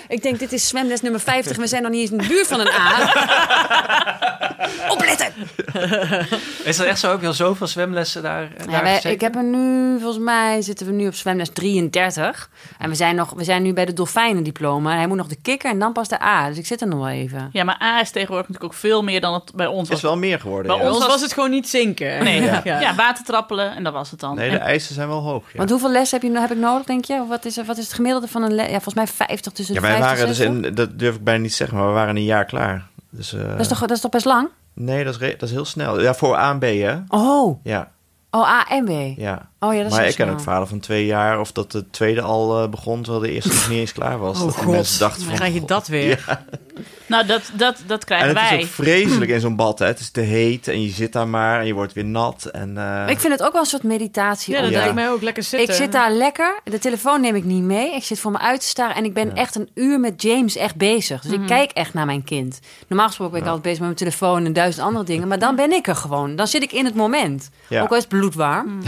Ik 0.08 0.22
denk, 0.22 0.38
dit 0.38 0.52
is 0.52 0.68
zwemles 0.68 1.00
nummer 1.00 1.20
50. 1.20 1.56
We 1.56 1.66
zijn 1.66 1.82
nog 1.82 1.90
niet 1.90 2.00
eens 2.00 2.10
in 2.10 2.18
de 2.18 2.26
buurt 2.26 2.46
van 2.46 2.60
een 2.60 2.68
A. 2.68 3.12
Opletten! 4.88 5.32
Is 6.64 6.76
dat 6.76 6.86
echt 6.86 6.98
zo? 7.00 7.10
Heb 7.10 7.20
je 7.20 7.26
al 7.26 7.32
zoveel 7.32 7.66
zwemlessen 7.66 8.22
daar, 8.22 8.42
Ja, 8.42 8.64
daar 8.70 8.82
wij- 8.82 8.86
gezeten? 8.94 9.10
ik 9.10 9.20
heb 9.20 9.34
er 9.34 9.44
nu, 9.44 9.98
volgens 10.00 10.24
mij 10.24 10.62
zitten 10.62 10.86
we 10.86 10.92
nu 10.92 11.06
op 11.06 11.14
zwemles 11.14 11.50
33. 11.52 12.50
En 12.78 12.88
we 12.88 12.94
zijn, 12.94 13.14
nog, 13.16 13.32
we 13.36 13.44
zijn 13.44 13.62
nu 13.62 13.72
bij 13.72 13.84
de 13.84 13.92
dolfijnendiploma. 13.92 14.96
Hij 14.96 15.06
moet 15.06 15.16
nog 15.16 15.26
de 15.26 15.36
kikker 15.42 15.70
en 15.70 15.78
dan 15.78 15.92
pas 15.92 16.08
de 16.08 16.22
A. 16.22 16.48
Dus 16.48 16.58
ik 16.58 16.66
zit 16.66 16.80
er 16.80 16.86
nog 16.88 16.98
wel 16.98 17.08
even. 17.08 17.48
Ja, 17.52 17.64
maar 17.64 17.80
A 17.82 18.00
is 18.00 18.10
tegenwoordig 18.10 18.48
natuurlijk 18.48 18.72
ook 18.74 18.78
veel 18.80 19.02
meer 19.02 19.20
dan 19.20 19.34
het 19.34 19.52
bij 19.54 19.66
ons 19.66 19.87
Het 19.88 20.02
was. 20.02 20.02
is 20.02 20.02
wel 20.02 20.16
meer 20.28 20.40
geworden. 20.40 20.66
Bij 20.66 20.76
ja. 20.80 20.82
Ons 20.86 20.94
ons 20.94 21.04
was- 21.04 21.12
was 21.12 21.22
het 21.22 21.32
gewoon 21.32 21.50
niet 21.50 21.68
zinken. 21.68 22.24
Nee, 22.24 22.42
Ja. 22.50 22.60
ja. 22.64 22.94
water 22.94 23.24
trappelen 23.24 23.74
en 23.76 23.84
dat 23.84 23.92
was 23.92 24.10
het 24.10 24.20
dan. 24.20 24.34
Nee, 24.34 24.50
de 24.50 24.56
En- 24.56 24.62
eisen 24.66 24.94
zijn 24.94 25.08
wel 25.08 25.20
hoog. 25.22 25.52
Ja, 25.52 25.58
Want 25.58 25.70
hoeveel 25.70 25.90
les 25.90 26.10
heb, 26.10 26.22
je, 26.22 26.38
heb 26.40 26.50
ik 26.50 26.58
nodig, 26.58 26.86
denk 26.86 27.04
je? 27.04 27.20
Of 27.22 27.28
wat 27.28 27.44
is, 27.44 27.56
wat 27.64 27.76
is 27.78 27.84
het 27.84 27.92
gemiddelde 27.94 28.28
van 28.28 28.42
een 28.42 28.54
les? 28.54 28.64
Ja, 28.66 28.72
volgens 28.72 28.94
mij 28.94 29.06
50 29.06 29.52
tussen 29.52 29.74
ja 29.74 29.80
de 29.80 29.86
wij 29.86 29.96
50 29.96 30.18
waren 30.18 30.36
dus 30.36 30.66
in, 30.68 30.74
dat 30.74 30.98
durf 30.98 31.14
ik 31.14 31.24
bijna 31.24 31.42
niet 31.42 31.54
zeggen, 31.54 31.76
maar 31.76 31.86
we 31.86 31.92
waren 31.92 32.16
een 32.16 32.24
jaar 32.24 32.44
klaar. 32.44 32.86
Dus, 33.10 33.32
eh, 33.32 33.48
Dat 33.48 33.60
is, 33.60 33.68
toch, 33.68 33.80
dat 33.80 33.90
is 33.90 34.00
toch 34.00 34.10
best 34.10 34.24
lang? 34.24 34.48
Nee, 34.74 35.04
dat 35.04 35.14
is, 35.14 35.20
re- 35.20 35.36
dat 35.38 35.48
is 35.48 35.54
heel 35.54 35.64
snel. 35.64 36.00
Ja, 36.00 36.14
voor 36.14 36.36
A 36.36 36.50
en 36.50 36.58
B, 36.58 36.62
hè? 36.62 36.96
Oh, 37.08 37.60
Ja, 37.64 37.90
oh 38.30 38.48
A 38.48 38.66
en 38.68 38.84
B. 38.84 39.18
ja. 39.18 39.47
Oh 39.60 39.72
ja, 39.74 39.82
dat 39.82 39.90
is 39.90 39.96
maar 39.98 40.06
ik 40.06 40.14
ken 40.14 40.28
ook 40.28 40.40
verhalen 40.40 40.68
van 40.68 40.80
twee 40.80 41.06
jaar, 41.06 41.40
of 41.40 41.52
dat 41.52 41.72
de 41.72 41.90
tweede 41.90 42.20
al 42.20 42.62
eh, 42.62 42.68
begon, 42.68 43.02
terwijl 43.02 43.22
de 43.24 43.30
eerste 43.32 43.48
nog 43.48 43.68
niet 43.68 43.78
eens 43.78 43.92
klaar 43.92 44.18
was. 44.18 44.38
Oh, 44.38 44.44
dat 44.44 44.54
die 44.54 44.62
God. 44.64 44.72
mensen 44.72 44.98
dachten 44.98 45.18
Dan 45.20 45.28
van... 45.28 45.36
krijg 45.38 45.54
je 45.54 45.64
dat 45.64 45.86
weer. 45.86 46.24
Ja. 46.26 46.44
Nou, 47.06 47.26
dat, 47.26 47.42
dat, 47.54 47.76
dat 47.86 48.00
En 48.00 48.06
krijgen 48.06 48.28
het 48.28 48.36
wij. 48.36 48.58
is 48.58 48.64
ook 48.64 48.70
vreselijk 48.70 49.30
in 49.30 49.40
zo'n 49.40 49.56
bad, 49.56 49.78
hè. 49.78 49.86
Het 49.86 49.98
is 50.00 50.10
te 50.10 50.20
heet 50.20 50.68
en 50.68 50.82
je 50.82 50.90
zit 50.90 51.12
daar 51.12 51.28
maar 51.28 51.60
en 51.60 51.66
je 51.66 51.72
wordt 51.74 51.92
weer 51.92 52.04
nat. 52.04 52.44
En, 52.44 52.68
eh, 52.68 52.74
Maar 52.74 53.10
Ik 53.10 53.18
vind 53.18 53.32
het 53.32 53.42
ook 53.42 53.52
wel 53.52 53.60
een 53.60 53.66
soort 53.66 53.82
meditatie. 53.82 54.54
Ja, 54.54 54.60
dat 54.60 54.70
Ja. 54.70 54.78
lijkt 54.78 54.94
mij 54.94 55.10
ook 55.10 55.22
lekker 55.22 55.42
zitten. 55.42 55.68
Ik 55.68 55.74
zit 55.74 55.92
daar 55.92 56.12
lekker. 56.12 56.60
De 56.64 56.78
telefoon 56.78 57.20
neem 57.20 57.34
ik 57.34 57.44
niet 57.44 57.62
mee. 57.62 57.94
Ik 57.94 58.04
zit 58.04 58.20
voor 58.20 58.30
me 58.30 58.38
uit 58.38 58.60
te 58.60 58.66
staren. 58.66 58.96
En 58.96 59.04
ik 59.04 59.14
ben 59.14 59.34
echt 59.36 59.54
een 59.54 59.68
uur 59.74 60.00
met 60.00 60.22
James 60.22 60.56
echt 60.56 60.76
bezig. 60.76 61.20
Dus 61.22 61.32
ik 61.32 61.46
kijk 61.46 61.70
echt 61.70 61.94
naar 61.94 62.06
mijn 62.06 62.24
kind. 62.24 62.60
Normaal 62.88 63.06
gesproken 63.06 63.32
ben 63.34 63.42
ik 63.42 63.48
altijd 63.48 63.64
bezig 63.66 63.78
met 63.86 63.88
mijn 63.98 64.10
telefoon 64.12 64.44
en 64.44 64.52
duizend 64.52 64.86
andere 64.86 65.04
dingen. 65.04 65.28
Maar 65.28 65.38
dan 65.38 65.56
ben 65.56 65.72
ik 65.72 65.86
er 65.88 65.96
gewoon. 65.96 66.36
Dan 66.36 66.46
zit 66.46 66.62
ik 66.62 66.72
in 66.72 66.84
het 66.84 66.94
moment. 66.94 67.50
Ja. 67.68 67.82
Ook 67.82 67.90
al 67.90 67.96
is 67.96 68.02
het 68.02 68.12
bloedwarm. 68.12 68.78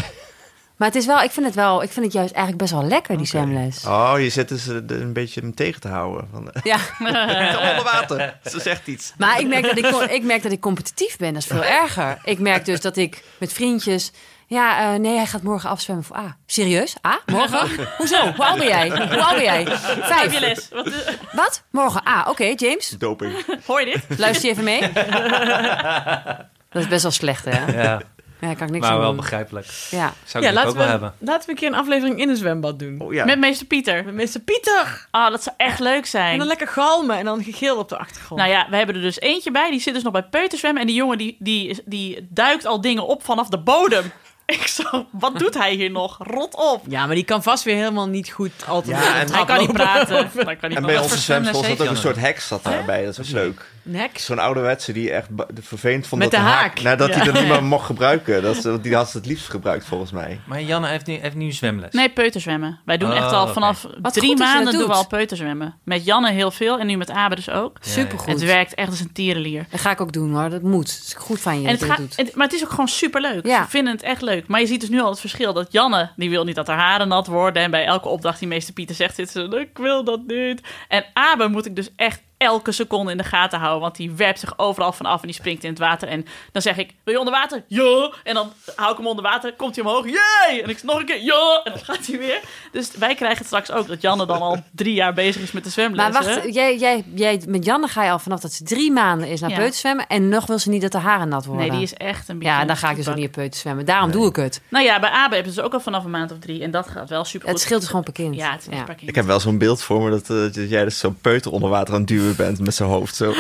Maar 0.81 0.89
het 0.89 0.99
is 0.99 1.07
wel, 1.07 1.23
ik 1.23 1.31
vind 1.31 1.47
het 1.47 1.55
wel, 1.55 1.83
ik 1.83 1.91
vind 1.91 2.05
het 2.05 2.15
juist 2.15 2.33
eigenlijk 2.35 2.63
best 2.63 2.81
wel 2.81 2.89
lekker, 2.89 3.17
die 3.17 3.27
zwemles. 3.27 3.85
Oh, 3.87 4.15
je 4.19 4.29
zit 4.29 4.49
dus 4.49 4.69
eh, 4.69 4.75
een 4.87 5.13
beetje 5.13 5.41
hem 5.41 5.55
tegen 5.55 5.81
te 5.81 5.89
houden. 5.89 6.29
Van, 6.33 6.51
Ja, 6.63 6.77
onder 7.71 7.83
water, 7.85 8.39
ze 8.45 8.61
zegt 8.61 8.87
iets. 8.87 9.13
maar 9.19 9.41
ik 9.41 9.47
merk, 9.49 9.63
dat 9.63 9.79
ik, 9.79 10.11
ik 10.11 10.23
merk 10.23 10.43
dat 10.43 10.53
ik 10.53 10.61
competitief 10.61 11.17
ben. 11.17 11.33
Dat 11.33 11.43
is 11.43 11.49
veel 11.49 11.65
erger. 11.65 12.19
Ik 12.25 12.39
merk 12.39 12.65
dus 12.65 12.81
dat 12.81 12.97
ik 12.97 13.23
met 13.39 13.53
vriendjes... 13.53 14.13
Ja, 14.47 14.93
eh, 14.93 14.99
nee, 15.01 15.17
hij 15.17 15.27
gaat 15.27 15.43
morgen 15.43 15.71
afzwemmen 15.71 16.05
voor 16.05 16.17
A. 16.17 16.37
Serieus? 16.47 16.97
A? 17.07 17.21
Morgen? 17.27 17.89
Hoezo? 17.99 18.33
Hoe 18.37 18.45
oud 18.47 18.59
ben 18.59 18.67
jij? 18.67 18.89
Hoe 18.89 19.23
oud 19.23 19.35
ben 19.35 19.43
jij? 19.43 19.63
Heb 19.63 19.95
je 19.97 20.03
Vijf. 20.03 20.39
les? 20.39 20.69
Wat, 20.71 20.91
Wat? 21.33 21.63
Morgen 21.71 22.07
A. 22.09 22.25
Oké, 22.29 22.53
James. 22.57 22.89
Doping. 22.99 23.45
hoor 23.67 23.81
je 23.81 23.87
dit? 23.87 24.19
Luister 24.19 24.45
je 24.49 24.51
even 24.51 24.65
mee? 24.65 24.81
Dat 26.71 26.83
is 26.83 26.89
best 26.89 27.03
wel 27.03 27.11
slecht, 27.11 27.45
hè? 27.45 27.83
Ja, 27.83 28.01
Ja, 28.41 28.55
kan 28.55 28.67
ik 28.67 28.73
niks 28.73 28.89
maar 28.89 28.99
wel 28.99 29.07
doen. 29.07 29.17
begrijpelijk. 29.17 29.67
Ja. 29.91 30.13
Zou 30.25 30.45
ik 30.45 30.51
ja, 30.53 30.57
ook 30.59 30.65
laten 30.65 30.77
wel 30.77 30.85
we, 30.85 30.91
hebben. 30.91 31.15
laten 31.19 31.45
we 31.47 31.51
een 31.53 31.59
keer 31.59 31.69
een 31.69 31.75
aflevering 31.75 32.21
in 32.21 32.29
een 32.29 32.37
zwembad 32.37 32.79
doen. 32.79 33.01
Oh, 33.01 33.13
ja. 33.13 33.25
Met 33.25 33.39
meester 33.39 33.67
Pieter. 33.67 34.05
Met 34.05 34.15
meester 34.15 34.41
Pieter. 34.41 35.07
Ah, 35.11 35.31
dat 35.31 35.43
zou 35.43 35.55
echt 35.59 35.79
leuk 35.81 36.03
En 36.03 36.07
zijn. 36.09 36.39
dan 36.39 36.47
lekker 36.47 36.69
galmen 36.69 37.17
en 37.17 37.25
dan 37.25 37.43
gegil 37.45 37.77
op 37.79 37.89
de 37.89 37.99
achtergrond. 37.99 38.41
Nou 38.41 38.53
ja, 38.53 38.67
we 38.71 38.77
hebben 38.77 38.95
er 38.95 39.01
dus 39.01 39.21
eentje 39.21 39.51
bij. 39.51 39.71
Die 39.71 39.81
zit 39.81 39.95
dus 39.95 40.03
nog 40.03 40.13
bij 40.13 40.23
peuterzwemmen. 40.23 40.81
En 40.81 40.87
die 40.87 40.97
jongen 40.97 41.19
die, 41.19 41.37
die, 41.39 41.83
die 41.85 42.27
duikt 42.31 42.67
al 42.67 42.81
dingen 42.81 43.07
op 43.07 43.25
vanaf 43.25 43.49
de 43.49 43.59
bodem. 43.59 44.05
Ik 44.47 44.67
zo, 44.67 45.07
wat 45.11 45.39
doet 45.39 45.55
hij 45.55 45.75
hier 45.75 45.91
nog? 45.91 46.19
Rot 46.23 46.55
op. 46.57 46.83
Ja, 46.89 47.07
maar 47.07 47.15
die 47.15 47.25
kan 47.25 47.43
vast 47.43 47.65
weer 47.65 47.77
helemaal 47.77 48.09
niet 48.09 48.31
goed 48.31 48.53
altijd 48.67 48.97
Ja, 49.03 49.21
en- 49.21 49.33
Hij 49.33 49.45
kan 49.45 49.59
niet 49.59 49.73
praten. 49.73 50.17
Hij 50.35 50.57
kan 50.57 50.69
niet 50.69 50.79
En 50.79 50.87
bij 50.87 50.99
onze 50.99 51.19
zwemschool 51.19 51.63
zat 51.65 51.81
ook 51.81 51.89
een 51.89 51.97
soort 51.97 52.17
heks 52.17 52.47
zat 52.49 52.65
daarbij. 52.65 53.05
Dat 53.05 53.19
is 53.19 53.29
ook 53.29 53.35
leuk. 53.35 53.71
Zo'n 54.15 54.39
ouderwetse 54.39 54.93
die 54.93 55.11
echt 55.11 55.29
vervelend 55.61 56.07
vond 56.07 56.21
Met 56.23 56.31
dat 56.31 56.41
de 56.41 56.47
de 56.47 56.53
haak. 56.53 56.81
nou, 56.83 56.97
dat 56.97 57.15
hij 57.15 57.25
dat 57.25 57.35
niet 57.35 57.49
meer 57.49 57.65
mocht 57.65 57.87
gebruiken. 57.87 58.43
Dat, 58.43 58.57
is- 58.57 58.83
die 58.83 58.95
had 58.95 59.11
ze 59.11 59.17
het 59.17 59.27
liefst 59.27 59.49
gebruikt 59.49 59.85
volgens 59.85 60.11
mij. 60.13 60.41
Maar 60.47 60.63
Janne 60.63 60.89
heeft 60.89 61.07
nu, 61.07 61.15
heeft 61.15 61.35
nu 61.35 61.53
zwemles. 61.53 61.93
Nee, 61.93 62.11
peuterzwemmen. 62.11 62.81
Wij 62.85 62.97
doen 62.99 63.11
Oh, 63.11 63.17
echt 63.17 63.33
al 63.33 63.43
oké. 63.43 63.53
vanaf 63.53 63.87
drie 64.03 64.37
maanden 64.37 64.73
doen 64.73 64.87
we 64.87 64.93
al 64.93 65.07
peuterzwemmen. 65.07 65.75
Met 65.85 66.05
Janne 66.05 66.31
heel 66.31 66.51
veel 66.51 66.79
en 66.79 66.87
nu 66.87 66.97
met 66.97 67.11
Abe 67.11 67.35
dus 67.35 67.51
ook. 67.51 67.79
Ja, 67.83 67.91
Supergoed. 67.91 68.27
Het 68.33 68.43
werkt 68.43 68.75
echt 68.75 68.89
als 68.91 69.01
een 69.01 69.13
tierenlier. 69.13 69.67
Dat 69.71 69.81
ga 69.81 69.91
ik 69.91 70.01
ook 70.01 70.13
doen, 70.13 70.35
hoor. 70.35 70.51
Dat 70.51 70.63
moet. 70.63 70.91
Het 70.95 71.03
is 71.07 71.15
goed 71.19 71.41
van 71.41 71.61
je 71.61 71.67
En 71.67 71.73
dat 71.73 71.81
het 71.81 71.89
gaat, 71.91 71.99
doet. 71.99 72.17
het- 72.17 72.35
maar 72.35 72.47
het 72.47 72.55
is 72.57 72.63
ook 72.65 72.71
gewoon 72.71 72.89
superleuk. 72.89 73.47
Ja. 73.47 73.63
Ze 73.65 73.71
vinden 73.71 73.93
het 73.93 74.03
echt 74.03 74.23
leuk. 74.23 74.47
Maar 74.49 74.61
je 74.61 74.67
ziet 74.67 74.81
dus 74.81 74.89
nu 74.91 75.01
al 75.01 75.11
het 75.11 75.21
verschil. 75.21 75.53
Dat 75.53 75.73
Janne, 75.73 76.11
die 76.17 76.31
wil 76.31 76.45
niet 76.45 76.55
dat 76.55 76.67
haar 76.67 76.79
haren 76.79 77.09
nat 77.09 77.27
worden. 77.27 77.63
En 77.63 77.71
bij 77.71 77.85
elke 77.85 78.09
opdracht 78.09 78.39
die 78.39 78.49
meester 78.49 78.75
Pieter 78.75 78.95
zegt, 78.95 79.15
zit 79.15 79.31
ze, 79.31 79.43
ik 79.71 79.79
wil 79.79 80.05
dat 80.05 80.21
niet. 80.27 80.61
En 80.89 81.05
Abe 81.13 81.49
moet 81.49 81.67
ik 81.67 81.77
dus 81.77 81.89
echt 81.97 82.21
elke 82.41 82.73
seconde 82.73 83.11
in 83.11 83.17
de 83.17 83.25
gaten 83.25 83.59
houden. 83.59 83.81
Want 83.81 83.97
die 83.97 84.11
werpt 84.11 84.41
zich 84.41 84.59
overal 84.59 84.93
vanaf 84.93 85.21
en 85.21 85.27
die 85.27 85.37
springt 85.37 85.65
in 85.65 85.71
het 85.71 85.79
water. 85.79 86.09
En 86.09 86.27
dan 86.53 86.63
zeg 86.63 86.77
ik, 86.77 86.95
wil 87.05 87.13
je 87.15 87.19
onder 87.21 87.35
water? 87.35 87.65
Ja. 87.67 88.13
En 88.25 88.35
dan 88.35 88.53
hou 88.75 88.91
ik 88.91 88.97
hem 88.97 89.07
onder 89.07 89.25
water, 89.25 89.53
komt 89.55 89.77
hij 89.77 89.85
omhoog. 89.85 90.05
Jee! 90.05 90.63
En 90.63 90.69
ik 90.69 90.83
nog 90.83 90.99
een 90.99 91.07
keer, 91.07 91.23
ja. 91.23 91.61
En 91.65 91.73
dan 91.73 91.81
gaat 91.85 92.07
hij 92.07 92.19
weer. 92.19 92.41
Dus 92.73 92.91
wij 92.99 93.15
krijgen 93.15 93.45
straks 93.45 93.71
ook 93.71 93.87
dat 93.87 94.01
Janne 94.01 94.27
dan 94.27 94.41
al 94.41 94.63
drie 94.71 94.95
jaar 94.95 95.15
bezig 95.15 95.43
is 95.43 95.53
met 95.53 95.65
de 95.65 95.71
zwemlessen. 95.71 96.13
Maar 96.13 96.35
wacht, 96.35 96.55
jij, 96.55 96.77
jij, 96.79 97.05
jij, 97.15 97.43
met 97.49 97.65
Janne 97.65 97.89
ga 97.89 98.05
je 98.05 98.11
al 98.11 98.19
vanaf 98.19 98.41
dat 98.41 98.53
ze 98.53 98.65
drie 98.65 98.93
maanden 98.93 99.29
is 99.29 99.41
naar 99.41 99.51
Ja. 99.51 99.57
peuterzwemmen. 99.57 100.07
En 100.07 100.29
nog 100.29 100.47
wil 100.47 100.59
ze 100.59 100.71
niet 100.71 100.83
dat 100.83 100.93
de 100.93 100.99
haren 100.99 101.29
nat 101.29 101.45
worden. 101.45 101.67
Nee, 101.67 101.75
die 101.77 101.83
is 101.87 101.95
echt 101.95 102.29
een 102.29 102.39
beetje... 102.39 102.53
Ja, 102.55 102.65
dan 102.65 102.77
ga 102.77 102.91
ik 102.91 102.97
dus 102.97 103.09
ook 103.09 103.15
niet 103.15 103.27
op 103.27 103.33
peuterzwemmen. 103.33 103.85
Daarom 103.85 104.11
doe 104.11 104.29
ik 104.29 104.37
het. 104.37 104.61
Nou 104.69 104.85
ja, 104.85 105.01
bij 105.01 105.11
Abe 105.11 105.35
hebben 105.35 105.53
ze 105.53 105.63
ook 105.63 105.73
al 105.73 105.81
vanaf 105.81 106.05
een 106.05 106.11
maand 106.11 106.33
of 106.33 106.39
drie. 106.39 106.63
En 106.63 106.71
dat 106.71 106.89
gaat 106.89 107.09
wel 107.09 107.25
super 107.25 107.49
goed. 107.49 107.57
Het 107.57 107.61
scheelt 107.67 107.81
dus 107.81 107.89
gewoon 107.89 108.05
per 108.05 108.13
kind. 108.13 108.35
Ja, 108.35 108.53
het 108.53 108.61
is 108.61 108.79
een 108.79 108.85
paar 108.85 108.97
Ik 109.01 109.15
heb 109.15 109.25
wel 109.25 109.41
zo'n 109.41 109.59
beeld 109.59 109.83
voor 109.83 110.03
me 110.03 110.11
dat, 110.11 110.31
eh, 110.31 110.37
dat 110.37 110.71
jij 110.71 110.85
dus 110.85 110.99
zo'n 110.99 111.19
peuter 111.21 111.53
onder 111.53 111.69
water 111.71 111.95
aan 111.95 112.01
het 112.01 112.09
bent 112.35 112.61
met 112.61 112.75
zijn 112.75 112.89
hoofd. 112.89 113.17
Zo. 113.17 113.33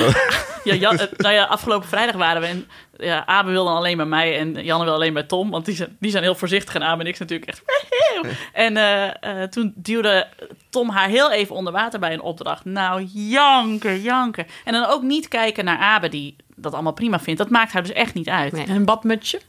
Ja, 0.64 0.74
Jan, 0.74 0.98
nou 1.16 1.34
ja, 1.34 1.44
afgelopen 1.44 1.88
vrijdag 1.88 2.14
waren 2.16 2.40
we 2.40 2.46
en 2.46 2.68
ja, 2.96 3.26
Abe 3.26 3.50
wil 3.50 3.64
dan 3.64 3.76
alleen 3.76 3.96
bij 3.96 4.06
mij 4.06 4.38
en 4.38 4.64
Janne 4.64 4.84
wil 4.84 4.94
alleen 4.94 5.12
bij 5.14 5.22
Tom, 5.22 5.50
want 5.50 5.64
die 5.64 5.74
zijn, 5.74 5.96
die 6.00 6.10
zijn 6.10 6.22
heel 6.22 6.34
voorzichtig 6.34 6.74
en 6.74 6.82
Abe 6.82 7.00
en 7.02 7.08
ik 7.08 7.16
zijn 7.16 7.28
natuurlijk 7.28 7.50
echt. 7.50 7.62
En 8.52 8.76
eh, 8.76 9.42
eh, 9.42 9.48
toen 9.48 9.72
duwde 9.76 10.28
Tom 10.70 10.88
haar 10.90 11.08
heel 11.08 11.30
even 11.32 11.54
onder 11.54 11.72
water 11.72 12.00
bij 12.00 12.12
een 12.12 12.20
opdracht. 12.20 12.64
Nou, 12.64 13.02
janker, 13.12 13.96
janker. 13.96 14.46
En 14.64 14.72
dan 14.72 14.86
ook 14.86 15.02
niet 15.02 15.28
kijken 15.28 15.64
naar 15.64 15.78
Abe, 15.78 16.08
die 16.08 16.36
dat 16.56 16.72
allemaal 16.72 16.92
prima 16.92 17.20
vindt. 17.20 17.40
Dat 17.40 17.50
maakt 17.50 17.72
haar 17.72 17.82
dus 17.82 17.92
echt 17.92 18.14
niet 18.14 18.28
uit. 18.28 18.52
Nee. 18.52 18.60
Nee, 18.60 18.70
En 18.70 18.76
een 18.76 18.84
badmutsje? 18.84 19.40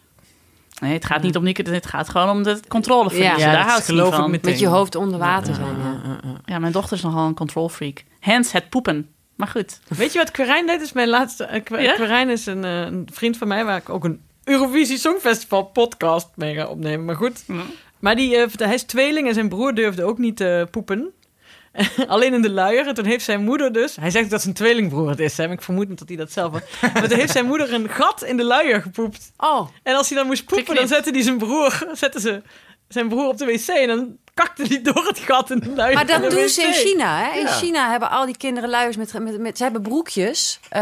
het 0.85 1.05
gaat 1.05 1.21
niet 1.21 1.35
om 1.35 1.43
Nieke, 1.43 1.71
het 1.71 1.85
gaat 1.85 2.09
gewoon 2.09 2.29
om 2.29 2.43
de 2.43 2.59
controleverliezen. 2.67 3.39
Ja, 3.39 3.51
Daar 3.51 3.67
houdt 3.67 3.85
geloof 3.85 4.07
ik 4.07 4.13
van. 4.19 4.31
meteen. 4.31 4.51
Met 4.51 4.59
je 4.59 4.67
hoofd 4.67 4.95
onder 4.95 5.19
water 5.19 5.55
zijn, 5.55 5.75
ja. 5.83 6.19
Ja, 6.45 6.59
mijn 6.59 6.71
dochter 6.71 6.97
is 6.97 7.03
nogal 7.03 7.27
een 7.27 7.33
control 7.33 7.69
freak. 7.69 8.03
Hens 8.19 8.51
het 8.51 8.69
poepen. 8.69 9.09
Maar 9.41 9.49
goed. 9.49 9.79
Weet 9.87 10.13
je 10.13 10.19
wat 10.19 10.31
Quirijn 10.31 10.67
deed? 10.67 10.81
is 10.81 10.91
mijn 10.91 11.07
laatste... 11.07 11.63
Ja? 11.65 11.93
Quirijn 11.93 12.29
is 12.29 12.45
een, 12.45 12.63
eh, 12.63 12.79
een 12.81 13.07
vriend 13.11 13.37
van 13.37 13.47
mij... 13.47 13.65
waar 13.65 13.77
ik 13.77 13.89
ook 13.89 14.03
een 14.03 14.21
Eurovisie 14.43 14.97
Songfestival 14.97 15.63
podcast 15.63 16.27
mee 16.35 16.55
ga 16.55 16.67
opnemen. 16.67 17.05
Maar 17.05 17.15
goed. 17.15 17.43
Maar 17.99 18.15
die, 18.15 18.35
eh, 18.35 18.47
hij 18.55 18.73
is 18.73 18.83
tweeling 18.83 19.27
en 19.27 19.33
zijn 19.33 19.49
broer 19.49 19.73
durfde 19.73 20.03
ook 20.03 20.17
niet 20.17 20.37
te 20.37 20.67
poepen. 20.71 21.13
Alleen 22.07 22.33
in 22.33 22.41
de 22.41 22.49
luier. 22.49 22.87
En 22.87 22.93
toen 22.93 23.05
heeft 23.05 23.23
zijn 23.23 23.43
moeder 23.43 23.73
dus... 23.73 23.95
Hij 23.95 24.09
zegt 24.09 24.29
dat 24.29 24.41
zijn 24.41 24.53
tweelingbroer 24.53 25.09
het 25.09 25.19
is. 25.19 25.37
Hè? 25.37 25.43
maar 25.43 25.55
Ik 25.55 25.61
vermoed 25.61 25.89
niet 25.89 25.99
dat 25.99 26.07
hij 26.07 26.17
dat 26.17 26.31
zelf 26.31 26.51
was. 26.51 26.61
Maar 26.93 27.07
toen 27.07 27.19
heeft 27.19 27.31
zijn 27.31 27.45
moeder 27.45 27.73
een 27.73 27.89
gat 27.89 28.23
in 28.23 28.37
de 28.37 28.43
luier 28.43 28.81
gepoept. 28.81 29.31
Oh, 29.37 29.67
En 29.83 29.95
als 29.95 30.09
hij 30.09 30.17
dan 30.17 30.27
moest 30.27 30.45
poepen, 30.45 30.75
dan 30.75 30.87
zette 30.87 31.11
hij 31.11 31.21
zijn 31.21 31.37
broer... 31.37 31.83
Zette 31.93 32.19
ze 32.19 32.41
zijn 32.93 33.07
broer 33.09 33.27
op 33.27 33.37
de 33.37 33.45
wc 33.45 33.67
en 33.67 33.87
dan 33.87 34.07
kakte 34.33 34.63
hij 34.67 34.81
door 34.81 35.05
het 35.07 35.19
gat 35.19 35.49
in 35.51 35.59
de 35.59 35.69
luier. 35.75 35.93
maar 35.95 36.05
dat 36.05 36.21
doen 36.21 36.29
wc. 36.41 36.47
ze 36.47 36.61
in 36.61 36.73
China. 36.73 37.17
Hè? 37.17 37.37
In 37.39 37.45
Ja. 37.45 37.51
China 37.51 37.89
hebben 37.89 38.09
al 38.09 38.25
die 38.25 38.37
kinderen 38.37 38.69
luiers 38.69 38.97
met, 38.97 39.13
met, 39.19 39.39
met 39.39 39.57
ze 39.57 39.63
hebben 39.63 39.81
broekjes. 39.81 40.59
Eh, 40.69 40.81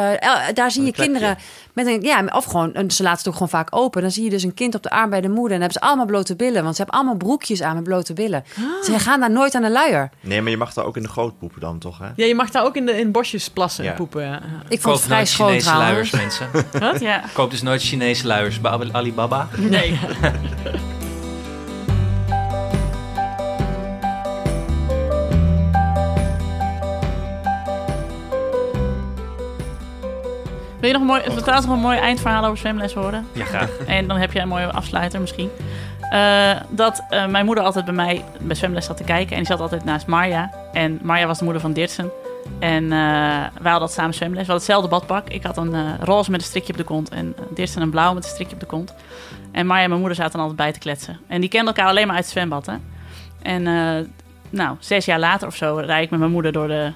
daar 0.53 0.71
zie 0.71 0.81
je 0.81 0.87
Een 0.87 0.93
plekje. 0.93 1.11
kinderen 1.11 1.37
met 1.73 1.87
een 1.87 2.01
ja, 2.01 2.25
of 2.35 2.45
gewoon 2.45 2.73
en 2.73 2.91
ze 2.91 3.03
laten 3.03 3.17
het 3.17 3.27
ook 3.27 3.33
gewoon 3.33 3.49
vaak 3.49 3.67
open. 3.75 4.01
Dan 4.01 4.11
zie 4.11 4.23
je 4.23 4.29
dus 4.29 4.43
een 4.43 4.53
kind 4.53 4.75
op 4.75 4.83
de 4.83 4.89
arm 4.89 5.09
bij 5.09 5.21
de 5.21 5.29
moeder 5.29 5.43
en 5.43 5.59
dan 5.59 5.61
hebben 5.61 5.79
ze 5.81 5.87
allemaal 5.87 6.05
blote 6.05 6.35
billen, 6.35 6.63
want 6.63 6.75
ze 6.75 6.81
hebben 6.81 6.99
allemaal 6.99 7.17
broekjes 7.19 7.61
aan 7.61 7.75
met 7.75 7.83
blote 7.83 8.13
billen. 8.13 8.43
Ze 8.83 8.99
gaan 8.99 9.19
daar 9.19 9.31
nooit 9.31 9.55
aan 9.55 9.61
de 9.61 9.69
luier. 9.71 10.09
Nee, 10.21 10.41
maar 10.41 10.51
je 10.51 10.57
mag 10.57 10.73
daar 10.73 10.85
ook 10.85 10.95
in 10.97 11.03
de 11.03 11.09
goot 11.09 11.39
poepen 11.39 11.59
dan 11.61 11.79
toch, 11.79 11.97
hè? 11.99 12.07
Ja, 12.15 12.25
je 12.25 12.35
mag 12.35 12.49
daar 12.49 12.63
ook 12.63 12.75
in, 12.75 12.85
de, 12.85 12.99
in 12.99 13.11
bosjes 13.11 13.49
plassen 13.49 13.83
en 13.83 13.89
Ja. 13.89 13.95
poepen. 13.95 14.21
Ja. 14.23 14.41
Ik 14.69 14.81
vond 14.81 14.95
het 14.95 15.03
vrij 15.05 15.17
nooit 15.17 15.29
schoon 15.29 15.47
Chinese 15.47 15.75
luiers, 15.75 16.11
mensen. 16.11 16.49
Ja. 17.09 17.23
Koop 17.33 17.51
dus 17.51 17.61
nooit 17.61 17.81
Chinese 17.81 18.27
luiers 18.27 18.61
bij 18.61 18.71
Alibaba. 18.91 19.47
Nee. 19.57 19.99
Wil 30.89 30.99
je 30.99 31.05
nog 31.05 31.17
een 31.17 31.23
mooi, 31.23 31.41
trouwens 31.41 31.67
nog 31.67 31.75
een 31.75 31.81
mooi 31.81 31.97
eindverhaal 31.97 32.45
over 32.45 32.57
zwemles 32.57 32.93
horen? 32.93 33.27
Ja, 33.31 33.45
graag. 33.45 33.77
En 33.77 34.07
dan 34.07 34.17
heb 34.17 34.31
je 34.31 34.39
een 34.39 34.47
mooie 34.47 34.71
afsluiter 34.71 35.19
misschien. 35.19 35.49
Eh, 36.09 36.51
dat 36.69 37.03
eh, 37.09 37.25
mijn 37.25 37.45
moeder 37.45 37.63
altijd 37.63 37.85
bij 37.85 37.93
mij 37.93 38.23
bij 38.39 38.55
zwemles 38.55 38.85
zat 38.85 38.97
te 38.97 39.03
kijken. 39.03 39.31
En 39.31 39.37
die 39.37 39.45
zat 39.45 39.59
altijd 39.59 39.83
naast 39.83 40.07
Marja. 40.07 40.51
En 40.73 40.99
Marja 41.01 41.27
was 41.27 41.37
de 41.37 41.43
moeder 41.43 41.61
van 41.61 41.73
Dirtsen. 41.73 42.11
En 42.59 42.83
eh, 42.83 42.89
wij 42.89 43.71
hadden 43.71 43.79
dat 43.79 43.91
samen 43.91 44.13
zwemles. 44.13 44.45
We 44.45 44.51
hadden 44.51 44.55
hetzelfde 44.55 44.89
badpak. 44.89 45.29
Ik 45.29 45.43
had 45.43 45.57
een 45.57 45.97
roze 45.99 46.31
met 46.31 46.41
een 46.41 46.47
strikje 46.47 46.71
op 46.71 46.77
de 46.77 46.83
kont. 46.83 47.09
En 47.09 47.25
uh, 47.39 47.45
Dirtsen 47.53 47.81
een 47.81 47.89
blauw 47.89 48.13
met 48.13 48.23
een 48.23 48.29
strikje 48.29 48.53
op 48.53 48.59
de 48.59 48.65
kont. 48.65 48.93
En 49.51 49.65
Marja 49.65 49.83
en 49.83 49.89
mijn 49.89 50.01
moeder 50.01 50.17
zaten 50.17 50.31
dan 50.31 50.41
altijd 50.41 50.59
bij 50.59 50.71
te 50.71 50.79
kletsen. 50.79 51.19
En 51.27 51.41
die 51.41 51.49
kenden 51.49 51.75
elkaar 51.75 51.89
alleen 51.89 52.07
maar 52.07 52.15
uit 52.15 52.25
het 52.25 52.33
zwembad. 52.33 52.65
Hè? 52.65 52.75
En 53.41 53.63
nou, 54.49 54.75
zes 54.79 55.05
jaar 55.05 55.19
later 55.19 55.47
of 55.47 55.55
zo 55.55 55.75
rijd 55.75 56.03
ik 56.03 56.09
met 56.09 56.19
mijn 56.19 56.31
moeder 56.31 56.51
door, 56.51 56.67
de, 56.67 56.91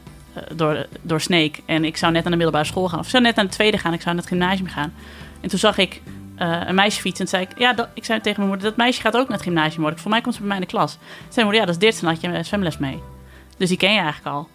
door, 0.55 0.85
door 1.01 1.21
Sneek. 1.21 1.59
En 1.65 1.85
ik 1.85 1.97
zou 1.97 2.11
net 2.11 2.21
naar 2.21 2.31
de 2.31 2.37
middelbare 2.37 2.65
school 2.65 2.89
gaan. 2.89 2.99
Of 2.99 3.05
ik 3.05 3.11
zou 3.11 3.23
net 3.23 3.35
naar 3.35 3.45
de 3.45 3.51
tweede 3.51 3.77
gaan. 3.77 3.93
Ik 3.93 4.01
zou 4.01 4.15
naar 4.15 4.23
het 4.23 4.33
gymnasium 4.33 4.67
gaan. 4.67 4.93
En 5.41 5.49
toen 5.49 5.59
zag 5.59 5.77
ik 5.77 6.01
eh, 6.35 6.61
een 6.65 6.75
meisje 6.75 7.01
fietsen. 7.01 7.25
En 7.25 7.29
zei 7.31 7.43
ik, 7.43 7.59
ja, 7.59 7.73
dat, 7.73 7.87
ik 7.93 8.05
zei 8.05 8.19
tegen 8.19 8.37
mijn 8.37 8.51
moeder, 8.51 8.69
dat 8.69 8.77
meisje 8.77 9.01
gaat 9.01 9.15
ook 9.15 9.27
naar 9.27 9.37
het 9.37 9.47
gymnasium 9.47 9.81
worden. 9.81 9.99
Voor 9.99 10.11
mij 10.11 10.21
komt 10.21 10.33
ze 10.33 10.39
bij 10.39 10.49
mij 10.49 10.57
in 10.57 10.63
de 10.63 10.69
klas. 10.69 10.91
Toen 10.91 11.01
zei 11.07 11.17
mijn 11.35 11.45
moeder, 11.45 11.61
ja, 11.61 11.65
dat 11.65 11.75
is 11.75 11.81
Dirtsen, 11.81 12.07
had 12.07 12.21
je 12.21 12.27
een 12.27 12.45
zwemles 12.45 12.77
mee. 12.77 13.01
Dus 13.57 13.69
die 13.69 13.77
ken 13.77 13.93
je 13.93 13.99
eigenlijk 13.99 14.35
al. 14.35 14.47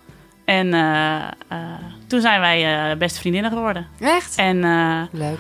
En 0.44 0.74
eh, 0.74 1.16
eh, 1.48 1.60
toen 2.06 2.20
zijn 2.20 2.40
wij 2.40 2.90
eh, 2.90 2.98
beste 2.98 3.20
vriendinnen 3.20 3.50
geworden. 3.50 3.86
Echt? 4.00 4.36
En 4.36 4.64
eh, 4.64 5.02
Leuk. 5.10 5.38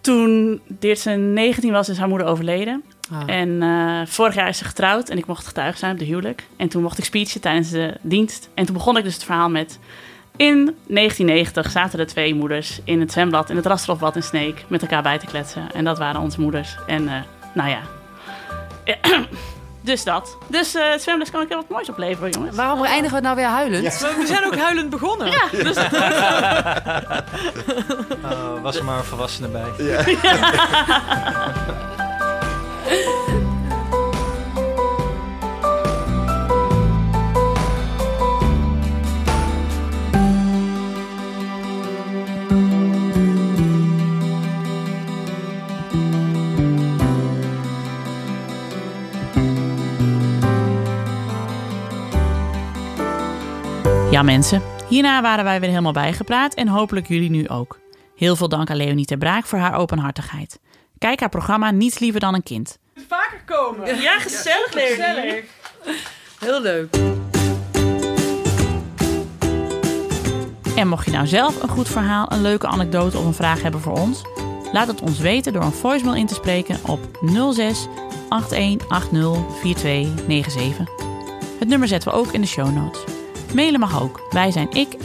toen 0.00 0.60
Dirtsen 0.66 1.32
19 1.32 1.72
was, 1.72 1.88
is 1.88 1.98
haar 1.98 2.08
moeder 2.08 2.26
overleden. 2.26 2.84
Oh. 3.12 3.22
En 3.26 3.62
eh, 3.62 4.00
vorig 4.06 4.34
jaar 4.34 4.48
is 4.48 4.58
ze 4.58 4.64
getrouwd 4.64 5.08
en 5.08 5.18
ik 5.18 5.26
mocht 5.26 5.46
getuige 5.46 5.78
zijn 5.78 5.92
op 5.92 5.98
de 5.98 6.04
huwelijk. 6.04 6.46
En 6.56 6.68
toen 6.68 6.82
mocht 6.82 6.98
ik 6.98 7.04
speechen 7.04 7.40
tijdens 7.40 7.70
de 7.70 7.96
dienst. 8.02 8.48
En 8.54 8.64
toen 8.64 8.74
begon 8.74 8.96
ik 8.96 9.04
dus 9.04 9.14
het 9.14 9.24
verhaal 9.24 9.50
met... 9.50 9.78
In 10.36 10.76
1990 10.86 11.70
zaten 11.70 11.98
de 11.98 12.04
twee 12.04 12.34
moeders 12.34 12.80
in 12.84 13.00
het 13.00 13.12
zwembad, 13.12 13.50
in 13.50 13.56
het 13.56 13.66
Rastrofbad 13.66 14.16
in 14.16 14.22
Sneek, 14.22 14.64
met 14.68 14.82
elkaar 14.82 15.02
bij 15.02 15.18
te 15.18 15.26
kletsen. 15.26 15.66
En 15.74 15.84
dat 15.84 15.98
waren 15.98 16.20
onze 16.20 16.40
moeders. 16.40 16.76
En 16.86 17.08
eh, 17.08 17.14
nou 17.54 17.68
ja. 17.68 17.80
dus 19.80 20.04
dat. 20.04 20.36
Dus 20.46 20.74
eh 20.74 20.90
het 20.90 21.02
zwemles 21.02 21.30
kan 21.30 21.42
ik 21.42 21.48
heel 21.48 21.56
wat 21.56 21.68
moois 21.68 21.88
opleveren, 21.88 22.30
jongens. 22.30 22.56
Waarom 22.56 22.84
eindigen 22.84 23.16
we 23.16 23.22
nou 23.22 23.36
weer 23.36 23.46
huilend? 23.46 24.00
We 24.00 24.24
zijn 24.26 24.46
ook 24.46 24.56
huilend 24.56 24.90
begonnen. 24.90 25.30
Ja, 25.30 25.48
dus 25.50 25.76
Oh, 28.32 28.62
was 28.62 28.76
er 28.76 28.84
maar 28.84 28.98
een 28.98 29.04
volwassene 29.04 29.48
bij. 29.48 29.70
Ja, 54.14 54.22
mensen. 54.22 54.62
Hierna 54.88 55.22
waren 55.22 55.44
wij 55.44 55.60
weer 55.60 55.68
helemaal 55.68 55.92
bijgepraat 55.92 56.54
en 56.54 56.68
hopelijk 56.68 57.08
jullie 57.08 57.30
nu 57.30 57.48
ook. 57.48 57.78
Heel 58.16 58.36
veel 58.36 58.48
dank 58.48 58.70
aan 58.70 58.76
Leonie 58.76 59.04
ter 59.04 59.16
Braak 59.16 59.46
voor 59.46 59.58
haar 59.58 59.74
openhartigheid. 59.74 60.60
Kijk 60.98 61.20
haar 61.20 61.28
programma 61.28 61.70
Niets 61.70 61.98
Liever 61.98 62.20
dan 62.20 62.34
een 62.34 62.42
Kind. 62.42 62.78
Vaker 63.08 63.42
komen. 63.44 64.00
Ja, 64.00 64.18
gezellig, 64.18 64.70
Gezellig. 64.70 65.44
Heel 66.38 66.60
leuk. 66.60 66.96
En 70.76 70.88
mocht 70.88 71.04
je 71.04 71.12
nou 71.12 71.26
zelf 71.26 71.62
een 71.62 71.68
goed 71.68 71.88
verhaal, 71.88 72.32
een 72.32 72.42
leuke 72.42 72.66
anekdote 72.66 73.18
of 73.18 73.24
een 73.24 73.34
vraag 73.34 73.62
hebben 73.62 73.80
voor 73.80 73.98
ons, 73.98 74.22
laat 74.72 74.86
het 74.86 75.00
ons 75.00 75.18
weten 75.18 75.52
door 75.52 75.62
een 75.62 75.72
voicemail 75.72 76.16
in 76.16 76.26
te 76.26 76.34
spreken 76.34 76.78
op 76.86 77.00
06 77.52 77.86
8180 78.28 79.58
4297. 79.60 80.88
Het 81.58 81.68
nummer 81.68 81.88
zetten 81.88 82.10
we 82.10 82.16
ook 82.16 82.32
in 82.32 82.40
de 82.40 82.46
show 82.46 82.74
notes. 82.74 83.13
Mailen 83.54 83.80
mag 83.80 84.02
ook. 84.02 84.26
Wij 84.30 84.50
zijn 84.50 84.70
ik. 84.70 84.96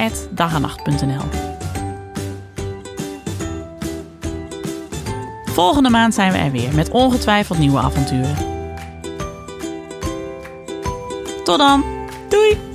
Volgende 5.46 5.90
maand 5.90 6.14
zijn 6.14 6.32
we 6.32 6.38
er 6.38 6.52
weer 6.52 6.76
met 6.76 6.90
ongetwijfeld 6.90 7.60
nieuwe 7.60 7.80
avonturen. 7.80 8.36
Tot 11.44 11.58
dan. 11.58 11.84
Doei! 12.30 12.69